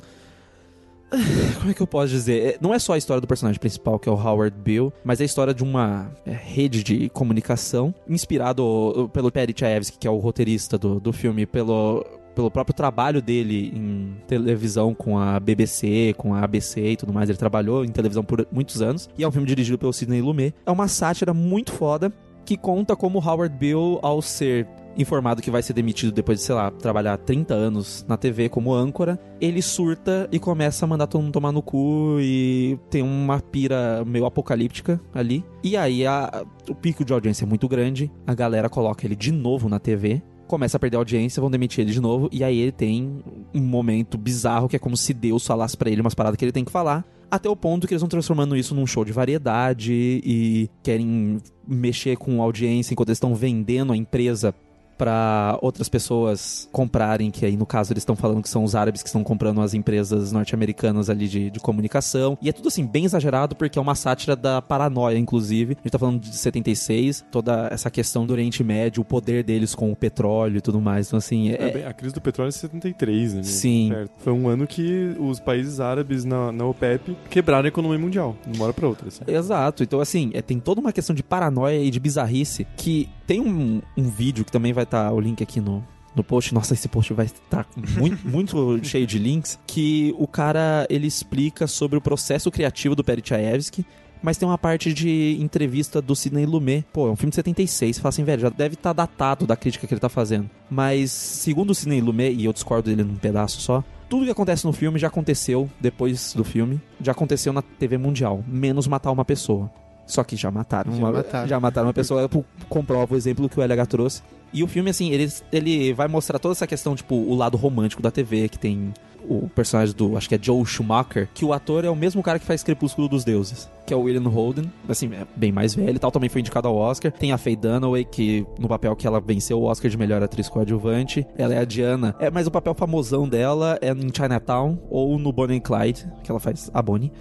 Como 1.60 1.72
é 1.72 1.74
que 1.74 1.82
eu 1.82 1.88
posso 1.88 2.08
dizer? 2.10 2.42
É- 2.54 2.58
Não 2.62 2.74
é 2.74 2.80
só 2.80 2.94
a 2.94 2.98
história 2.98 3.20
do 3.20 3.28
personagem 3.28 3.60
principal, 3.60 4.00
que 4.00 4.08
é 4.08 4.12
o 4.12 4.16
Howard 4.16 4.56
Bill, 4.58 4.94
mas 5.04 5.20
é 5.20 5.24
a 5.24 5.26
história 5.26 5.54
de 5.54 5.64
uma 5.64 6.12
é, 6.26 6.32
rede 6.32 6.84
de 6.84 7.10
comunicação 7.10 7.94
inspirado 8.08 8.64
uh, 8.64 9.10
pelo 9.10 9.32
Perry 9.32 9.54
Chayefsky, 9.58 9.98
que 9.98 10.08
é 10.08 10.12
o 10.12 10.18
roteirista 10.18 10.78
do, 10.78 11.00
do 11.00 11.12
filme, 11.12 11.46
pelo 11.46 12.06
pelo 12.36 12.52
próprio 12.52 12.74
trabalho 12.74 13.22
dele 13.22 13.72
em 13.76 14.16
televisão 14.28 14.94
com 14.94 15.18
a 15.18 15.40
BBC, 15.40 16.14
com 16.18 16.34
a 16.34 16.44
ABC 16.44 16.82
e 16.82 16.98
tudo 16.98 17.14
mais. 17.14 17.30
Ele 17.30 17.38
trabalhou 17.38 17.84
em 17.84 17.90
televisão 17.90 18.24
por 18.24 18.48
muitos 18.52 18.82
anos. 18.82 19.10
E 19.18 19.24
é 19.24 19.28
um 19.28 19.32
filme 19.32 19.48
dirigido 19.48 19.78
pelo 19.78 19.94
Sidney 19.94 20.22
Lumet. 20.22 20.54
É 20.66 20.72
uma 20.72 20.88
sátira 20.88 21.34
muito 21.34 21.72
foda 21.72 22.12
que 22.46 22.58
conta 22.58 22.96
como 22.96 23.20
Howard 23.20 23.56
Bill, 23.56 24.00
ao 24.02 24.22
ser 24.22 24.68
informado 24.98 25.42
que 25.42 25.52
vai 25.52 25.62
ser 25.62 25.74
demitido 25.74 26.12
depois 26.12 26.40
de, 26.40 26.46
sei 26.46 26.56
lá, 26.56 26.70
trabalhar 26.70 27.18
30 27.18 27.54
anos 27.54 28.06
na 28.08 28.18
TV 28.18 28.50
como 28.50 28.74
âncora, 28.74 29.20
ele 29.40 29.62
surta 29.62 30.28
e 30.32 30.40
começa 30.40 30.86
a 30.86 30.88
mandar 30.88 31.08
todo 31.08 31.22
mundo 31.22 31.34
tomar 31.34 31.52
no 31.52 31.62
cu 31.62 32.18
e 32.20 32.78
tem 32.90 33.02
uma 33.02 33.40
pira 33.40 34.04
meio 34.06 34.26
apocalíptica 34.26 35.00
ali. 35.14 35.44
E 35.64 35.78
aí 35.78 36.06
a, 36.06 36.44
o 36.70 36.76
pico 36.76 37.06
de 37.06 37.14
audiência 37.14 37.46
é 37.46 37.48
muito 37.48 37.68
grande, 37.68 38.12
a 38.28 38.34
galera 38.34 38.70
coloca 38.70 39.06
ele 39.06 39.16
de 39.16 39.32
novo 39.32 39.70
na 39.70 39.80
TV. 39.80 40.22
Começa 40.52 40.76
a 40.76 40.80
perder 40.82 40.98
a 40.98 41.00
audiência, 41.00 41.40
vão 41.40 41.50
demitir 41.50 41.80
ele 41.80 41.94
de 41.94 42.02
novo, 42.02 42.28
e 42.30 42.44
aí 42.44 42.60
ele 42.60 42.74
tem 42.74 43.24
um 43.54 43.62
momento 43.62 44.18
bizarro 44.18 44.68
que 44.68 44.76
é 44.76 44.80
como 44.80 44.98
se 44.98 45.14
Deus 45.14 45.48
falasse 45.48 45.78
para 45.78 45.90
ele 45.90 46.02
umas 46.02 46.14
paradas 46.14 46.36
que 46.36 46.44
ele 46.44 46.52
tem 46.52 46.66
que 46.66 46.72
falar 46.72 47.06
até 47.32 47.50
o 47.50 47.56
ponto 47.56 47.88
que 47.88 47.94
eles 47.94 48.02
vão 48.02 48.10
transformando 48.10 48.58
isso 48.58 48.76
num 48.76 48.86
show 48.86 49.06
de 49.06 49.14
variedade 49.14 49.94
e 49.94 50.70
querem 50.84 51.38
mexer 51.66 52.18
com 52.18 52.42
audiência 52.42 52.94
enquanto 52.94 53.08
eles 53.08 53.16
estão 53.16 53.34
vendendo 53.34 53.94
a 53.94 53.96
empresa 53.96 54.54
para 55.02 55.58
outras 55.64 55.90
pessoas 55.90 56.70
comprarem, 56.72 57.32
que 57.32 57.44
aí 57.44 57.58
no 57.58 57.66
caso 57.66 57.92
eles 57.92 58.02
estão 58.02 58.16
falando 58.16 58.44
que 58.44 58.48
são 58.50 58.64
os 58.64 58.76
árabes 58.76 59.02
que 59.02 59.10
estão 59.10 59.24
comprando 59.24 59.60
as 59.60 59.74
empresas 59.74 60.32
norte-americanas 60.32 61.10
ali 61.10 61.28
de, 61.28 61.50
de, 61.50 61.60
comunicação. 61.60 62.38
E 62.40 62.48
é 62.48 62.52
tudo 62.52 62.68
assim, 62.68 62.86
bem 62.86 63.06
exagerado, 63.06 63.56
porque 63.56 63.80
é 63.80 63.82
uma 63.82 63.96
sátira 63.96 64.36
da 64.36 64.62
paranoia, 64.62 65.18
inclusive. 65.18 65.74
A 65.74 65.82
gente 65.82 65.92
tá 65.92 65.98
falando 65.98 66.20
de 66.20 66.36
76, 66.36 67.26
toda 67.32 67.68
essa 67.72 67.90
questão 67.90 68.28
do 68.28 68.34
Oriente 68.34 68.64
Médio, 68.64 69.02
o 69.02 69.04
poder 69.04 69.44
deles 69.44 69.74
com 69.74 69.92
o 69.92 69.96
petróleo 69.96 70.58
e 70.58 70.62
tudo 70.62 70.80
mais. 70.80 71.08
Então, 71.08 71.18
assim. 71.18 71.50
É... 71.50 71.70
É 71.70 71.72
bem, 71.72 71.86
a 71.86 71.94
crise 71.94 72.14
do 72.14 72.22
petróleo 72.22 72.50
é 72.50 72.52
73, 72.52 73.34
né? 73.34 73.42
Sim. 73.42 73.92
Foi 74.20 74.34
um 74.34 74.48
ano 74.48 74.68
que 74.68 75.16
os 75.18 75.40
países 75.40 75.80
árabes 75.80 76.24
na, 76.24 76.52
na 76.52 76.64
OPEP 76.68 77.18
quebraram 77.28 77.66
a 77.66 77.70
economia 77.70 77.98
mundial, 77.98 78.38
de 78.46 78.56
uma 78.56 78.66
hora 78.66 78.74
pra 78.74 78.88
outra. 78.88 79.08
Assim. 79.08 79.24
Exato. 79.26 79.82
Então, 79.82 80.00
assim, 80.00 80.30
é, 80.36 80.44
tem 80.44 80.60
toda 80.60 80.80
uma 80.80 80.94
questão 80.94 81.16
de 81.16 81.24
paranoia 81.24 81.82
e 81.82 81.90
de 81.90 82.00
bizarrice 82.00 82.68
que 82.78 83.10
tem 83.32 83.40
um, 83.40 83.82
um 83.98 84.10
vídeo 84.10 84.44
que 84.44 84.52
também 84.52 84.74
vai 84.74 84.84
estar 84.92 85.10
tá 85.10 85.14
o 85.14 85.20
link 85.20 85.42
aqui 85.42 85.60
no, 85.60 85.84
no 86.16 86.24
post. 86.24 86.54
Nossa, 86.54 86.74
esse 86.74 86.88
post 86.88 87.14
vai 87.14 87.26
estar 87.26 87.66
muito, 87.98 88.28
muito 88.28 88.80
cheio 88.84 89.08
de 89.08 89.18
links. 89.18 89.58
Que 89.66 90.14
o 90.18 90.28
cara 90.28 90.86
ele 90.90 91.08
explica 91.08 91.68
sobre 91.68 91.98
o 91.98 92.02
processo 92.02 92.52
criativo 92.52 92.96
do 92.96 93.04
Perichayevsky. 93.04 93.86
Mas 94.24 94.38
tem 94.38 94.48
uma 94.48 94.58
parte 94.58 94.94
de 94.94 95.36
entrevista 95.40 96.00
do 96.00 96.16
Sidney 96.16 96.46
Lumet. 96.46 96.86
Pô, 96.94 97.08
é 97.08 97.12
um 97.12 97.16
filme 97.16 97.32
de 97.32 97.36
76. 97.38 97.98
Fala 97.98 98.10
assim, 98.10 98.24
velho, 98.24 98.42
já 98.42 98.50
deve 98.50 98.76
estar 98.76 98.94
tá 98.94 99.08
datado 99.08 99.48
da 99.48 99.56
crítica 99.56 99.88
que 99.88 99.94
ele 99.96 100.02
tá 100.02 100.10
fazendo. 100.10 100.48
Mas, 100.70 101.12
segundo 101.12 101.72
o 101.72 101.76
Sidney 101.76 102.02
Lumet, 102.02 102.36
e 102.36 102.46
eu 102.46 102.54
discordo 102.54 102.88
dele 102.88 103.04
num 103.04 103.16
pedaço 103.16 103.60
só, 103.60 103.84
tudo 104.08 104.26
que 104.26 104.32
acontece 104.32 104.64
no 104.66 104.74
filme 104.74 105.00
já 105.00 105.08
aconteceu 105.08 105.68
depois 105.80 106.34
do 106.36 106.44
filme. 106.44 106.80
Já 107.02 107.14
aconteceu 107.14 107.52
na 107.52 107.64
TV 107.64 107.98
mundial. 107.98 108.44
Menos 108.46 108.86
matar 108.86 109.10
uma 109.12 109.26
pessoa. 109.26 109.72
Só 110.06 110.24
que 110.24 110.36
já 110.36 110.52
mataram. 110.52 110.92
Já 110.92 111.00
uma, 111.00 111.12
mataram. 111.12 111.48
já 111.48 111.60
mataram 111.60 111.88
uma 111.88 111.94
pessoa. 111.94 112.30
Comprova 112.70 113.14
o 113.16 113.18
exemplo 113.18 113.48
que 113.48 113.60
o 113.60 113.64
LH 113.64 113.86
trouxe. 113.88 114.22
E 114.54 114.64
o 114.64 114.68
filme, 114.68 114.90
assim, 114.90 115.12
ele, 115.12 115.32
ele 115.52 115.94
vai 115.94 116.08
mostrar 116.08 116.40
toda 116.40 116.54
essa 116.54 116.68
questão, 116.68 116.96
tipo, 116.96 117.16
o 117.16 117.36
lado 117.36 117.58
romântico 117.58 118.02
da 118.02 118.12
TV, 118.12 118.50
que 118.50 118.60
tem 118.60 118.94
o 119.28 119.48
personagem 119.50 119.96
do, 119.96 120.18
acho 120.18 120.28
que 120.28 120.36
é 120.36 120.40
Joe 120.42 120.66
Schumacher, 120.66 121.30
que 121.34 121.46
o 121.46 121.54
ator 121.54 121.86
é 121.86 121.90
o 121.90 121.96
mesmo 121.96 122.22
cara 122.24 122.40
que 122.40 122.46
faz 122.46 122.64
Crepúsculo 122.64 123.08
dos 123.08 123.24
Deuses, 123.24 123.70
que 123.86 123.94
é 123.94 123.98
o 123.98 124.02
William 124.02 124.28
Holden, 124.30 124.72
assim, 124.88 125.14
é 125.14 125.26
bem 125.36 125.52
mais 125.52 125.76
velho 125.76 125.96
e 125.96 126.00
tal, 126.00 126.12
também 126.12 126.30
foi 126.30 126.42
indicado 126.42 126.68
ao 126.68 126.76
Oscar. 126.76 127.12
Tem 127.12 127.32
a 127.32 127.38
Faye 127.38 127.56
Dunaway, 127.56 128.06
que 128.06 128.46
no 128.60 128.68
papel 128.68 128.96
que 128.96 129.06
ela 129.06 129.20
venceu 129.20 129.60
o 129.60 129.64
Oscar 129.64 129.90
de 129.90 129.98
melhor 129.98 130.24
atriz 130.24 130.50
coadjuvante, 130.50 131.26
ela 131.38 131.54
é 131.54 131.60
a 131.60 131.66
Diana, 131.66 132.16
é, 132.20 132.30
mas 132.30 132.48
o 132.48 132.52
papel 132.52 132.74
famosão 132.74 133.28
dela 133.28 133.78
é 133.82 133.92
em 133.92 134.12
Chinatown 134.14 134.80
ou 134.90 135.18
no 135.18 135.32
Bonnie 135.32 135.58
and 135.58 135.62
Clyde, 135.62 136.08
que 136.24 136.32
ela 136.32 136.40
faz 136.40 136.70
a 136.74 136.82
Bonnie. 136.82 137.12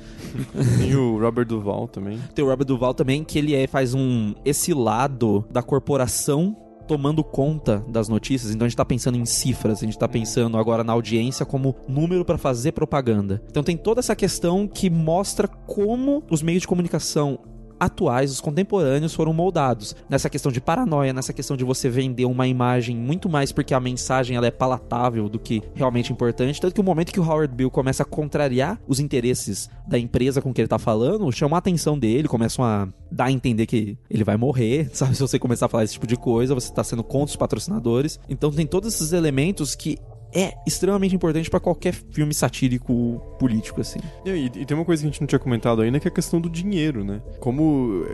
Tem 0.78 0.94
o 0.96 1.18
Robert 1.18 1.46
Duval 1.46 1.88
também. 1.88 2.18
Tem 2.34 2.44
o 2.44 2.48
Robert 2.48 2.66
Duval 2.66 2.94
também, 2.94 3.24
que 3.24 3.38
ele 3.38 3.54
é, 3.54 3.66
faz 3.66 3.94
um 3.94 4.34
esse 4.44 4.72
lado 4.72 5.44
da 5.50 5.62
corporação 5.62 6.56
tomando 6.90 7.22
conta 7.22 7.84
das 7.86 8.08
notícias. 8.08 8.52
Então 8.52 8.66
a 8.66 8.68
gente 8.68 8.76
tá 8.76 8.84
pensando 8.84 9.16
em 9.16 9.24
cifras, 9.24 9.80
a 9.80 9.86
gente 9.86 9.96
tá 9.96 10.08
pensando 10.08 10.58
agora 10.58 10.82
na 10.82 10.92
audiência 10.92 11.46
como 11.46 11.76
número 11.86 12.24
para 12.24 12.36
fazer 12.36 12.72
propaganda. 12.72 13.40
Então 13.48 13.62
tem 13.62 13.76
toda 13.76 14.00
essa 14.00 14.16
questão 14.16 14.66
que 14.66 14.90
mostra 14.90 15.46
como 15.46 16.24
os 16.28 16.42
meios 16.42 16.62
de 16.62 16.66
comunicação 16.66 17.38
atuais, 17.80 18.30
os 18.30 18.40
contemporâneos 18.40 19.14
foram 19.14 19.32
moldados 19.32 19.96
nessa 20.08 20.28
questão 20.28 20.52
de 20.52 20.60
paranoia, 20.60 21.12
nessa 21.12 21.32
questão 21.32 21.56
de 21.56 21.64
você 21.64 21.88
vender 21.88 22.26
uma 22.26 22.46
imagem 22.46 22.94
muito 22.94 23.28
mais 23.28 23.50
porque 23.50 23.72
a 23.72 23.80
mensagem 23.80 24.36
ela 24.36 24.46
é 24.46 24.50
palatável 24.50 25.28
do 25.28 25.38
que 25.38 25.62
realmente 25.74 26.12
importante, 26.12 26.60
tanto 26.60 26.74
que 26.74 26.80
o 26.80 26.84
momento 26.84 27.12
que 27.12 27.18
o 27.18 27.24
Howard 27.24 27.54
Bill 27.54 27.70
começa 27.70 28.02
a 28.02 28.06
contrariar 28.06 28.78
os 28.86 29.00
interesses 29.00 29.70
da 29.88 29.98
empresa 29.98 30.42
com 30.42 30.52
que 30.52 30.60
ele 30.60 30.68
tá 30.68 30.78
falando, 30.78 31.30
chama 31.32 31.56
a 31.56 31.58
atenção 31.58 31.98
dele, 31.98 32.28
começam 32.28 32.64
a 32.64 32.86
dar 33.10 33.24
a 33.24 33.32
entender 33.32 33.66
que 33.66 33.96
ele 34.08 34.24
vai 34.24 34.36
morrer, 34.36 34.90
sabe? 34.94 35.14
Se 35.14 35.22
você 35.22 35.38
começar 35.38 35.66
a 35.66 35.68
falar 35.68 35.84
esse 35.84 35.94
tipo 35.94 36.06
de 36.06 36.16
coisa, 36.16 36.54
você 36.54 36.72
tá 36.72 36.84
sendo 36.84 37.02
contra 37.02 37.30
os 37.30 37.36
patrocinadores. 37.36 38.20
Então 38.28 38.50
tem 38.50 38.66
todos 38.66 38.94
esses 38.94 39.12
elementos 39.12 39.74
que 39.74 39.98
é 40.32 40.54
extremamente 40.66 41.14
importante 41.14 41.50
para 41.50 41.60
qualquer 41.60 41.92
filme 41.92 42.32
satírico 42.32 43.20
político, 43.38 43.80
assim. 43.80 44.00
E, 44.24 44.46
e, 44.46 44.66
tem 44.66 44.76
uma 44.76 44.84
coisa 44.84 45.02
que 45.02 45.08
a 45.08 45.10
gente 45.10 45.20
não 45.20 45.26
tinha 45.26 45.38
comentado 45.38 45.82
ainda, 45.82 45.98
que 45.98 46.06
é 46.06 46.10
a 46.10 46.14
questão 46.14 46.40
do 46.40 46.48
dinheiro, 46.48 47.04
né? 47.04 47.20
Como 47.38 48.04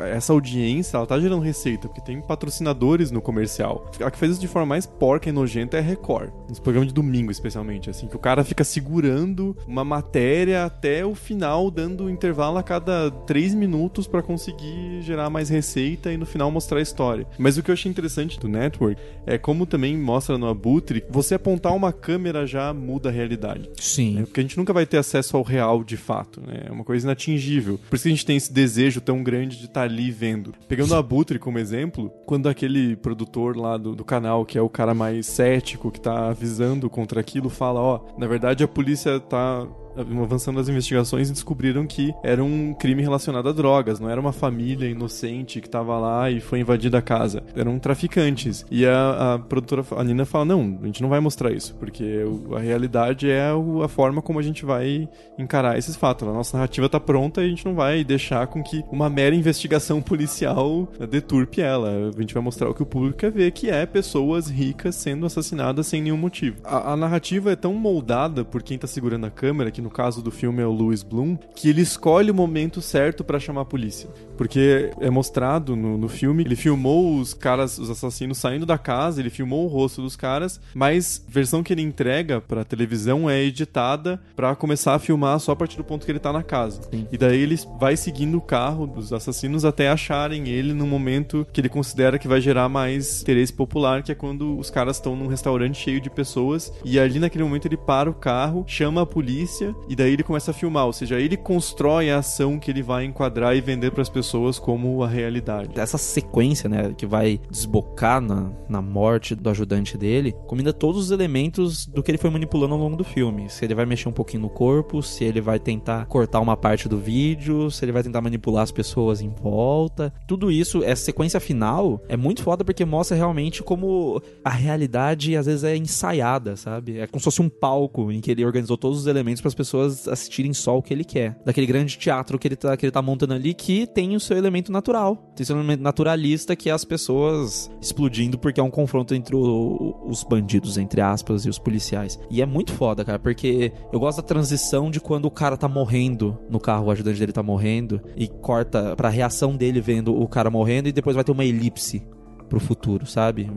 eh, 0.00 0.10
essa 0.16 0.32
audiência, 0.32 0.96
ela 0.96 1.06
tá 1.06 1.18
gerando 1.20 1.42
receita, 1.42 1.88
porque 1.88 2.00
tem 2.00 2.20
patrocinadores 2.20 3.10
no 3.10 3.20
comercial. 3.20 3.90
A 4.00 4.10
que 4.10 4.18
faz 4.18 4.32
isso 4.32 4.40
de 4.40 4.48
forma 4.48 4.66
mais 4.66 4.86
porca 4.86 5.28
e 5.28 5.32
nojenta 5.32 5.76
é 5.76 5.80
a 5.80 5.82
Record. 5.82 6.30
Nos 6.48 6.58
programas 6.58 6.88
de 6.88 6.94
domingo, 6.94 7.30
especialmente, 7.30 7.90
assim, 7.90 8.06
que 8.06 8.16
o 8.16 8.18
cara 8.18 8.42
fica 8.42 8.64
segurando 8.64 9.56
uma 9.66 9.84
matéria 9.84 10.64
até 10.64 11.04
o 11.04 11.14
final, 11.14 11.70
dando 11.70 12.10
intervalo 12.10 12.58
a 12.58 12.62
cada 12.62 13.10
três 13.10 13.54
minutos 13.54 14.06
para 14.06 14.22
conseguir 14.22 15.02
gerar 15.02 15.30
mais 15.30 15.48
receita 15.48 16.12
e 16.12 16.16
no 16.16 16.26
final 16.26 16.50
mostrar 16.50 16.78
a 16.78 16.82
história. 16.82 17.26
Mas 17.38 17.56
o 17.56 17.62
que 17.62 17.70
eu 17.70 17.74
achei 17.74 17.90
interessante 17.90 18.38
do 18.38 18.48
Network 18.48 19.00
é 19.26 19.38
como 19.38 19.66
também 19.66 19.96
mostra 19.96 20.36
no 20.38 20.48
Abutre, 20.48 21.04
você 21.10 21.34
aponta 21.34 21.59
apontar 21.60 21.74
uma 21.74 21.92
câmera 21.92 22.46
já 22.46 22.72
muda 22.72 23.10
a 23.10 23.12
realidade. 23.12 23.70
Sim. 23.78 24.14
Né? 24.14 24.22
Porque 24.22 24.40
a 24.40 24.42
gente 24.42 24.56
nunca 24.56 24.72
vai 24.72 24.86
ter 24.86 24.96
acesso 24.96 25.36
ao 25.36 25.42
real 25.42 25.84
de 25.84 25.96
fato, 25.96 26.40
né? 26.40 26.64
É 26.66 26.72
uma 26.72 26.82
coisa 26.82 27.06
inatingível. 27.06 27.78
Por 27.88 27.96
isso 27.96 28.04
que 28.04 28.08
a 28.08 28.12
gente 28.12 28.26
tem 28.26 28.36
esse 28.36 28.52
desejo 28.52 29.00
tão 29.00 29.22
grande 29.22 29.58
de 29.58 29.66
estar 29.66 29.80
tá 29.80 29.82
ali 29.82 30.10
vendo. 30.10 30.54
Pegando 30.66 30.92
o 30.92 30.96
Abutre 30.96 31.38
como 31.38 31.58
exemplo, 31.58 32.10
quando 32.26 32.48
aquele 32.48 32.96
produtor 32.96 33.56
lá 33.56 33.76
do, 33.76 33.94
do 33.94 34.04
canal, 34.04 34.46
que 34.46 34.56
é 34.56 34.62
o 34.62 34.68
cara 34.68 34.94
mais 34.94 35.26
cético, 35.26 35.90
que 35.90 36.00
tá 36.00 36.28
avisando 36.28 36.88
contra 36.88 37.20
aquilo, 37.20 37.50
fala, 37.50 37.80
ó, 37.80 38.00
na 38.16 38.26
verdade 38.26 38.64
a 38.64 38.68
polícia 38.68 39.20
tá 39.20 39.66
avançando 39.96 40.60
as 40.60 40.68
investigações 40.68 41.28
e 41.28 41.32
descobriram 41.32 41.86
que 41.86 42.14
era 42.22 42.42
um 42.42 42.74
crime 42.74 43.02
relacionado 43.02 43.48
a 43.48 43.52
drogas, 43.52 44.00
não 44.00 44.08
era 44.08 44.20
uma 44.20 44.32
família 44.32 44.88
inocente 44.88 45.60
que 45.60 45.66
estava 45.66 45.98
lá 45.98 46.30
e 46.30 46.40
foi 46.40 46.60
invadida 46.60 46.98
a 46.98 47.02
casa. 47.02 47.42
Eram 47.54 47.78
traficantes. 47.78 48.64
E 48.70 48.86
a, 48.86 49.34
a 49.34 49.38
produtora, 49.38 49.84
a 49.96 50.04
Nina 50.04 50.24
fala: 50.24 50.44
não, 50.44 50.78
a 50.82 50.86
gente 50.86 51.02
não 51.02 51.08
vai 51.08 51.20
mostrar 51.20 51.52
isso, 51.52 51.74
porque 51.76 52.24
a 52.56 52.58
realidade 52.58 53.30
é 53.30 53.50
a 53.82 53.88
forma 53.88 54.22
como 54.22 54.38
a 54.38 54.42
gente 54.42 54.64
vai 54.64 55.08
encarar 55.38 55.78
esses 55.78 55.96
fatos. 55.96 56.28
A 56.28 56.32
nossa 56.32 56.56
narrativa 56.56 56.86
está 56.86 57.00
pronta 57.00 57.42
e 57.42 57.46
a 57.46 57.48
gente 57.48 57.64
não 57.64 57.74
vai 57.74 58.04
deixar 58.04 58.46
com 58.46 58.62
que 58.62 58.84
uma 58.90 59.08
mera 59.08 59.34
investigação 59.34 60.00
policial 60.02 60.88
deturpe 61.08 61.60
ela. 61.60 62.10
A 62.16 62.20
gente 62.20 62.34
vai 62.34 62.42
mostrar 62.42 62.68
o 62.68 62.74
que 62.74 62.82
o 62.82 62.86
público 62.86 63.18
quer 63.18 63.30
ver, 63.30 63.50
que 63.52 63.70
é 63.70 63.86
pessoas 63.86 64.48
ricas 64.48 64.94
sendo 64.94 65.26
assassinadas 65.26 65.86
sem 65.86 66.02
nenhum 66.02 66.16
motivo. 66.16 66.56
A, 66.64 66.92
a 66.92 66.96
narrativa 66.96 67.52
é 67.52 67.56
tão 67.56 67.74
moldada 67.74 68.44
por 68.44 68.62
quem 68.62 68.74
está 68.74 68.86
segurando 68.86 69.26
a 69.26 69.30
câmera 69.30 69.70
que 69.70 69.79
no 69.80 69.90
caso 69.90 70.22
do 70.22 70.30
filme 70.30 70.62
é 70.62 70.66
o 70.66 70.72
Louis 70.72 71.02
Bloom, 71.02 71.36
que 71.54 71.68
ele 71.68 71.80
escolhe 71.80 72.30
o 72.30 72.34
momento 72.34 72.80
certo 72.80 73.24
para 73.24 73.40
chamar 73.40 73.62
a 73.62 73.66
polícia. 73.66 74.10
Porque 74.40 74.90
é 75.02 75.10
mostrado 75.10 75.76
no, 75.76 75.98
no 75.98 76.08
filme, 76.08 76.42
ele 76.42 76.56
filmou 76.56 77.18
os 77.18 77.34
caras, 77.34 77.76
os 77.76 77.90
assassinos 77.90 78.38
saindo 78.38 78.64
da 78.64 78.78
casa, 78.78 79.20
ele 79.20 79.28
filmou 79.28 79.66
o 79.66 79.68
rosto 79.68 80.00
dos 80.00 80.16
caras, 80.16 80.58
mas 80.72 81.22
a 81.28 81.30
versão 81.30 81.62
que 81.62 81.74
ele 81.74 81.82
entrega 81.82 82.40
pra 82.40 82.64
televisão 82.64 83.28
é 83.28 83.38
editada 83.42 84.18
para 84.34 84.56
começar 84.56 84.94
a 84.94 84.98
filmar 84.98 85.38
só 85.40 85.52
a 85.52 85.56
partir 85.56 85.76
do 85.76 85.84
ponto 85.84 86.06
que 86.06 86.10
ele 86.10 86.18
tá 86.18 86.32
na 86.32 86.42
casa. 86.42 86.80
Sim. 86.90 87.06
E 87.12 87.18
daí 87.18 87.38
ele 87.38 87.58
vai 87.78 87.98
seguindo 87.98 88.38
o 88.38 88.40
carro 88.40 88.86
dos 88.86 89.12
assassinos 89.12 89.66
até 89.66 89.90
acharem 89.90 90.48
ele 90.48 90.72
no 90.72 90.86
momento 90.86 91.46
que 91.52 91.60
ele 91.60 91.68
considera 91.68 92.18
que 92.18 92.26
vai 92.26 92.40
gerar 92.40 92.66
mais 92.66 93.20
interesse 93.20 93.52
popular, 93.52 94.02
que 94.02 94.10
é 94.10 94.14
quando 94.14 94.58
os 94.58 94.70
caras 94.70 94.96
estão 94.96 95.14
num 95.14 95.26
restaurante 95.26 95.76
cheio 95.76 96.00
de 96.00 96.08
pessoas 96.08 96.72
e 96.82 96.98
ali 96.98 97.18
naquele 97.18 97.44
momento 97.44 97.68
ele 97.68 97.76
para 97.76 98.08
o 98.08 98.14
carro, 98.14 98.64
chama 98.66 99.02
a 99.02 99.06
polícia 99.06 99.76
e 99.86 99.94
daí 99.94 100.14
ele 100.14 100.22
começa 100.22 100.50
a 100.50 100.54
filmar, 100.54 100.86
ou 100.86 100.94
seja, 100.94 101.20
ele 101.20 101.36
constrói 101.36 102.10
a 102.10 102.20
ação 102.20 102.58
que 102.58 102.70
ele 102.70 102.82
vai 102.82 103.04
enquadrar 103.04 103.54
e 103.54 103.60
vender 103.60 103.90
para 103.90 104.00
as 104.00 104.08
pessoas 104.08 104.29
como 104.58 105.02
a 105.02 105.08
realidade. 105.08 105.78
Essa 105.78 105.98
sequência, 105.98 106.68
né, 106.68 106.94
que 106.96 107.06
vai 107.06 107.40
desbocar 107.50 108.20
na, 108.20 108.50
na 108.68 108.82
morte 108.82 109.34
do 109.34 109.48
ajudante 109.50 109.96
dele, 109.96 110.34
combina 110.46 110.72
todos 110.72 111.04
os 111.04 111.10
elementos 111.10 111.86
do 111.86 112.02
que 112.02 112.10
ele 112.10 112.18
foi 112.18 112.30
manipulando 112.30 112.74
ao 112.74 112.80
longo 112.80 112.96
do 112.96 113.04
filme. 113.04 113.48
Se 113.48 113.64
ele 113.64 113.74
vai 113.74 113.86
mexer 113.86 114.08
um 114.08 114.12
pouquinho 114.12 114.42
no 114.42 114.50
corpo, 114.50 115.02
se 115.02 115.24
ele 115.24 115.40
vai 115.40 115.58
tentar 115.58 116.06
cortar 116.06 116.40
uma 116.40 116.56
parte 116.56 116.88
do 116.88 116.98
vídeo, 116.98 117.70
se 117.70 117.84
ele 117.84 117.92
vai 117.92 118.02
tentar 118.02 118.20
manipular 118.20 118.62
as 118.62 118.72
pessoas 118.72 119.20
em 119.20 119.28
volta. 119.28 120.12
Tudo 120.26 120.50
isso, 120.50 120.82
essa 120.84 121.04
sequência 121.04 121.40
final 121.40 122.00
é 122.08 122.16
muito 122.16 122.42
foda 122.42 122.64
porque 122.64 122.84
mostra 122.84 123.16
realmente 123.16 123.62
como 123.62 124.22
a 124.44 124.50
realidade 124.50 125.36
às 125.36 125.46
vezes 125.46 125.64
é 125.64 125.76
ensaiada, 125.76 126.56
sabe? 126.56 126.98
É 126.98 127.06
como 127.06 127.20
se 127.20 127.24
fosse 127.24 127.42
um 127.42 127.48
palco 127.48 128.10
em 128.12 128.20
que 128.20 128.30
ele 128.30 128.44
organizou 128.44 128.76
todos 128.76 129.00
os 129.00 129.06
elementos 129.06 129.40
para 129.40 129.48
as 129.48 129.54
pessoas 129.54 130.08
assistirem 130.08 130.52
só 130.52 130.76
o 130.76 130.82
que 130.82 130.92
ele 130.92 131.04
quer. 131.04 131.38
Daquele 131.44 131.66
grande 131.66 131.98
teatro 131.98 132.38
que 132.38 132.48
ele, 132.48 132.56
tá, 132.56 132.76
que 132.76 132.84
ele 132.84 132.92
tá 132.92 133.02
montando 133.02 133.34
ali 133.34 133.54
que 133.54 133.86
tem 133.86 134.14
o 134.20 134.26
seu 134.26 134.36
elemento 134.36 134.70
natural. 134.70 135.16
Tem 135.34 135.44
seu 135.44 135.56
elemento 135.56 135.82
naturalista 135.82 136.54
que 136.54 136.70
é 136.70 136.72
as 136.72 136.84
pessoas 136.84 137.70
explodindo 137.80 138.38
porque 138.38 138.60
é 138.60 138.62
um 138.62 138.70
confronto 138.70 139.14
entre 139.14 139.34
o, 139.34 139.96
os 140.06 140.22
bandidos, 140.22 140.78
entre 140.78 141.00
aspas, 141.00 141.44
e 141.44 141.48
os 141.48 141.58
policiais. 141.58 142.18
E 142.30 142.40
é 142.42 142.46
muito 142.46 142.72
foda, 142.72 143.04
cara, 143.04 143.18
porque 143.18 143.72
eu 143.92 143.98
gosto 143.98 144.18
da 144.18 144.22
transição 144.22 144.90
de 144.90 145.00
quando 145.00 145.24
o 145.24 145.30
cara 145.30 145.56
tá 145.56 145.68
morrendo 145.68 146.38
no 146.48 146.60
carro, 146.60 146.86
o 146.86 146.90
ajudante 146.90 147.18
dele 147.18 147.32
tá 147.32 147.42
morrendo, 147.42 148.00
e 148.16 148.28
corta 148.28 148.94
pra 148.96 149.08
reação 149.08 149.56
dele 149.56 149.80
vendo 149.80 150.14
o 150.14 150.28
cara 150.28 150.50
morrendo, 150.50 150.88
e 150.88 150.92
depois 150.92 151.14
vai 151.14 151.24
ter 151.24 151.32
uma 151.32 151.44
elipse 151.44 152.02
pro 152.50 152.60
futuro, 152.60 153.06
sabe? 153.06 153.48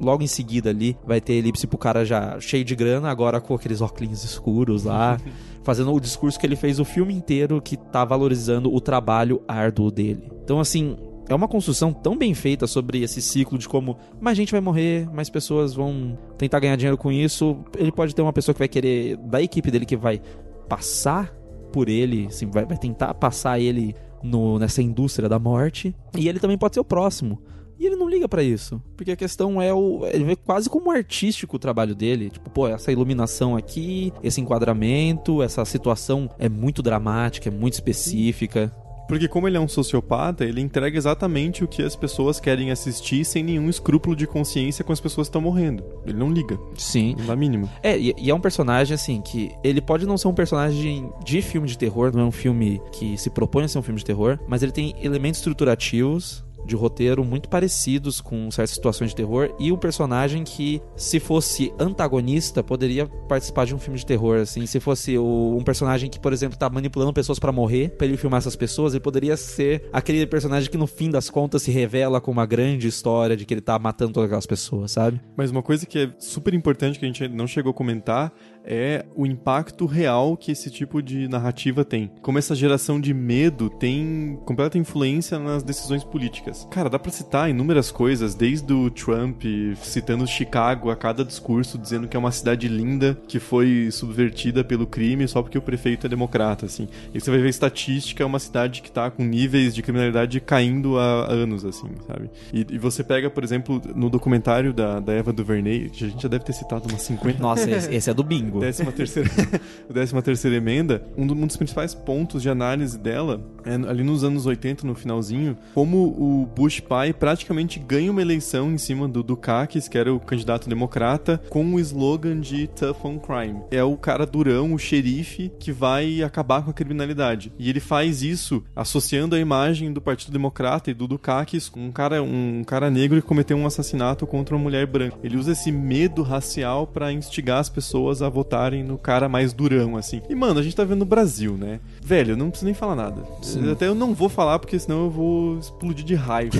Logo 0.00 0.24
em 0.24 0.26
seguida 0.26 0.70
ali 0.70 0.96
vai 1.06 1.20
ter 1.20 1.34
elipse 1.34 1.66
pro 1.66 1.78
cara 1.78 2.04
já 2.04 2.40
cheio 2.40 2.64
de 2.64 2.74
grana, 2.74 3.10
agora 3.10 3.40
com 3.40 3.54
aqueles 3.54 3.82
óculos 3.82 4.24
escuros 4.24 4.84
lá, 4.84 5.18
fazendo 5.62 5.92
o 5.92 6.00
discurso 6.00 6.40
que 6.40 6.46
ele 6.46 6.56
fez 6.56 6.80
o 6.80 6.84
filme 6.84 7.14
inteiro 7.14 7.60
que 7.60 7.76
tá 7.76 8.04
valorizando 8.04 8.74
o 8.74 8.80
trabalho 8.80 9.42
árduo 9.46 9.90
dele. 9.90 10.32
Então 10.42 10.58
assim, 10.58 10.96
é 11.28 11.34
uma 11.34 11.46
construção 11.46 11.92
tão 11.92 12.16
bem 12.16 12.34
feita 12.34 12.66
sobre 12.66 13.02
esse 13.02 13.20
ciclo 13.20 13.58
de 13.58 13.68
como 13.68 13.96
mais 14.18 14.36
gente 14.36 14.50
vai 14.50 14.60
morrer, 14.60 15.08
mais 15.12 15.28
pessoas 15.28 15.74
vão 15.74 16.18
tentar 16.38 16.58
ganhar 16.58 16.76
dinheiro 16.76 16.96
com 16.96 17.12
isso. 17.12 17.58
Ele 17.78 17.92
pode 17.92 18.14
ter 18.14 18.22
uma 18.22 18.32
pessoa 18.32 18.54
que 18.54 18.58
vai 18.58 18.68
querer 18.68 19.16
da 19.18 19.40
equipe 19.40 19.70
dele 19.70 19.84
que 19.84 19.96
vai 19.96 20.20
passar 20.68 21.32
por 21.70 21.88
ele, 21.88 22.26
assim, 22.26 22.46
vai, 22.50 22.64
vai 22.64 22.76
tentar 22.76 23.14
passar 23.14 23.60
ele 23.60 23.94
no, 24.22 24.58
nessa 24.58 24.82
indústria 24.82 25.28
da 25.28 25.38
morte. 25.38 25.94
E 26.16 26.26
ele 26.28 26.40
também 26.40 26.58
pode 26.58 26.74
ser 26.74 26.80
o 26.80 26.84
próximo. 26.84 27.40
E 27.80 27.86
ele 27.86 27.96
não 27.96 28.10
liga 28.10 28.28
para 28.28 28.42
isso, 28.42 28.80
porque 28.94 29.10
a 29.10 29.16
questão 29.16 29.60
é 29.60 29.72
o 29.72 30.06
ele 30.12 30.24
vê 30.24 30.36
quase 30.36 30.68
como 30.68 30.90
artístico 30.90 31.56
o 31.56 31.58
trabalho 31.58 31.94
dele, 31.94 32.28
tipo, 32.28 32.50
pô, 32.50 32.68
essa 32.68 32.92
iluminação 32.92 33.56
aqui, 33.56 34.12
esse 34.22 34.38
enquadramento, 34.38 35.42
essa 35.42 35.64
situação 35.64 36.28
é 36.38 36.46
muito 36.46 36.82
dramática, 36.82 37.48
é 37.48 37.52
muito 37.52 37.72
específica. 37.72 38.70
Porque 39.08 39.26
como 39.26 39.48
ele 39.48 39.56
é 39.56 39.60
um 39.60 39.66
sociopata, 39.66 40.44
ele 40.44 40.60
entrega 40.60 40.96
exatamente 40.96 41.64
o 41.64 41.66
que 41.66 41.82
as 41.82 41.96
pessoas 41.96 42.38
querem 42.38 42.70
assistir 42.70 43.24
sem 43.24 43.42
nenhum 43.42 43.68
escrúpulo 43.68 44.14
de 44.14 44.24
consciência 44.24 44.84
com 44.84 44.92
as 44.92 45.00
pessoas 45.00 45.26
que 45.26 45.30
estão 45.30 45.40
morrendo. 45.40 45.82
Ele 46.06 46.16
não 46.16 46.30
liga. 46.30 46.56
Sim. 46.76 47.16
Não 47.18 47.26
dá 47.26 47.34
mínimo. 47.34 47.68
É, 47.82 47.98
e, 47.98 48.14
e 48.16 48.30
é 48.30 48.34
um 48.34 48.40
personagem, 48.40 48.94
assim, 48.94 49.20
que 49.20 49.50
ele 49.64 49.80
pode 49.80 50.06
não 50.06 50.16
ser 50.16 50.28
um 50.28 50.32
personagem 50.32 51.10
de 51.24 51.42
filme 51.42 51.66
de 51.66 51.76
terror, 51.76 52.12
não 52.14 52.20
é 52.20 52.24
um 52.24 52.30
filme 52.30 52.80
que 52.92 53.18
se 53.18 53.30
propõe 53.30 53.64
a 53.64 53.68
ser 53.68 53.80
um 53.80 53.82
filme 53.82 53.98
de 53.98 54.04
terror, 54.04 54.38
mas 54.46 54.62
ele 54.62 54.70
tem 54.70 54.94
elementos 55.02 55.40
estruturativos 55.40 56.44
de 56.70 56.76
roteiro 56.76 57.24
muito 57.24 57.48
parecidos 57.48 58.20
com 58.20 58.50
certas 58.50 58.70
situações 58.70 59.10
de 59.10 59.16
terror 59.16 59.54
e 59.58 59.72
um 59.72 59.76
personagem 59.76 60.44
que, 60.44 60.80
se 60.96 61.18
fosse 61.18 61.72
antagonista, 61.78 62.62
poderia 62.62 63.06
participar 63.06 63.66
de 63.66 63.74
um 63.74 63.78
filme 63.78 63.98
de 63.98 64.06
terror, 64.06 64.38
assim. 64.38 64.64
Se 64.66 64.78
fosse 64.78 65.18
o, 65.18 65.56
um 65.58 65.64
personagem 65.64 66.08
que, 66.08 66.18
por 66.18 66.32
exemplo, 66.32 66.56
tá 66.56 66.70
manipulando 66.70 67.12
pessoas 67.12 67.38
para 67.38 67.50
morrer, 67.50 67.90
pra 67.90 68.06
ele 68.06 68.16
filmar 68.16 68.38
essas 68.38 68.56
pessoas, 68.56 68.94
ele 68.94 69.02
poderia 69.02 69.36
ser 69.36 69.88
aquele 69.92 70.24
personagem 70.26 70.70
que, 70.70 70.78
no 70.78 70.86
fim 70.86 71.10
das 71.10 71.28
contas, 71.28 71.62
se 71.62 71.70
revela 71.70 72.20
com 72.20 72.30
uma 72.30 72.46
grande 72.46 72.86
história 72.86 73.36
de 73.36 73.44
que 73.44 73.52
ele 73.52 73.60
tá 73.60 73.78
matando 73.78 74.12
todas 74.12 74.26
aquelas 74.26 74.46
pessoas, 74.46 74.92
sabe? 74.92 75.20
Mas 75.36 75.50
uma 75.50 75.62
coisa 75.62 75.84
que 75.84 75.98
é 75.98 76.10
super 76.18 76.54
importante 76.54 76.98
que 76.98 77.04
a 77.04 77.08
gente 77.08 77.26
não 77.28 77.46
chegou 77.46 77.70
a 77.70 77.74
comentar 77.74 78.32
é 78.64 79.04
o 79.14 79.26
impacto 79.26 79.86
real 79.86 80.36
que 80.36 80.52
esse 80.52 80.70
tipo 80.70 81.02
de 81.02 81.28
narrativa 81.28 81.84
tem. 81.84 82.10
Como 82.22 82.38
essa 82.38 82.54
geração 82.54 83.00
de 83.00 83.12
medo 83.12 83.70
tem 83.70 84.38
completa 84.44 84.78
influência 84.78 85.38
nas 85.38 85.62
decisões 85.62 86.04
políticas. 86.04 86.66
Cara, 86.70 86.88
dá 86.88 86.98
pra 86.98 87.10
citar 87.10 87.50
inúmeras 87.50 87.90
coisas, 87.90 88.34
desde 88.34 88.72
o 88.72 88.90
Trump 88.90 89.42
citando 89.82 90.26
Chicago 90.26 90.90
a 90.90 90.96
cada 90.96 91.24
discurso, 91.24 91.78
dizendo 91.78 92.08
que 92.08 92.16
é 92.16 92.20
uma 92.20 92.32
cidade 92.32 92.68
linda 92.68 93.18
que 93.26 93.38
foi 93.38 93.88
subvertida 93.90 94.62
pelo 94.64 94.86
crime 94.86 95.26
só 95.26 95.42
porque 95.42 95.58
o 95.58 95.62
prefeito 95.62 96.06
é 96.06 96.08
democrata, 96.08 96.66
assim. 96.66 96.88
E 97.14 97.20
você 97.20 97.30
vai 97.30 97.40
ver 97.40 97.48
estatística, 97.48 98.22
é 98.22 98.26
uma 98.26 98.38
cidade 98.38 98.82
que 98.82 98.90
tá 98.90 99.10
com 99.10 99.24
níveis 99.24 99.74
de 99.74 99.82
criminalidade 99.82 100.40
caindo 100.40 100.98
há 100.98 101.30
anos, 101.30 101.64
assim, 101.64 101.88
sabe? 102.06 102.30
E, 102.52 102.66
e 102.70 102.78
você 102.78 103.02
pega, 103.02 103.30
por 103.30 103.44
exemplo, 103.44 103.80
no 103.94 104.08
documentário 104.08 104.72
da, 104.72 105.00
da 105.00 105.12
Eva 105.12 105.32
DuVernay, 105.32 105.90
que 105.90 106.04
a 106.04 106.08
gente 106.08 106.22
já 106.22 106.28
deve 106.28 106.44
ter 106.44 106.52
citado 106.52 106.88
umas 106.88 107.02
50 107.02 107.40
Nossa, 107.40 107.70
esse, 107.70 108.10
é 108.10 108.14
do 108.14 108.24
bingo. 108.50 108.60
Décima 108.60 108.92
terceira, 108.92 109.30
décima 109.88 110.22
terceira 110.22 110.56
emenda, 110.56 111.02
um, 111.16 111.22
um, 111.22 111.46
dos 111.46 111.56
principais 111.56 111.94
pontos 111.94 112.42
de 112.42 112.48
análise 112.48 112.98
dela 112.98 113.40
é 113.64 113.74
ali 113.74 114.02
nos 114.02 114.24
anos 114.24 114.46
80, 114.46 114.86
no 114.86 114.94
finalzinho, 114.94 115.56
como 115.74 115.98
o 115.98 116.46
Bush 116.46 116.80
pai 116.80 117.12
praticamente 117.12 117.78
ganha 117.78 118.10
uma 118.10 118.22
eleição 118.22 118.72
em 118.72 118.78
cima 118.78 119.06
do 119.06 119.22
Dukakis, 119.22 119.88
que 119.88 119.98
era 119.98 120.12
o 120.12 120.20
candidato 120.20 120.68
democrata, 120.68 121.40
com 121.48 121.74
o 121.74 121.80
slogan 121.80 122.40
de 122.40 122.66
Tough 122.68 123.04
on 123.04 123.18
Crime. 123.18 123.60
É 123.70 123.82
o 123.82 123.96
cara 123.96 124.26
durão, 124.26 124.74
o 124.74 124.78
xerife, 124.78 125.52
que 125.58 125.72
vai 125.72 126.22
acabar 126.22 126.62
com 126.62 126.70
a 126.70 126.74
criminalidade. 126.74 127.52
E 127.58 127.68
ele 127.68 127.80
faz 127.80 128.22
isso 128.22 128.62
associando 128.74 129.36
a 129.36 129.38
imagem 129.38 129.92
do 129.92 130.00
Partido 130.00 130.32
Democrata 130.32 130.90
e 130.90 130.94
do 130.94 131.06
Dukakis 131.06 131.68
com 131.68 131.86
um 131.86 131.92
cara, 131.92 132.22
um 132.22 132.62
cara 132.64 132.90
negro 132.90 133.20
que 133.20 133.28
cometeu 133.28 133.56
um 133.56 133.66
assassinato 133.66 134.26
contra 134.26 134.54
uma 134.54 134.62
mulher 134.62 134.86
branca. 134.86 135.18
Ele 135.22 135.36
usa 135.36 135.52
esse 135.52 135.70
medo 135.70 136.22
racial 136.22 136.86
para 136.86 137.12
instigar 137.12 137.58
as 137.58 137.68
pessoas 137.68 138.22
a 138.22 138.28
votarem 138.40 138.82
no 138.82 138.96
cara 138.96 139.28
mais 139.28 139.52
durão, 139.52 139.96
assim. 139.96 140.22
E, 140.28 140.34
mano, 140.34 140.58
a 140.58 140.62
gente 140.62 140.74
tá 140.74 140.82
vendo 140.82 141.00
no 141.00 141.04
Brasil, 141.04 141.56
né? 141.56 141.78
Velho, 142.02 142.32
eu 142.32 142.36
não 142.36 142.48
preciso 142.48 142.64
nem 142.64 142.74
falar 142.74 142.96
nada. 142.96 143.22
Sim. 143.42 143.70
Até 143.70 143.86
eu 143.86 143.94
não 143.94 144.14
vou 144.14 144.28
falar, 144.28 144.58
porque 144.58 144.78
senão 144.78 145.04
eu 145.04 145.10
vou 145.10 145.58
explodir 145.58 146.04
de 146.04 146.14
raiva. 146.14 146.56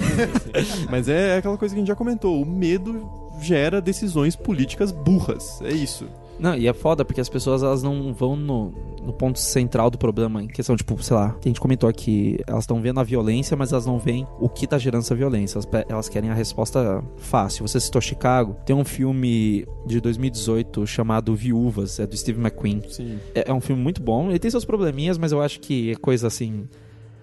assim. 0.55 0.87
Mas 0.91 1.09
é 1.09 1.39
aquela 1.39 1.57
coisa 1.57 1.75
que 1.75 1.79
a 1.79 1.81
gente 1.81 1.89
já 1.89 1.95
comentou. 1.95 2.41
O 2.41 2.47
medo 2.47 3.09
gera 3.41 3.81
decisões 3.81 4.37
políticas 4.37 4.93
burras. 4.93 5.61
É 5.63 5.73
isso. 5.73 6.07
Não, 6.41 6.55
e 6.55 6.67
é 6.67 6.73
foda 6.73 7.05
porque 7.05 7.21
as 7.21 7.29
pessoas 7.29 7.63
elas 7.63 7.83
não 7.83 8.15
vão 8.15 8.35
no, 8.35 8.73
no 9.05 9.13
ponto 9.13 9.39
central 9.39 9.91
do 9.91 9.99
problema, 9.99 10.43
em 10.43 10.49
questão, 10.49 10.77
tipo, 10.77 11.01
sei 11.03 11.17
lá, 11.17 11.33
que 11.41 11.49
a 11.49 11.51
gente 11.51 11.61
comentou 11.61 11.89
aqui, 11.89 12.39
elas 12.47 12.65
estão 12.65 12.81
vendo 12.81 12.99
a 12.99 13.03
violência, 13.03 13.57
mas 13.57 13.73
elas 13.73 13.87
não 13.87 13.99
veem 13.99 14.27
o 14.39 14.49
que 14.49 14.67
tá 14.67 14.79
gerando 14.79 15.03
essa 15.03 15.15
violência. 15.15 15.59
Elas, 15.59 15.87
elas 15.89 16.09
querem 16.09 16.31
a 16.31 16.35
resposta 16.35 17.05
fácil. 17.19 17.67
Você 17.67 17.79
citou 17.79 18.01
Chicago, 18.01 18.57
tem 18.65 18.75
um 18.75 18.85
filme 18.85 19.67
de 19.87 20.01
2018 20.01 20.87
chamado 20.87 21.35
Viúvas, 21.35 22.01
é 22.01 22.07
do 22.07 22.17
Steve 22.17 22.41
McQueen. 22.41 22.83
Sim. 22.89 23.19
É, 23.35 23.51
é 23.51 23.53
um 23.53 23.61
filme 23.61 23.83
muito 23.83 24.03
bom, 24.03 24.31
ele 24.31 24.39
tem 24.39 24.51
seus 24.51 24.65
probleminhas, 24.65 25.19
mas 25.19 25.33
eu 25.33 25.43
acho 25.43 25.61
que 25.61 25.93
é 25.93 25.95
coisa 25.97 26.27
assim 26.27 26.67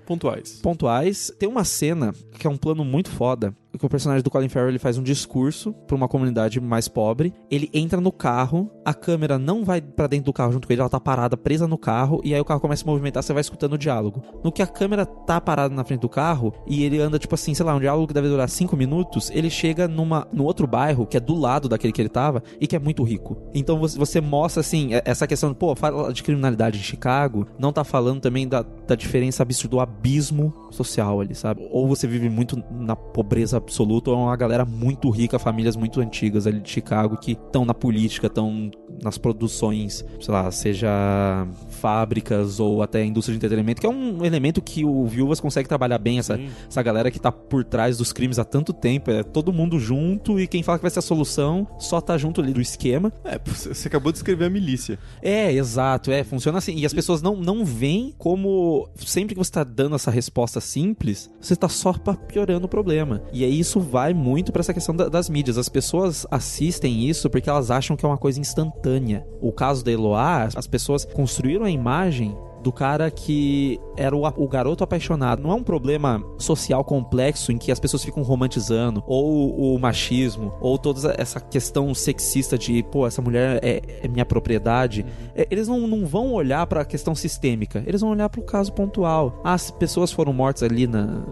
Pontuais. 0.05 0.59
pontuais. 0.61 1.31
Tem 1.37 1.49
uma 1.49 1.65
cena 1.65 2.13
que 2.39 2.47
é 2.47 2.49
um 2.49 2.55
plano 2.55 2.85
muito 2.85 3.09
foda, 3.09 3.53
que 3.77 3.85
o 3.85 3.89
personagem 3.89 4.23
do 4.23 4.29
Colin 4.29 4.49
Farrell 4.49 4.69
ele 4.69 4.79
faz 4.79 4.97
um 4.97 5.03
discurso 5.03 5.73
para 5.85 5.95
uma 5.95 6.07
comunidade 6.07 6.59
mais 6.59 6.87
pobre. 6.87 7.33
Ele 7.49 7.69
entra 7.73 8.01
no 8.01 8.11
carro, 8.11 8.71
a 8.83 8.93
câmera 8.93 9.37
não 9.37 9.63
vai 9.63 9.79
para 9.81 10.07
dentro 10.07 10.25
do 10.25 10.33
carro 10.33 10.51
junto 10.51 10.67
com 10.67 10.73
ele, 10.73 10.81
ela 10.81 10.89
tá 10.89 10.99
parada, 10.99 11.37
presa 11.37 11.67
no 11.67 11.77
carro, 11.77 12.19
e 12.23 12.33
aí 12.33 12.39
o 12.39 12.45
carro 12.45 12.59
começa 12.59 12.83
a 12.83 12.87
movimentar, 12.87 13.21
você 13.21 13.33
vai 13.33 13.41
escutando 13.41 13.73
o 13.73 13.77
diálogo. 13.77 14.23
No 14.43 14.51
que 14.51 14.61
a 14.61 14.67
câmera 14.67 15.05
tá 15.05 15.39
parada 15.39 15.73
na 15.73 15.83
frente 15.83 16.01
do 16.01 16.09
carro 16.09 16.53
e 16.65 16.83
ele 16.83 16.99
anda 16.99 17.19
tipo 17.19 17.35
assim, 17.35 17.53
sei 17.53 17.65
lá, 17.65 17.75
um 17.75 17.79
diálogo 17.79 18.07
que 18.07 18.13
deve 18.13 18.27
durar 18.27 18.49
5 18.49 18.75
minutos, 18.75 19.29
ele 19.31 19.49
chega 19.49 19.87
numa 19.87 20.27
no 20.33 20.43
outro 20.43 20.65
bairro 20.65 21.05
que 21.05 21.17
é 21.17 21.19
do 21.19 21.35
lado 21.35 21.69
daquele 21.69 21.93
que 21.93 22.01
ele 22.01 22.09
tava 22.09 22.41
e 22.59 22.67
que 22.67 22.75
é 22.75 22.79
muito 22.79 23.03
rico. 23.03 23.37
Então 23.53 23.77
você, 23.77 23.97
você 23.97 24.19
mostra 24.21 24.61
assim, 24.61 24.89
essa 25.05 25.27
questão, 25.27 25.53
pô, 25.53 25.75
fala 25.75 26.11
de 26.11 26.23
criminalidade 26.23 26.79
em 26.79 26.81
Chicago, 26.81 27.47
não 27.59 27.71
tá 27.71 27.83
falando 27.83 28.21
também 28.21 28.47
da, 28.47 28.63
da 28.63 28.95
diferença 28.95 29.43
absurda 29.43 29.67
do 29.67 29.79
abismo 29.79 30.53
social 30.71 31.19
ali, 31.21 31.35
sabe? 31.35 31.67
Ou 31.71 31.87
você 31.87 32.07
vive 32.07 32.29
muito 32.29 32.61
na 32.71 32.95
pobreza 32.95 33.57
absoluta, 33.67 34.09
ou 34.09 34.17
é 34.17 34.19
uma 34.19 34.35
galera 34.35 34.65
muito 34.65 35.09
rica, 35.09 35.37
famílias 35.37 35.75
muito 35.75 35.99
antigas 35.99 36.47
ali 36.47 36.59
de 36.59 36.69
Chicago 36.69 37.17
que 37.17 37.33
estão 37.33 37.65
na 37.65 37.73
política, 37.73 38.27
estão 38.27 38.71
nas 39.03 39.17
produções, 39.17 40.05
sei 40.21 40.33
lá, 40.33 40.49
seja 40.49 41.45
fábricas 41.77 42.59
ou 42.59 42.81
até 42.83 43.03
indústria 43.05 43.33
de 43.33 43.37
entretenimento, 43.37 43.79
que 43.81 43.87
é 43.87 43.89
um 43.89 44.25
elemento 44.25 44.61
que 44.61 44.83
o 44.85 45.05
Viúvas 45.05 45.39
consegue 45.39 45.67
trabalhar 45.67 45.97
bem, 45.97 46.19
essa, 46.19 46.39
essa 46.69 46.81
galera 46.81 47.09
que 47.11 47.19
tá 47.19 47.31
por 47.31 47.63
trás 47.63 47.97
dos 47.97 48.11
crimes 48.11 48.39
há 48.39 48.43
tanto 48.43 48.73
tempo, 48.73 49.09
é 49.11 49.23
todo 49.23 49.53
mundo 49.53 49.79
junto 49.79 50.39
e 50.39 50.47
quem 50.47 50.63
fala 50.63 50.77
que 50.77 50.81
vai 50.83 50.91
ser 50.91 50.99
a 50.99 51.01
solução 51.01 51.67
só 51.79 52.01
tá 52.01 52.17
junto 52.17 52.41
ali 52.41 52.51
do 52.53 52.61
esquema. 52.61 53.11
É, 53.23 53.39
você 53.45 53.87
acabou 53.87 54.11
de 54.11 54.17
escrever 54.17 54.45
a 54.45 54.49
milícia. 54.49 54.99
É, 55.21 55.51
exato, 55.51 56.11
é, 56.11 56.23
funciona 56.23 56.57
assim. 56.57 56.75
E 56.75 56.85
as 56.85 56.93
pessoas 56.93 57.21
não, 57.21 57.35
não 57.35 57.63
veem 57.65 58.13
como 58.17 58.89
sempre 58.95 59.35
que 59.35 59.39
você 59.43 59.51
tá 59.51 59.63
dando 59.63 59.95
essa 59.95 60.11
resposta 60.11 60.59
simples, 60.59 61.29
você 61.39 61.55
tá 61.55 61.69
só 61.69 61.93
piorando 62.27 62.65
o 62.65 62.69
problema. 62.69 63.21
E 63.31 63.43
aí 63.43 63.59
isso 63.59 63.79
vai 63.79 64.13
muito 64.13 64.51
pra 64.51 64.59
essa 64.61 64.73
questão 64.73 64.95
da- 64.95 65.09
das 65.09 65.29
mídias. 65.29 65.57
As 65.57 65.69
pessoas 65.69 66.25
assistem 66.31 67.07
isso 67.07 67.29
porque 67.29 67.49
elas 67.49 67.69
acham 67.71 67.95
que 67.95 68.05
é 68.05 68.09
uma 68.09 68.17
coisa 68.17 68.39
instantânea. 68.39 69.25
O 69.41 69.51
caso 69.51 69.83
da 69.83 69.91
Eloá, 69.91 70.49
as 70.55 70.67
pessoas 70.67 71.05
construíram 71.05 71.65
a 71.67 71.71
imagem 71.71 72.37
do 72.61 72.71
cara 72.71 73.09
que 73.09 73.79
era 73.95 74.15
o, 74.15 74.25
o 74.25 74.47
garoto 74.47 74.83
apaixonado. 74.83 75.41
Não 75.41 75.51
é 75.51 75.55
um 75.55 75.63
problema 75.63 76.23
social 76.37 76.83
complexo 76.83 77.51
em 77.51 77.57
que 77.57 77.71
as 77.71 77.79
pessoas 77.79 78.03
ficam 78.03 78.23
romantizando, 78.23 79.03
ou 79.07 79.75
o 79.75 79.79
machismo, 79.79 80.53
ou 80.59 80.77
toda 80.77 81.15
essa 81.17 81.39
questão 81.39 81.93
sexista 81.93 82.57
de, 82.57 82.83
pô, 82.83 83.07
essa 83.07 83.21
mulher 83.21 83.59
é, 83.63 83.81
é 84.03 84.07
minha 84.07 84.25
propriedade. 84.25 85.05
É, 85.35 85.47
Eles 85.49 85.67
não, 85.67 85.87
não 85.87 86.05
vão 86.05 86.33
olhar 86.33 86.65
pra 86.67 86.83
questão 86.83 87.15
sistêmica, 87.15 87.83
eles 87.85 88.01
vão 88.01 88.09
olhar 88.11 88.29
pro 88.29 88.41
caso 88.41 88.73
pontual. 88.73 89.39
As 89.43 89.71
pessoas 89.71 90.11
foram 90.11 90.33
mortas 90.33 90.63
ali 90.63 90.87
na, 90.87 91.23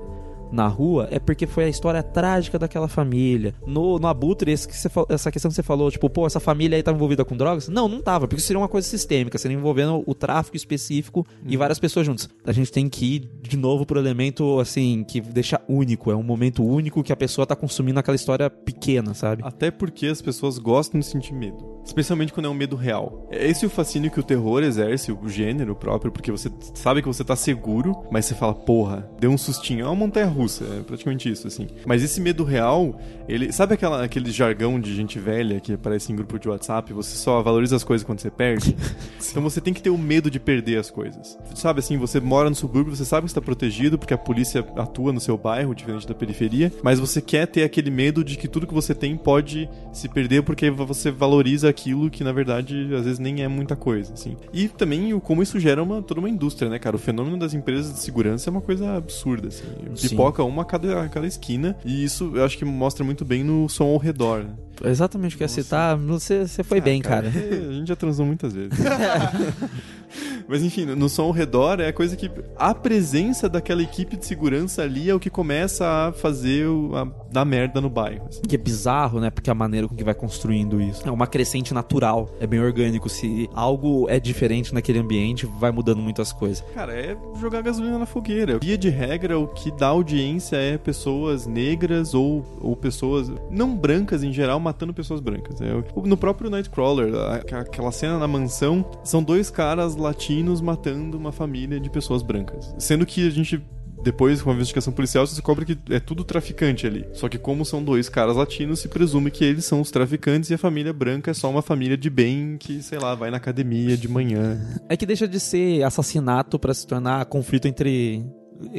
na 0.56 0.68
rua 0.68 1.08
é 1.12 1.20
porque 1.20 1.46
foi 1.46 1.66
a 1.66 1.70
história 1.70 2.02
trágica 2.02 2.58
daquela 2.58 2.88
família. 2.88 3.54
No, 3.68 4.00
no 4.00 4.08
Abutre, 4.08 4.52
esse 4.52 4.68
que 4.68 4.76
você 4.76 4.90
essa 5.10 5.32
questão 5.32 5.50
que 5.50 5.56
você 5.56 5.64
falou, 5.64 5.92
tipo, 5.92 6.10
pô, 6.10 6.26
essa 6.26 6.40
família 6.40 6.78
aí 6.78 6.84
tá 6.84 6.92
envolvida 6.92 7.26
com 7.26 7.36
drogas? 7.36 7.68
Não, 7.68 7.88
não 7.88 8.02
tava, 8.02 8.28
porque 8.28 8.40
isso 8.40 8.48
seria 8.48 8.60
uma 8.60 8.70
coisa 8.70 8.88
sistêmica, 8.88 9.38
seria 9.38 9.58
envolvendo 9.58 10.04
o 10.06 10.16
tráfico 10.16 10.56
específico 10.56 11.26
e 11.46 11.58
várias 11.58 11.78
pessoas 11.78 12.06
juntas. 12.06 12.30
A 12.46 12.52
gente 12.52 12.72
tem 12.72 12.88
que 12.88 13.16
ir 13.16 13.30
de 13.42 13.58
novo 13.58 13.86
pro 13.86 14.00
elemento, 14.00 14.60
assim, 14.60 15.04
que 15.04 15.20
deixa 15.20 15.62
único, 15.68 16.10
é 16.10 16.16
um 16.16 16.24
momento 16.24 16.64
único 16.64 17.04
que 17.04 17.12
a 17.12 17.16
pessoa 17.16 17.46
tá 17.46 17.56
consumindo 17.56 18.00
aquela 18.00 18.16
história 18.16 18.50
pequena, 18.50 19.14
sabe? 19.14 19.44
Até 19.46 19.70
porque 19.70 20.08
as 20.08 20.22
pessoas 20.22 20.58
gostam 20.58 21.00
de 21.00 21.06
sentir 21.06 21.34
medo. 21.34 21.75
Especialmente 21.86 22.34
quando 22.34 22.48
é 22.48 22.50
um 22.50 22.54
medo 22.54 22.76
real. 22.76 23.28
É 23.30 23.48
esse 23.48 23.66
o 23.66 23.70
fascínio 23.70 24.10
que 24.10 24.20
o 24.20 24.24
terror 24.24 24.64
exerce, 24.64 25.12
o 25.12 25.30
gênero 25.30 25.76
próprio, 25.76 26.12
porque 26.12 26.32
você 26.32 26.52
sabe 26.74 27.02
que 27.02 27.08
você 27.08 27.24
tá 27.24 27.36
seguro, 27.36 28.04
mas 28.12 28.26
você 28.26 28.34
fala, 28.34 28.54
porra, 28.54 29.10
deu 29.20 29.30
um 29.30 29.38
sustinho. 29.38 29.86
É 29.86 29.88
uma 29.88 29.96
montanha 29.96 30.26
russa, 30.26 30.66
é 30.66 30.82
praticamente 30.82 31.30
isso, 31.32 31.48
assim. 31.48 31.68
Mas 31.86 32.04
esse 32.04 32.20
medo 32.20 32.44
real, 32.44 33.00
ele. 33.30 33.52
Sabe 33.52 33.76
aquela, 33.76 34.04
aquele 34.04 34.32
jargão 34.32 34.80
de 34.80 34.96
gente 34.96 35.20
velha 35.20 35.60
que 35.60 35.74
aparece 35.74 36.12
em 36.12 36.16
grupo 36.16 36.40
de 36.40 36.50
WhatsApp? 36.50 36.92
Você 36.94 37.16
só 37.16 37.42
valoriza 37.42 37.76
as 37.76 37.84
coisas 37.84 38.06
quando 38.06 38.20
você 38.20 38.32
perde? 38.32 38.76
então 39.30 39.44
você 39.44 39.62
tem 39.62 39.74
que 39.74 39.82
ter 39.82 39.92
o 39.92 39.98
medo 39.98 40.32
de 40.32 40.40
perder 40.40 40.80
as 40.80 40.90
coisas. 40.90 41.38
Sabe 41.54 41.80
assim, 41.80 41.98
você 41.98 42.20
mora 42.20 42.50
no 42.50 42.56
subúrbio, 42.56 42.96
você 42.96 43.06
sabe 43.06 43.26
que 43.26 43.32
está 43.32 43.42
protegido, 43.42 43.98
porque 43.98 44.14
a 44.14 44.18
polícia 44.18 44.66
atua 44.76 45.14
no 45.14 45.20
seu 45.20 45.38
bairro, 45.38 45.76
diferente 45.76 46.08
da 46.08 46.16
periferia, 46.16 46.72
mas 46.82 47.00
você 47.00 47.22
quer 47.22 47.46
ter 47.46 47.64
aquele 47.64 47.92
medo 47.92 48.24
de 48.24 48.38
que 48.38 48.48
tudo 48.48 48.66
que 48.66 48.74
você 48.74 48.96
tem 48.96 49.16
pode 49.16 49.70
se 49.94 50.10
perder 50.10 50.44
porque 50.44 50.70
você 50.72 51.12
valoriza 51.12 51.75
aquilo 51.76 52.10
que 52.10 52.24
na 52.24 52.32
verdade 52.32 52.90
às 52.96 53.04
vezes 53.04 53.20
nem 53.20 53.44
é 53.44 53.48
muita 53.48 53.76
coisa, 53.76 54.14
assim. 54.14 54.38
E 54.54 54.70
também 54.70 55.14
o 55.14 55.20
como 55.20 55.44
isso 55.44 55.60
gera 55.60 55.84
uma 55.84 56.02
toda 56.02 56.22
uma 56.22 56.30
indústria, 56.30 56.70
né, 56.70 56.80
cara? 56.80 56.96
O 56.96 57.00
fenômeno 57.00 57.38
das 57.38 57.54
empresas 57.54 57.94
de 57.94 58.00
segurança 58.00 58.50
é 58.50 58.52
uma 58.52 58.62
coisa 58.62 58.96
absurda, 58.96 59.50
assim. 59.50 59.66
Sim. 59.96 60.10
Pipoca 60.10 60.44
uma 60.44 60.62
a 60.62 60.66
cada, 60.66 61.04
a 61.04 61.10
cada 61.10 61.28
esquina 61.28 61.76
e 61.84 62.04
isso 62.04 62.32
eu 62.34 62.46
acho 62.46 62.58
que 62.58 62.64
mostra 62.64 63.04
muito 63.04 63.26
bem 63.26 63.44
no 63.44 63.68
som 63.68 63.86
ao 63.86 63.98
redor. 63.98 64.44
Né? 64.44 64.52
Exatamente 64.84 65.36
o 65.36 65.38
que 65.38 65.44
eu 65.44 65.46
ia 65.46 65.50
citar, 65.50 65.98
você, 65.98 66.48
você 66.48 66.64
foi 66.64 66.82
bem, 66.82 67.02
cara. 67.02 67.28
É, 67.28 67.68
a 67.70 67.72
gente 67.74 67.88
já 67.88 67.96
transou 67.96 68.26
muitas 68.26 68.54
vezes. 68.54 68.78
Mas 70.48 70.64
enfim, 70.64 70.86
no 70.86 71.10
som 71.10 71.24
ao 71.24 71.32
redor 71.32 71.80
é 71.80 71.88
a 71.88 71.94
coisa 71.94 72.16
que. 72.16 72.30
A 72.56 72.74
presença 72.74 73.50
daquela 73.50 73.82
equipe 73.82 74.16
de 74.16 74.26
segurança 74.26 74.84
ali 74.84 75.10
é 75.10 75.16
o 75.16 75.20
que 75.20 75.30
começa 75.30 75.86
a 75.86 76.12
fazer 76.12 76.68
o, 76.68 76.96
a 76.96 77.06
dar 77.32 77.46
merda 77.46 77.82
no 77.82 77.90
bairro. 77.90 78.26
assim. 78.28 78.42
Que 78.42 78.56
é 78.56 78.58
bizarro, 78.58 79.20
né? 79.20 79.30
Porque 79.30 79.50
a 79.50 79.56
maneira 79.56 79.88
com 79.88 79.96
que 79.96 80.04
vai 80.04 80.14
construindo 80.14 80.82
isso. 80.82 81.08
É 81.08 81.12
uma 81.12 81.28
crescente 81.28 81.74
natural. 81.74 82.30
É 82.40 82.48
bem 82.48 82.60
orgânico. 82.60 83.10
Se 83.10 83.50
algo 83.54 84.08
é 84.10 84.20
diferente 84.20 84.74
naquele 84.74 85.00
ambiente, 85.00 85.46
vai 85.46 85.72
mudando 85.72 86.00
muitas 86.00 86.32
coisas. 86.32 86.64
Cara, 86.74 86.94
é 86.94 87.18
jogar 87.40 87.62
gasolina 87.62 87.98
na 87.98 88.06
fogueira. 88.06 88.60
Via 88.60 88.78
de 88.78 88.90
regra, 88.90 89.40
o 89.40 89.48
que 89.48 89.72
dá 89.72 89.88
audiência 89.88 90.58
é 90.58 90.78
pessoas 90.78 91.48
negras 91.48 92.14
ou, 92.14 92.46
ou 92.62 92.76
pessoas 92.76 93.32
não 93.50 93.76
brancas 93.76 94.24
em 94.24 94.32
geral 94.32 94.60
matando 94.60 94.94
pessoas 94.94 95.20
brancas. 95.20 95.60
É, 95.62 95.84
no 95.96 96.18
próprio 96.18 96.50
Nightcrawler, 96.50 97.14
aquela 97.60 97.92
cena 97.92 98.20
na 98.20 98.28
mansão, 98.28 98.86
são 99.04 99.24
dois 99.24 99.50
caras 99.50 99.96
latinos 99.96 100.35
matando 100.62 101.18
uma 101.18 101.32
família 101.32 101.80
de 101.80 101.90
pessoas 101.90 102.22
brancas. 102.22 102.74
Sendo 102.78 103.06
que 103.06 103.28
a 103.28 103.30
gente. 103.30 103.62
Depois, 104.04 104.40
com 104.40 104.52
a 104.52 104.54
investigação 104.54 104.94
policial, 104.94 105.26
você 105.26 105.34
descobre 105.34 105.66
que 105.66 105.78
é 105.92 106.00
tudo 106.00 106.24
traficante 106.24 106.86
ali. 106.86 107.08
Só 107.14 107.28
que, 107.28 107.40
como 107.40 107.66
são 107.66 107.84
dois 107.84 108.08
caras 108.08 108.36
latinos, 108.36 108.80
se 108.80 108.88
presume 108.88 109.32
que 109.32 109.44
eles 109.44 109.66
são 109.66 109.82
os 109.82 109.90
traficantes 109.90 110.52
e 110.52 110.54
a 110.54 110.60
família 110.60 110.94
branca 110.94 111.32
é 111.32 111.34
só 111.34 111.50
uma 111.50 111.64
família 111.64 111.98
de 111.98 112.08
bem 112.08 112.56
que, 112.60 112.84
sei 112.84 113.00
lá, 113.00 113.16
vai 113.16 113.32
na 113.32 113.38
academia 113.38 113.98
de 113.98 114.08
manhã. 114.08 114.62
É 114.88 114.96
que 114.96 115.08
deixa 115.08 115.28
de 115.28 115.40
ser 115.40 115.82
assassinato 115.82 116.60
pra 116.60 116.72
se 116.72 116.86
tornar 116.86 117.26
conflito 117.26 117.68
entre 117.68 118.24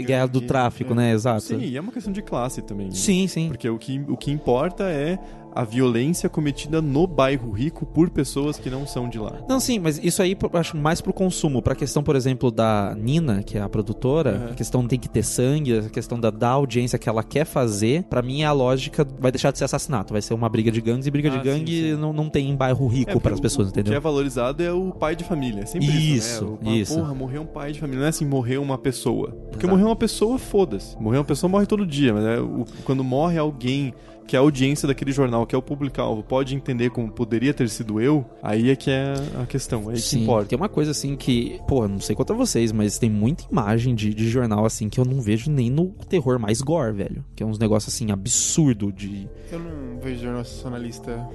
guerra 0.04 0.26
do 0.26 0.40
tráfico, 0.40 0.94
né? 0.94 1.12
Exato. 1.12 1.42
Sim, 1.42 1.61
e 1.61 1.76
é 1.76 1.80
uma 1.80 1.92
questão 1.92 2.12
de 2.12 2.22
classe 2.22 2.62
também. 2.62 2.90
sim. 2.92 3.26
sim. 3.26 3.48
Porque 3.48 3.68
o 3.68 3.78
que, 3.78 4.00
o 4.09 4.16
que 4.16 4.30
importa 4.30 4.84
é 4.84 5.18
a 5.57 5.64
violência 5.64 6.28
cometida 6.28 6.82
no 6.82 7.07
bairro 7.07 7.50
rico 7.50 7.86
por 7.86 8.11
pessoas 8.11 8.59
que 8.59 8.68
não 8.68 8.86
são 8.86 9.09
de 9.09 9.18
lá. 9.18 9.32
Não, 9.48 9.59
sim, 9.59 9.78
mas 9.78 9.98
isso 10.02 10.20
aí 10.22 10.36
acho 10.52 10.76
mais 10.76 11.00
pro 11.00 11.12
consumo. 11.12 11.62
Pra 11.62 11.74
questão, 11.74 12.02
por 12.02 12.14
exemplo, 12.14 12.50
da 12.50 12.94
Nina, 12.98 13.42
que 13.42 13.57
é 13.57 13.61
a 13.62 13.68
produtora, 13.68 14.36
Uhum. 14.46 14.52
a 14.52 14.54
questão 14.54 14.86
tem 14.86 14.98
que 14.98 15.09
ter 15.09 15.22
sangue, 15.22 15.78
a 15.78 15.88
questão 15.88 16.20
da, 16.20 16.30
da 16.30 16.48
audiência 16.50 16.98
que 16.98 17.09
ela 17.09 17.22
quer 17.24 17.44
fazer, 17.46 18.02
pra 18.04 18.20
mim 18.22 18.42
a 18.44 18.52
lógica 18.52 19.07
vai 19.18 19.32
deixar 19.32 19.50
de 19.50 19.59
ser 19.59 19.64
assassinato. 19.64 20.12
Vai 20.12 20.20
ser 20.22 20.34
uma 20.34 20.48
briga 20.48 20.70
de 20.70 20.80
gangues 20.80 21.07
e 21.07 21.11
briga 21.11 21.32
Ah, 21.32 21.36
de 21.36 21.42
gangue 21.42 21.72
sim, 21.82 21.94
sim. 21.94 22.00
Não, 22.00 22.12
não 22.12 22.28
tem 22.28 22.50
em 22.50 22.54
bairro 22.57 22.86
rico 22.86 23.12
porque 23.12 23.22
para 23.22 23.34
as 23.34 23.40
pessoas, 23.40 23.68
o, 23.68 23.70
O 23.70 23.72
que 23.72 23.78
é 23.78 23.82
entendeu? 23.82 24.00
valorizado 24.00 24.62
é 24.62 24.72
o 24.72 24.92
pai 24.92 25.16
de 25.16 25.24
família. 25.24 25.62
É 25.62 25.66
sempre 25.66 25.86
isso, 25.88 26.16
Isso, 26.16 26.44
né? 26.44 26.50
O 26.50 26.57
pai, 26.64 26.74
isso. 26.74 26.94
Porra, 26.96 27.14
morreu 27.14 27.42
um 27.42 27.46
pai 27.46 27.72
de 27.72 27.80
família. 27.80 28.00
Não 28.00 28.07
é 28.07 28.11
assim, 28.11 28.26
morreu 28.26 28.62
uma 28.62 28.76
pessoa. 28.78 29.28
Porque 29.50 29.64
Exato. 29.64 29.68
morreu 29.68 29.86
uma 29.86 29.96
pessoa, 29.96 30.38
foda-se. 30.38 30.96
Morreu 31.00 31.20
uma 31.20 31.24
pessoa, 31.24 31.48
morre 31.50 31.66
todo 31.66 31.86
dia. 31.86 32.12
Mas 32.12 32.24
é, 32.24 32.38
o- 32.40 32.64
quando 32.84 33.02
morre 33.02 33.38
alguém 33.38 33.94
que 34.27 34.37
a 34.37 34.41
audiência 34.41 34.87
daquele 34.89 35.12
jornal, 35.12 35.47
que 35.47 35.55
é 35.55 35.59
o 35.59 35.62
público-alvo, 35.62 36.22
pode 36.22 36.55
entender 36.55 36.91
como 36.91 37.11
poderia 37.11 37.55
ter 37.55 37.68
sido 37.68 38.01
eu, 38.01 38.24
aí 38.43 38.70
é 38.70 38.77
que 38.77 38.91
é 38.91 39.14
a 39.43 39.47
questão. 39.47 39.89
Aí 39.89 39.95
que 39.97 40.01
Sim, 40.03 40.22
importa. 40.22 40.49
tem 40.49 40.57
uma 40.57 40.68
coisa 40.68 40.91
assim 40.91 41.16
que, 41.16 41.61
pô, 41.68 41.87
não 41.87 42.01
sei 42.01 42.14
quanto 42.16 42.33
a 42.33 42.37
vocês, 42.37 42.72
mas 42.72 42.99
tem 42.99 43.09
muita 43.11 43.45
imagem 43.51 43.95
de, 43.95 44.12
de 44.12 44.29
jornal 44.29 44.64
assim 44.64 44.89
que 44.89 44.99
eu 44.99 45.05
não 45.05 45.20
vejo 45.20 45.51
nem 45.51 45.70
no 45.70 45.87
terror 46.09 46.39
mais 46.39 46.61
gore, 46.61 46.93
velho. 46.93 47.24
Que 47.35 47.43
é 47.43 47.47
uns 47.47 47.59
negócios 47.59 47.95
assim 47.95 48.11
absurdo 48.11 48.93
de 48.93 49.29
Eu 49.51 49.59
não 49.61 50.01
vejo 50.01 50.22
jornal 50.22 50.45
sensacionalista. 50.45 51.29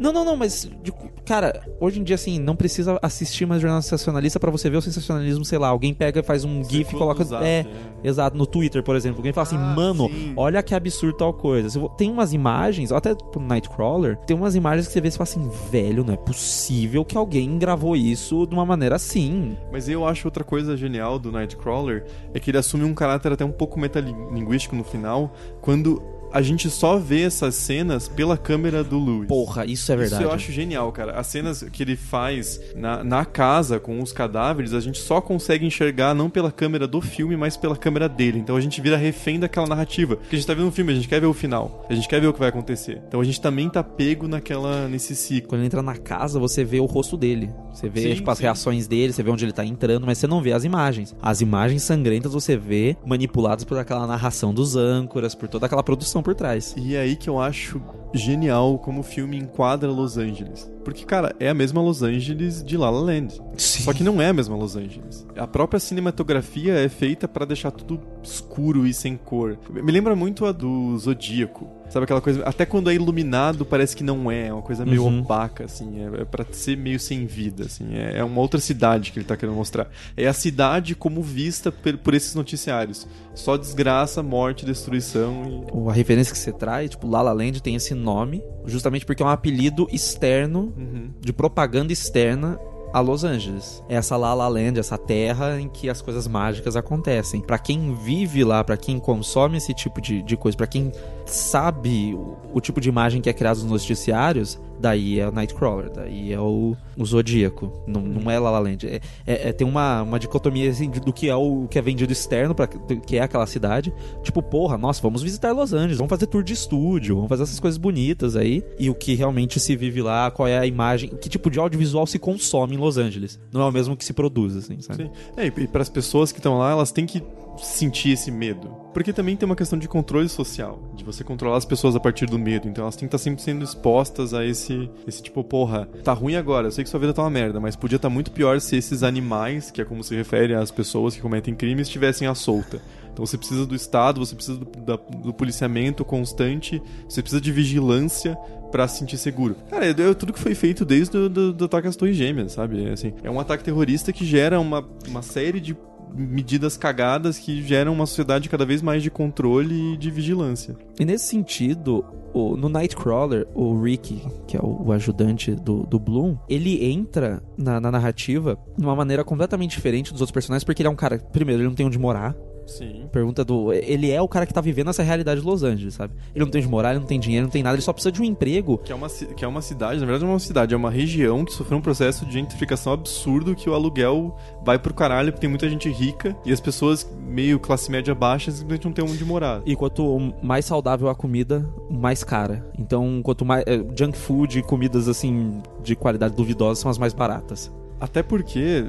Não, 0.00 0.12
não, 0.12 0.24
não, 0.24 0.36
mas 0.36 0.68
de- 0.82 0.92
cara, 1.24 1.62
hoje 1.80 2.00
em 2.00 2.02
dia 2.04 2.14
assim, 2.16 2.38
não 2.38 2.56
precisa 2.56 2.98
assistir 3.02 3.46
mais 3.46 3.60
jornal 3.62 3.80
sensacionalista 3.82 4.38
pra 4.40 4.50
você 4.50 4.68
ver 4.68 4.76
o 4.78 4.82
sensacionalismo, 4.82 5.44
sei 5.44 5.58
lá, 5.58 5.68
alguém 5.68 5.94
pega 5.94 6.20
e 6.20 6.22
faz 6.22 6.44
um 6.44 6.62
gif 6.64 6.94
e 6.94 6.98
coloca 6.98 7.22
no 7.22 7.30
zap, 7.30 7.44
é, 7.44 7.60
é. 8.02 8.08
exato, 8.08 8.36
no 8.36 8.46
Twitter, 8.46 8.82
por 8.82 8.96
exemplo. 8.96 9.18
Alguém 9.18 9.32
fala 9.32 9.46
assim: 9.46 9.56
Ah, 9.56 9.74
"Mano, 9.76 10.08
sim. 10.08 10.32
olha 10.36 10.62
que 10.62 10.74
absurdo 10.74 11.16
tal 11.16 11.32
coisa". 11.32 11.68
Tem 11.96 12.10
umas 12.10 12.31
imagens, 12.32 12.92
até 12.92 13.14
pro 13.14 13.40
Nightcrawler, 13.40 14.16
tem 14.18 14.36
umas 14.36 14.54
imagens 14.54 14.86
que 14.86 14.92
você 14.92 15.00
vê 15.00 15.08
e 15.08 15.10
fala 15.12 15.24
assim: 15.24 15.50
"Velho, 15.70 16.04
não 16.04 16.14
é 16.14 16.16
possível 16.16 17.04
que 17.04 17.16
alguém 17.16 17.58
gravou 17.58 17.96
isso 17.96 18.46
de 18.46 18.54
uma 18.54 18.64
maneira 18.64 18.96
assim". 18.96 19.56
Mas 19.70 19.88
eu 19.88 20.06
acho 20.06 20.26
outra 20.26 20.44
coisa 20.44 20.76
genial 20.76 21.18
do 21.18 21.32
Nightcrawler 21.32 22.04
é 22.34 22.40
que 22.40 22.50
ele 22.50 22.58
assume 22.58 22.84
um 22.84 22.94
caráter 22.94 23.32
até 23.32 23.44
um 23.44 23.52
pouco 23.52 23.78
metalinguístico 23.78 24.76
no 24.76 24.84
final, 24.84 25.32
quando 25.60 26.02
a 26.32 26.42
gente 26.42 26.70
só 26.70 26.98
vê 26.98 27.22
essas 27.22 27.54
cenas 27.54 28.08
pela 28.08 28.36
câmera 28.36 28.82
do 28.82 29.02
Lewis. 29.02 29.28
Porra, 29.28 29.64
isso 29.66 29.92
é 29.92 29.96
verdade. 29.96 30.22
Isso 30.22 30.30
eu 30.30 30.34
acho 30.34 30.52
genial, 30.52 30.90
cara. 30.92 31.12
As 31.12 31.26
cenas 31.26 31.62
que 31.62 31.82
ele 31.82 31.96
faz 31.96 32.60
na, 32.74 33.04
na 33.04 33.24
casa 33.24 33.78
com 33.78 34.00
os 34.00 34.12
cadáveres, 34.12 34.72
a 34.72 34.80
gente 34.80 34.98
só 34.98 35.20
consegue 35.20 35.66
enxergar 35.66 36.14
não 36.14 36.30
pela 36.30 36.50
câmera 36.50 36.86
do 36.86 37.00
filme, 37.00 37.36
mas 37.36 37.56
pela 37.56 37.76
câmera 37.76 38.08
dele. 38.08 38.38
Então 38.38 38.56
a 38.56 38.60
gente 38.60 38.80
vira 38.80 38.96
refém 38.96 39.38
daquela 39.38 39.66
narrativa. 39.66 40.16
Porque 40.16 40.36
a 40.36 40.38
gente 40.38 40.46
tá 40.46 40.54
vendo 40.54 40.68
um 40.68 40.72
filme, 40.72 40.92
a 40.92 40.94
gente 40.94 41.08
quer 41.08 41.20
ver 41.20 41.26
o 41.26 41.34
final. 41.34 41.84
A 41.88 41.94
gente 41.94 42.08
quer 42.08 42.20
ver 42.20 42.28
o 42.28 42.32
que 42.32 42.38
vai 42.38 42.48
acontecer. 42.48 43.02
Então 43.06 43.20
a 43.20 43.24
gente 43.24 43.40
também 43.40 43.68
tá 43.68 43.82
pego 43.82 44.26
naquela 44.26 44.88
nesse 44.88 45.14
ciclo. 45.14 45.50
Quando 45.50 45.60
ele 45.60 45.66
entra 45.66 45.82
na 45.82 45.96
casa, 45.96 46.38
você 46.38 46.64
vê 46.64 46.80
o 46.80 46.86
rosto 46.86 47.16
dele. 47.16 47.50
Você 47.72 47.88
vê, 47.88 48.02
Sim, 48.02 48.14
tipo, 48.14 48.30
as 48.30 48.38
sim. 48.38 48.44
reações 48.44 48.86
dele, 48.86 49.12
você 49.12 49.22
vê 49.22 49.30
onde 49.30 49.44
ele 49.44 49.52
tá 49.52 49.64
entrando, 49.64 50.06
mas 50.06 50.18
você 50.18 50.26
não 50.26 50.42
vê 50.42 50.52
as 50.52 50.64
imagens. 50.64 51.14
As 51.22 51.40
imagens 51.40 51.82
sangrentas 51.82 52.32
você 52.32 52.56
vê 52.56 52.96
manipuladas 53.04 53.64
por 53.64 53.78
aquela 53.78 54.06
narração 54.06 54.52
dos 54.52 54.76
âncoras, 54.76 55.34
por 55.34 55.48
toda 55.48 55.66
aquela 55.66 55.82
produção 55.82 56.21
por 56.22 56.34
trás. 56.34 56.74
E 56.76 56.94
é 56.94 57.00
aí 57.00 57.16
que 57.16 57.28
eu 57.28 57.40
acho 57.40 57.80
genial 58.14 58.78
como 58.78 59.00
o 59.00 59.02
filme 59.04 59.36
enquadra 59.38 59.88
Los 59.90 60.16
Angeles. 60.18 60.70
Porque, 60.84 61.04
cara, 61.04 61.34
é 61.38 61.48
a 61.48 61.54
mesma 61.54 61.80
Los 61.80 62.02
Angeles 62.02 62.62
de 62.62 62.76
La 62.76 62.90
La 62.90 63.00
Land. 63.00 63.40
Sim. 63.56 63.84
Só 63.84 63.92
que 63.92 64.02
não 64.02 64.20
é 64.20 64.28
a 64.28 64.32
mesma 64.32 64.56
Los 64.56 64.74
Angeles. 64.76 65.24
A 65.36 65.46
própria 65.46 65.78
cinematografia 65.78 66.74
é 66.74 66.88
feita 66.88 67.28
pra 67.28 67.44
deixar 67.44 67.70
tudo 67.70 68.00
escuro 68.22 68.84
e 68.86 68.92
sem 68.92 69.16
cor. 69.16 69.56
Me 69.70 69.92
lembra 69.92 70.16
muito 70.16 70.44
a 70.44 70.50
do 70.52 70.96
Zodíaco. 70.98 71.68
Sabe 71.88 72.04
aquela 72.04 72.20
coisa? 72.22 72.42
Até 72.44 72.64
quando 72.66 72.90
é 72.90 72.94
iluminado, 72.94 73.64
parece 73.66 73.94
que 73.94 74.02
não 74.02 74.30
é. 74.30 74.48
É 74.48 74.52
uma 74.52 74.62
coisa 74.62 74.84
meio 74.84 75.04
Uhum. 75.04 75.20
opaca, 75.20 75.64
assim. 75.66 76.00
É, 76.00 76.22
é 76.22 76.24
pra 76.24 76.44
ser 76.50 76.76
meio 76.76 76.98
sem 76.98 77.26
vida, 77.26 77.66
assim. 77.66 77.94
É, 77.94 78.18
é 78.18 78.24
uma 78.24 78.40
outra 78.40 78.58
cidade 78.58 79.12
que 79.12 79.18
ele 79.18 79.26
tá 79.26 79.36
querendo 79.36 79.54
mostrar. 79.54 79.88
É 80.16 80.26
a 80.26 80.32
cidade 80.32 80.94
como 80.96 81.22
vista 81.22 81.70
per- 81.70 81.98
por 81.98 82.14
esses 82.14 82.34
noticiários. 82.34 83.06
Só 83.34 83.56
desgraça, 83.56 84.22
morte, 84.22 84.64
destruição 84.66 85.64
e. 85.86 85.88
A 85.90 85.92
referência 85.92 86.32
que 86.32 86.38
você 86.38 86.50
traz, 86.52 86.90
tipo, 86.90 87.06
La 87.08 87.20
La 87.22 87.32
Land 87.32 87.62
tem 87.62 87.74
esse 87.76 87.94
nome, 88.02 88.42
justamente 88.66 89.06
porque 89.06 89.22
é 89.22 89.26
um 89.26 89.30
apelido 89.30 89.88
externo, 89.90 90.72
Uhum. 90.76 91.10
de 91.20 91.32
propaganda 91.32 91.92
externa 91.92 92.58
a 92.92 93.00
Los 93.00 93.24
Angeles. 93.24 93.82
É 93.88 93.94
essa 93.94 94.16
La 94.18 94.34
La 94.34 94.46
Land, 94.48 94.78
essa 94.78 94.98
terra 94.98 95.58
em 95.58 95.66
que 95.68 95.88
as 95.88 96.02
coisas 96.02 96.28
mágicas 96.28 96.76
acontecem. 96.76 97.40
Pra 97.40 97.58
quem 97.58 97.94
vive 97.94 98.44
lá, 98.44 98.62
pra 98.62 98.76
quem 98.76 98.98
consome 98.98 99.56
esse 99.56 99.72
tipo 99.72 99.98
de, 99.98 100.20
de 100.22 100.36
coisa, 100.36 100.58
pra 100.58 100.66
quem 100.66 100.92
sabe 101.26 102.14
o, 102.14 102.36
o 102.54 102.60
tipo 102.60 102.80
de 102.80 102.88
imagem 102.88 103.20
que 103.20 103.28
é 103.28 103.32
criado 103.32 103.60
nos 103.62 103.70
noticiários, 103.70 104.58
daí 104.80 105.20
é 105.20 105.28
o 105.28 105.32
Nightcrawler, 105.32 105.90
daí 105.90 106.32
é 106.32 106.40
o, 106.40 106.76
o 106.96 107.04
Zodíaco. 107.06 107.72
Não, 107.86 108.00
não 108.00 108.30
é 108.30 108.38
La 108.38 108.50
La 108.50 108.58
Land. 108.58 108.86
É, 108.86 109.00
é- 109.26 109.48
é- 109.48 109.52
tem 109.52 109.66
uma, 109.66 110.02
uma 110.02 110.18
dicotomia 110.18 110.68
assim, 110.70 110.90
do 110.90 111.12
que 111.12 111.28
é 111.28 111.34
o 111.36 111.66
que 111.68 111.78
é 111.78 111.82
vendido 111.82 112.12
externo, 112.12 112.54
pra, 112.54 112.66
que 112.66 113.16
é 113.16 113.22
aquela 113.22 113.46
cidade. 113.46 113.92
Tipo, 114.22 114.42
porra, 114.42 114.76
nossa, 114.76 115.00
vamos 115.00 115.22
visitar 115.22 115.52
Los 115.52 115.72
Angeles, 115.72 115.98
vamos 115.98 116.10
fazer 116.10 116.26
tour 116.26 116.42
de 116.42 116.52
estúdio, 116.52 117.14
vamos 117.14 117.28
fazer 117.28 117.44
essas 117.44 117.60
coisas 117.60 117.78
bonitas 117.78 118.34
aí. 118.36 118.62
E 118.78 118.90
o 118.90 118.94
que 118.94 119.14
realmente 119.14 119.60
se 119.60 119.76
vive 119.76 120.02
lá, 120.02 120.30
qual 120.30 120.48
é 120.48 120.58
a 120.58 120.66
imagem, 120.66 121.10
que 121.10 121.28
tipo 121.28 121.50
de 121.50 121.58
audiovisual 121.58 122.06
se 122.06 122.18
consome 122.18 122.74
em 122.74 122.78
Los 122.78 122.98
Angeles. 122.98 123.38
Não 123.52 123.60
é 123.62 123.64
o 123.64 123.72
mesmo 123.72 123.96
que 123.96 124.04
se 124.04 124.12
produz, 124.12 124.56
assim, 124.56 124.80
sabe? 124.80 125.04
Sim. 125.04 125.10
É, 125.36 125.46
e 125.46 125.50
para 125.68 125.82
as 125.82 125.88
pessoas 125.88 126.32
que 126.32 126.38
estão 126.38 126.58
lá, 126.58 126.72
elas 126.72 126.90
têm 126.90 127.06
que 127.06 127.22
sentir 127.58 128.10
esse 128.12 128.30
medo. 128.30 128.80
Porque 128.92 129.12
também 129.12 129.36
tem 129.36 129.46
uma 129.46 129.56
questão 129.56 129.78
de 129.78 129.88
controle 129.88 130.28
social, 130.28 130.78
de 130.94 131.02
você 131.04 131.24
controlar 131.24 131.56
as 131.56 131.64
pessoas 131.64 131.96
a 131.96 132.00
partir 132.00 132.26
do 132.26 132.38
medo. 132.38 132.68
Então 132.68 132.84
elas 132.84 132.94
têm 132.94 133.08
que 133.08 133.14
estar 133.14 133.22
sempre 133.22 133.42
sendo 133.42 133.64
expostas 133.64 134.34
a 134.34 134.44
esse, 134.44 134.90
esse 135.06 135.22
tipo, 135.22 135.42
porra, 135.42 135.86
tá 136.04 136.12
ruim 136.12 136.36
agora, 136.36 136.66
eu 136.66 136.70
sei 136.70 136.84
que 136.84 136.90
sua 136.90 137.00
vida 137.00 137.14
tá 137.14 137.22
uma 137.22 137.30
merda, 137.30 137.58
mas 137.58 137.74
podia 137.74 137.96
estar 137.96 138.10
muito 138.10 138.30
pior 138.30 138.60
se 138.60 138.76
esses 138.76 139.02
animais, 139.02 139.70
que 139.70 139.80
é 139.80 139.84
como 139.84 140.04
se 140.04 140.14
refere 140.14 140.54
às 140.54 140.70
pessoas 140.70 141.14
que 141.14 141.22
cometem 141.22 141.54
crimes, 141.54 141.86
estivessem 141.86 142.28
à 142.28 142.34
solta. 142.34 142.80
Então 143.12 143.24
você 143.26 143.36
precisa 143.38 143.66
do 143.66 143.74
Estado, 143.74 144.24
você 144.24 144.34
precisa 144.34 144.58
do, 144.58 144.64
da- 144.80 144.96
do 144.96 145.32
policiamento 145.34 146.04
constante, 146.04 146.82
você 147.08 147.20
precisa 147.22 147.40
de 147.40 147.52
vigilância 147.52 148.36
pra 148.70 148.88
se 148.88 148.98
sentir 149.00 149.18
seguro. 149.18 149.54
Cara, 149.70 149.86
é, 149.86 149.90
é 149.90 150.14
tudo 150.14 150.32
que 150.32 150.38
foi 150.40 150.54
feito 150.54 150.82
desde 150.84 151.16
o 151.16 151.64
ataque 151.64 151.88
às 151.88 151.96
Torres 151.96 152.16
Gêmeas, 152.16 152.52
sabe? 152.52 152.84
É, 152.86 152.92
assim, 152.92 153.12
é 153.22 153.30
um 153.30 153.38
ataque 153.38 153.62
terrorista 153.64 154.12
que 154.14 154.24
gera 154.24 154.58
uma, 154.58 154.86
uma 155.06 155.20
série 155.20 155.60
de 155.60 155.76
medidas 156.14 156.76
cagadas 156.76 157.38
que 157.38 157.62
geram 157.62 157.92
uma 157.92 158.06
sociedade 158.06 158.48
cada 158.48 158.64
vez 158.64 158.82
mais 158.82 159.02
de 159.02 159.10
controle 159.10 159.94
e 159.94 159.96
de 159.96 160.10
vigilância. 160.10 160.76
E 160.98 161.04
nesse 161.04 161.26
sentido, 161.26 162.04
o- 162.34 162.56
no 162.56 162.68
Nightcrawler, 162.68 163.46
o 163.54 163.80
Rick, 163.80 164.22
que 164.46 164.56
é 164.56 164.60
o, 164.60 164.86
o 164.86 164.92
ajudante 164.92 165.54
do, 165.54 165.84
do 165.84 165.98
Bloom, 165.98 166.36
ele 166.48 166.84
entra 166.84 167.42
na, 167.56 167.80
na 167.80 167.90
narrativa 167.90 168.58
de 168.76 168.84
uma 168.84 168.96
maneira 168.96 169.24
completamente 169.24 169.70
diferente 169.76 170.12
dos 170.12 170.20
outros 170.20 170.32
personagens, 170.32 170.64
porque 170.64 170.82
ele 170.82 170.88
é 170.88 170.90
um 170.90 170.96
cara, 170.96 171.18
primeiro, 171.18 171.60
ele 171.62 171.68
não 171.68 171.74
tem 171.74 171.86
onde 171.86 171.98
morar. 171.98 172.34
Sim. 172.66 173.08
Pergunta 173.12 173.44
do. 173.44 173.72
Ele 173.72 174.10
é 174.10 174.20
o 174.20 174.28
cara 174.28 174.46
que 174.46 174.54
tá 174.54 174.60
vivendo 174.60 174.90
essa 174.90 175.02
realidade 175.02 175.40
de 175.40 175.46
Los 175.46 175.62
Angeles, 175.62 175.94
sabe? 175.94 176.14
Ele 176.34 176.44
não 176.44 176.50
tem 176.50 176.60
onde 176.60 176.70
morar, 176.70 176.90
ele 176.90 177.00
não 177.00 177.06
tem 177.06 177.20
dinheiro, 177.20 177.46
não 177.46 177.50
tem 177.50 177.62
nada, 177.62 177.74
ele 177.74 177.82
só 177.82 177.92
precisa 177.92 178.12
de 178.12 178.20
um 178.20 178.24
emprego. 178.24 178.78
Que 178.78 178.92
é, 178.92 178.94
uma, 178.94 179.08
que 179.08 179.44
é 179.44 179.48
uma 179.48 179.62
cidade, 179.62 180.00
na 180.00 180.06
verdade 180.06 180.24
não 180.24 180.30
é 180.30 180.34
uma 180.34 180.40
cidade, 180.40 180.74
é 180.74 180.76
uma 180.76 180.90
região 180.90 181.44
que 181.44 181.52
sofreu 181.52 181.78
um 181.78 181.82
processo 181.82 182.24
de 182.26 182.34
gentrificação 182.34 182.92
absurdo 182.92 183.54
que 183.54 183.68
o 183.68 183.74
aluguel 183.74 184.36
vai 184.64 184.78
pro 184.78 184.94
caralho, 184.94 185.32
porque 185.32 185.42
tem 185.42 185.50
muita 185.50 185.68
gente 185.68 185.90
rica 185.90 186.36
e 186.44 186.52
as 186.52 186.60
pessoas 186.60 187.08
meio 187.26 187.58
classe 187.58 187.90
média 187.90 188.14
baixa 188.14 188.50
simplesmente 188.50 188.84
não 188.84 188.92
tem 188.92 189.04
onde 189.04 189.24
morar. 189.24 189.62
E 189.66 189.74
quanto 189.74 190.32
mais 190.42 190.64
saudável 190.64 191.08
a 191.08 191.14
comida, 191.14 191.68
mais 191.90 192.24
cara. 192.24 192.64
Então, 192.78 193.20
quanto 193.22 193.44
mais. 193.44 193.64
é, 193.66 193.78
junk 193.96 194.16
food, 194.16 194.62
comidas 194.62 195.08
assim 195.08 195.60
de 195.82 195.94
qualidade 195.94 196.34
duvidosa 196.34 196.80
são 196.80 196.90
as 196.90 196.98
mais 196.98 197.12
baratas. 197.12 197.70
Até 198.00 198.22
porque, 198.22 198.84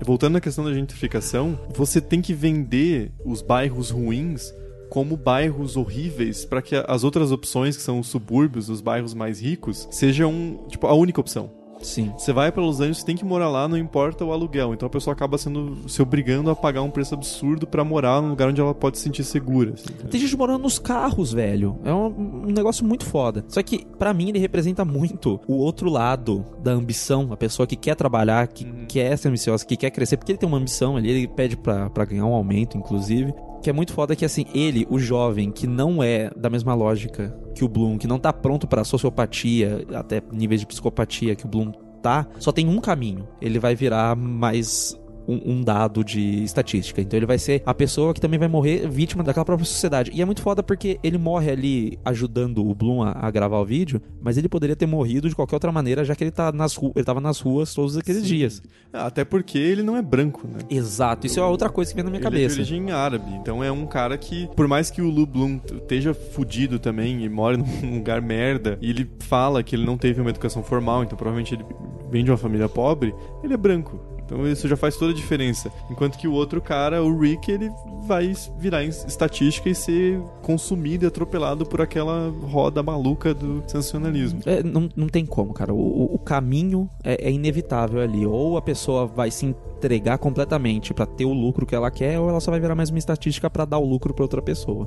voltando 0.00 0.36
à 0.36 0.40
questão 0.40 0.64
da 0.64 0.72
gentrificação, 0.72 1.58
você 1.74 2.00
tem 2.00 2.20
que 2.20 2.34
vender 2.34 3.12
os 3.24 3.42
bairros 3.42 3.90
ruins 3.90 4.52
como 4.88 5.16
bairros 5.16 5.76
horríveis 5.76 6.44
para 6.44 6.62
que 6.62 6.74
as 6.86 7.04
outras 7.04 7.30
opções, 7.30 7.76
que 7.76 7.82
são 7.82 8.00
os 8.00 8.08
subúrbios, 8.08 8.68
os 8.68 8.80
bairros 8.80 9.14
mais 9.14 9.40
ricos, 9.40 9.86
sejam 9.90 10.64
tipo 10.68 10.86
a 10.86 10.94
única 10.94 11.20
opção. 11.20 11.57
Sim. 11.82 12.12
Você 12.16 12.32
vai 12.32 12.50
pra 12.50 12.62
Los 12.62 12.80
Angeles, 12.80 12.98
você 12.98 13.06
tem 13.06 13.16
que 13.16 13.24
morar 13.24 13.48
lá, 13.48 13.68
não 13.68 13.76
importa 13.76 14.24
o 14.24 14.32
aluguel. 14.32 14.74
Então 14.74 14.86
a 14.86 14.90
pessoa 14.90 15.12
acaba 15.12 15.38
sendo 15.38 15.88
se 15.88 16.00
obrigando 16.02 16.50
a 16.50 16.56
pagar 16.56 16.82
um 16.82 16.90
preço 16.90 17.14
absurdo 17.14 17.66
pra 17.66 17.84
morar 17.84 18.20
num 18.20 18.30
lugar 18.30 18.48
onde 18.48 18.60
ela 18.60 18.74
pode 18.74 18.98
se 18.98 19.04
sentir 19.04 19.24
segura. 19.24 19.74
assim? 19.74 19.88
Tem 20.10 20.20
gente 20.20 20.36
morando 20.36 20.62
nos 20.62 20.78
carros, 20.78 21.32
velho. 21.32 21.78
É 21.84 21.92
um, 21.92 22.06
um 22.46 22.52
negócio 22.52 22.84
muito 22.84 23.04
foda. 23.04 23.44
Só 23.48 23.62
que, 23.62 23.86
pra 23.98 24.12
mim, 24.12 24.28
ele 24.28 24.38
representa 24.38 24.84
muito 24.84 25.40
o 25.46 25.54
outro 25.54 25.88
lado 25.90 26.44
da 26.62 26.72
ambição. 26.72 27.28
A 27.32 27.36
pessoa 27.36 27.66
que 27.66 27.76
quer 27.76 27.94
trabalhar, 27.94 28.46
que 28.48 28.64
quer 28.86 29.16
ser 29.16 29.28
ambiciosa, 29.28 29.64
que 29.64 29.76
quer 29.76 29.90
crescer. 29.90 30.16
Porque 30.16 30.32
ele 30.32 30.38
tem 30.38 30.48
uma 30.48 30.58
ambição 30.58 30.96
ali, 30.96 31.10
ele 31.10 31.28
pede 31.28 31.56
pra 31.56 32.04
ganhar 32.04 32.26
um 32.26 32.34
aumento, 32.34 32.76
inclusive. 32.76 33.32
Que 33.62 33.70
é 33.70 33.72
muito 33.72 33.92
foda 33.92 34.14
que, 34.14 34.24
assim, 34.24 34.44
ele, 34.54 34.86
o 34.88 34.98
jovem, 34.98 35.50
que 35.50 35.66
não 35.66 36.02
é 36.02 36.30
da 36.36 36.48
mesma 36.48 36.74
lógica 36.74 37.36
que 37.54 37.64
o 37.64 37.68
Bloom, 37.68 37.98
que 37.98 38.06
não 38.06 38.18
tá 38.18 38.32
pronto 38.32 38.66
pra 38.66 38.84
sociopatia, 38.84 39.84
até 39.94 40.22
níveis 40.32 40.60
de 40.60 40.66
psicopatia 40.66 41.34
que 41.34 41.44
o 41.44 41.48
Bloom 41.48 41.72
tá, 42.00 42.26
só 42.38 42.52
tem 42.52 42.68
um 42.68 42.80
caminho. 42.80 43.26
Ele 43.40 43.58
vai 43.58 43.74
virar 43.74 44.14
mais 44.16 44.98
um, 45.28 45.52
um 45.52 45.62
dado 45.62 46.02
de 46.02 46.42
estatística. 46.42 47.00
Então 47.02 47.18
ele 47.18 47.26
vai 47.26 47.38
ser 47.38 47.62
a 47.66 47.74
pessoa 47.74 48.14
que 48.14 48.20
também 48.20 48.38
vai 48.38 48.48
morrer 48.48 48.88
vítima 48.88 49.22
daquela 49.22 49.44
própria 49.44 49.66
sociedade. 49.66 50.10
E 50.14 50.22
é 50.22 50.24
muito 50.24 50.40
foda 50.40 50.62
porque 50.62 50.98
ele 51.02 51.18
morre 51.18 51.50
ali 51.50 51.98
ajudando 52.04 52.66
o 52.66 52.74
Bloom 52.74 53.02
a, 53.02 53.12
a 53.12 53.30
gravar 53.30 53.58
o 53.58 53.64
vídeo, 53.64 54.00
mas 54.22 54.38
ele 54.38 54.48
poderia 54.48 54.74
ter 54.74 54.86
morrido 54.86 55.28
de 55.28 55.34
qualquer 55.36 55.56
outra 55.56 55.70
maneira, 55.70 56.04
já 56.04 56.14
que 56.16 56.24
ele 56.24 56.30
tá 56.30 56.50
nas 56.50 56.74
ruas, 56.74 56.94
ele 56.96 57.04
tava 57.04 57.20
nas 57.20 57.38
ruas 57.40 57.74
todos 57.74 57.96
aqueles 57.96 58.26
dias. 58.26 58.62
Até 58.92 59.24
porque 59.24 59.58
ele 59.58 59.82
não 59.82 59.96
é 59.96 60.02
branco, 60.02 60.48
né? 60.48 60.60
Exato, 60.70 61.26
isso 61.26 61.38
é 61.38 61.44
outra 61.44 61.68
coisa 61.68 61.90
que 61.90 61.96
vem 61.96 62.04
na 62.04 62.10
minha 62.10 62.20
Ele 62.20 62.26
é 62.26 62.30
cabeça. 62.30 62.54
de 62.54 62.60
origem 62.60 62.90
árabe, 62.90 63.30
então 63.34 63.62
é 63.62 63.70
um 63.70 63.86
cara 63.86 64.16
que, 64.16 64.48
por 64.56 64.66
mais 64.66 64.90
que 64.90 65.02
o 65.02 65.10
Lu 65.10 65.26
Bloom 65.26 65.60
esteja 65.72 66.14
fudido 66.14 66.78
também 66.78 67.22
e 67.24 67.28
mora 67.28 67.56
num 67.56 67.96
lugar 67.96 68.22
merda, 68.22 68.78
e 68.80 68.88
ele 68.88 69.10
fala 69.20 69.62
que 69.62 69.76
ele 69.76 69.84
não 69.84 69.98
teve 69.98 70.20
uma 70.20 70.30
educação 70.30 70.62
formal, 70.62 71.02
então 71.02 71.16
provavelmente 71.16 71.54
ele 71.54 71.64
vem 72.10 72.24
de 72.24 72.30
uma 72.30 72.36
família 72.36 72.68
pobre, 72.68 73.14
ele 73.42 73.52
é 73.52 73.56
branco. 73.56 74.17
Então 74.28 74.46
isso 74.46 74.68
já 74.68 74.76
faz 74.76 74.94
toda 74.98 75.12
a 75.12 75.14
diferença. 75.14 75.72
Enquanto 75.90 76.18
que 76.18 76.28
o 76.28 76.32
outro 76.32 76.60
cara, 76.60 77.02
o 77.02 77.18
Rick, 77.18 77.50
ele 77.50 77.70
vai 78.06 78.34
virar 78.58 78.84
em 78.84 78.88
estatística 78.88 79.70
e 79.70 79.74
ser 79.74 80.20
consumido 80.42 81.06
e 81.06 81.08
atropelado 81.08 81.64
por 81.64 81.80
aquela 81.80 82.28
roda 82.42 82.82
maluca 82.82 83.32
do 83.32 83.62
sensacionalismo. 83.66 84.40
É, 84.44 84.62
não, 84.62 84.90
não 84.94 85.06
tem 85.08 85.24
como, 85.24 85.54
cara. 85.54 85.72
O, 85.72 86.14
o- 86.14 86.18
caminho 86.18 86.90
é, 87.02 87.28
é 87.28 87.32
inevitável 87.32 88.02
ali. 88.02 88.26
Ou 88.26 88.58
a 88.58 88.62
pessoa 88.62 89.06
vai 89.06 89.30
se 89.30 89.46
entregar 89.46 90.18
completamente 90.18 90.92
pra 90.92 91.06
ter 91.06 91.24
o 91.24 91.32
lucro 91.32 91.64
que 91.64 91.74
ela 91.74 91.90
quer, 91.90 92.20
ou 92.20 92.28
ela 92.28 92.38
só 92.40 92.50
vai 92.50 92.60
virar 92.60 92.74
mais 92.74 92.90
uma 92.90 92.98
estatística 92.98 93.48
pra 93.48 93.64
dar 93.64 93.78
o 93.78 93.84
lucro 93.88 94.12
pra 94.12 94.24
outra 94.24 94.42
pessoa. 94.42 94.86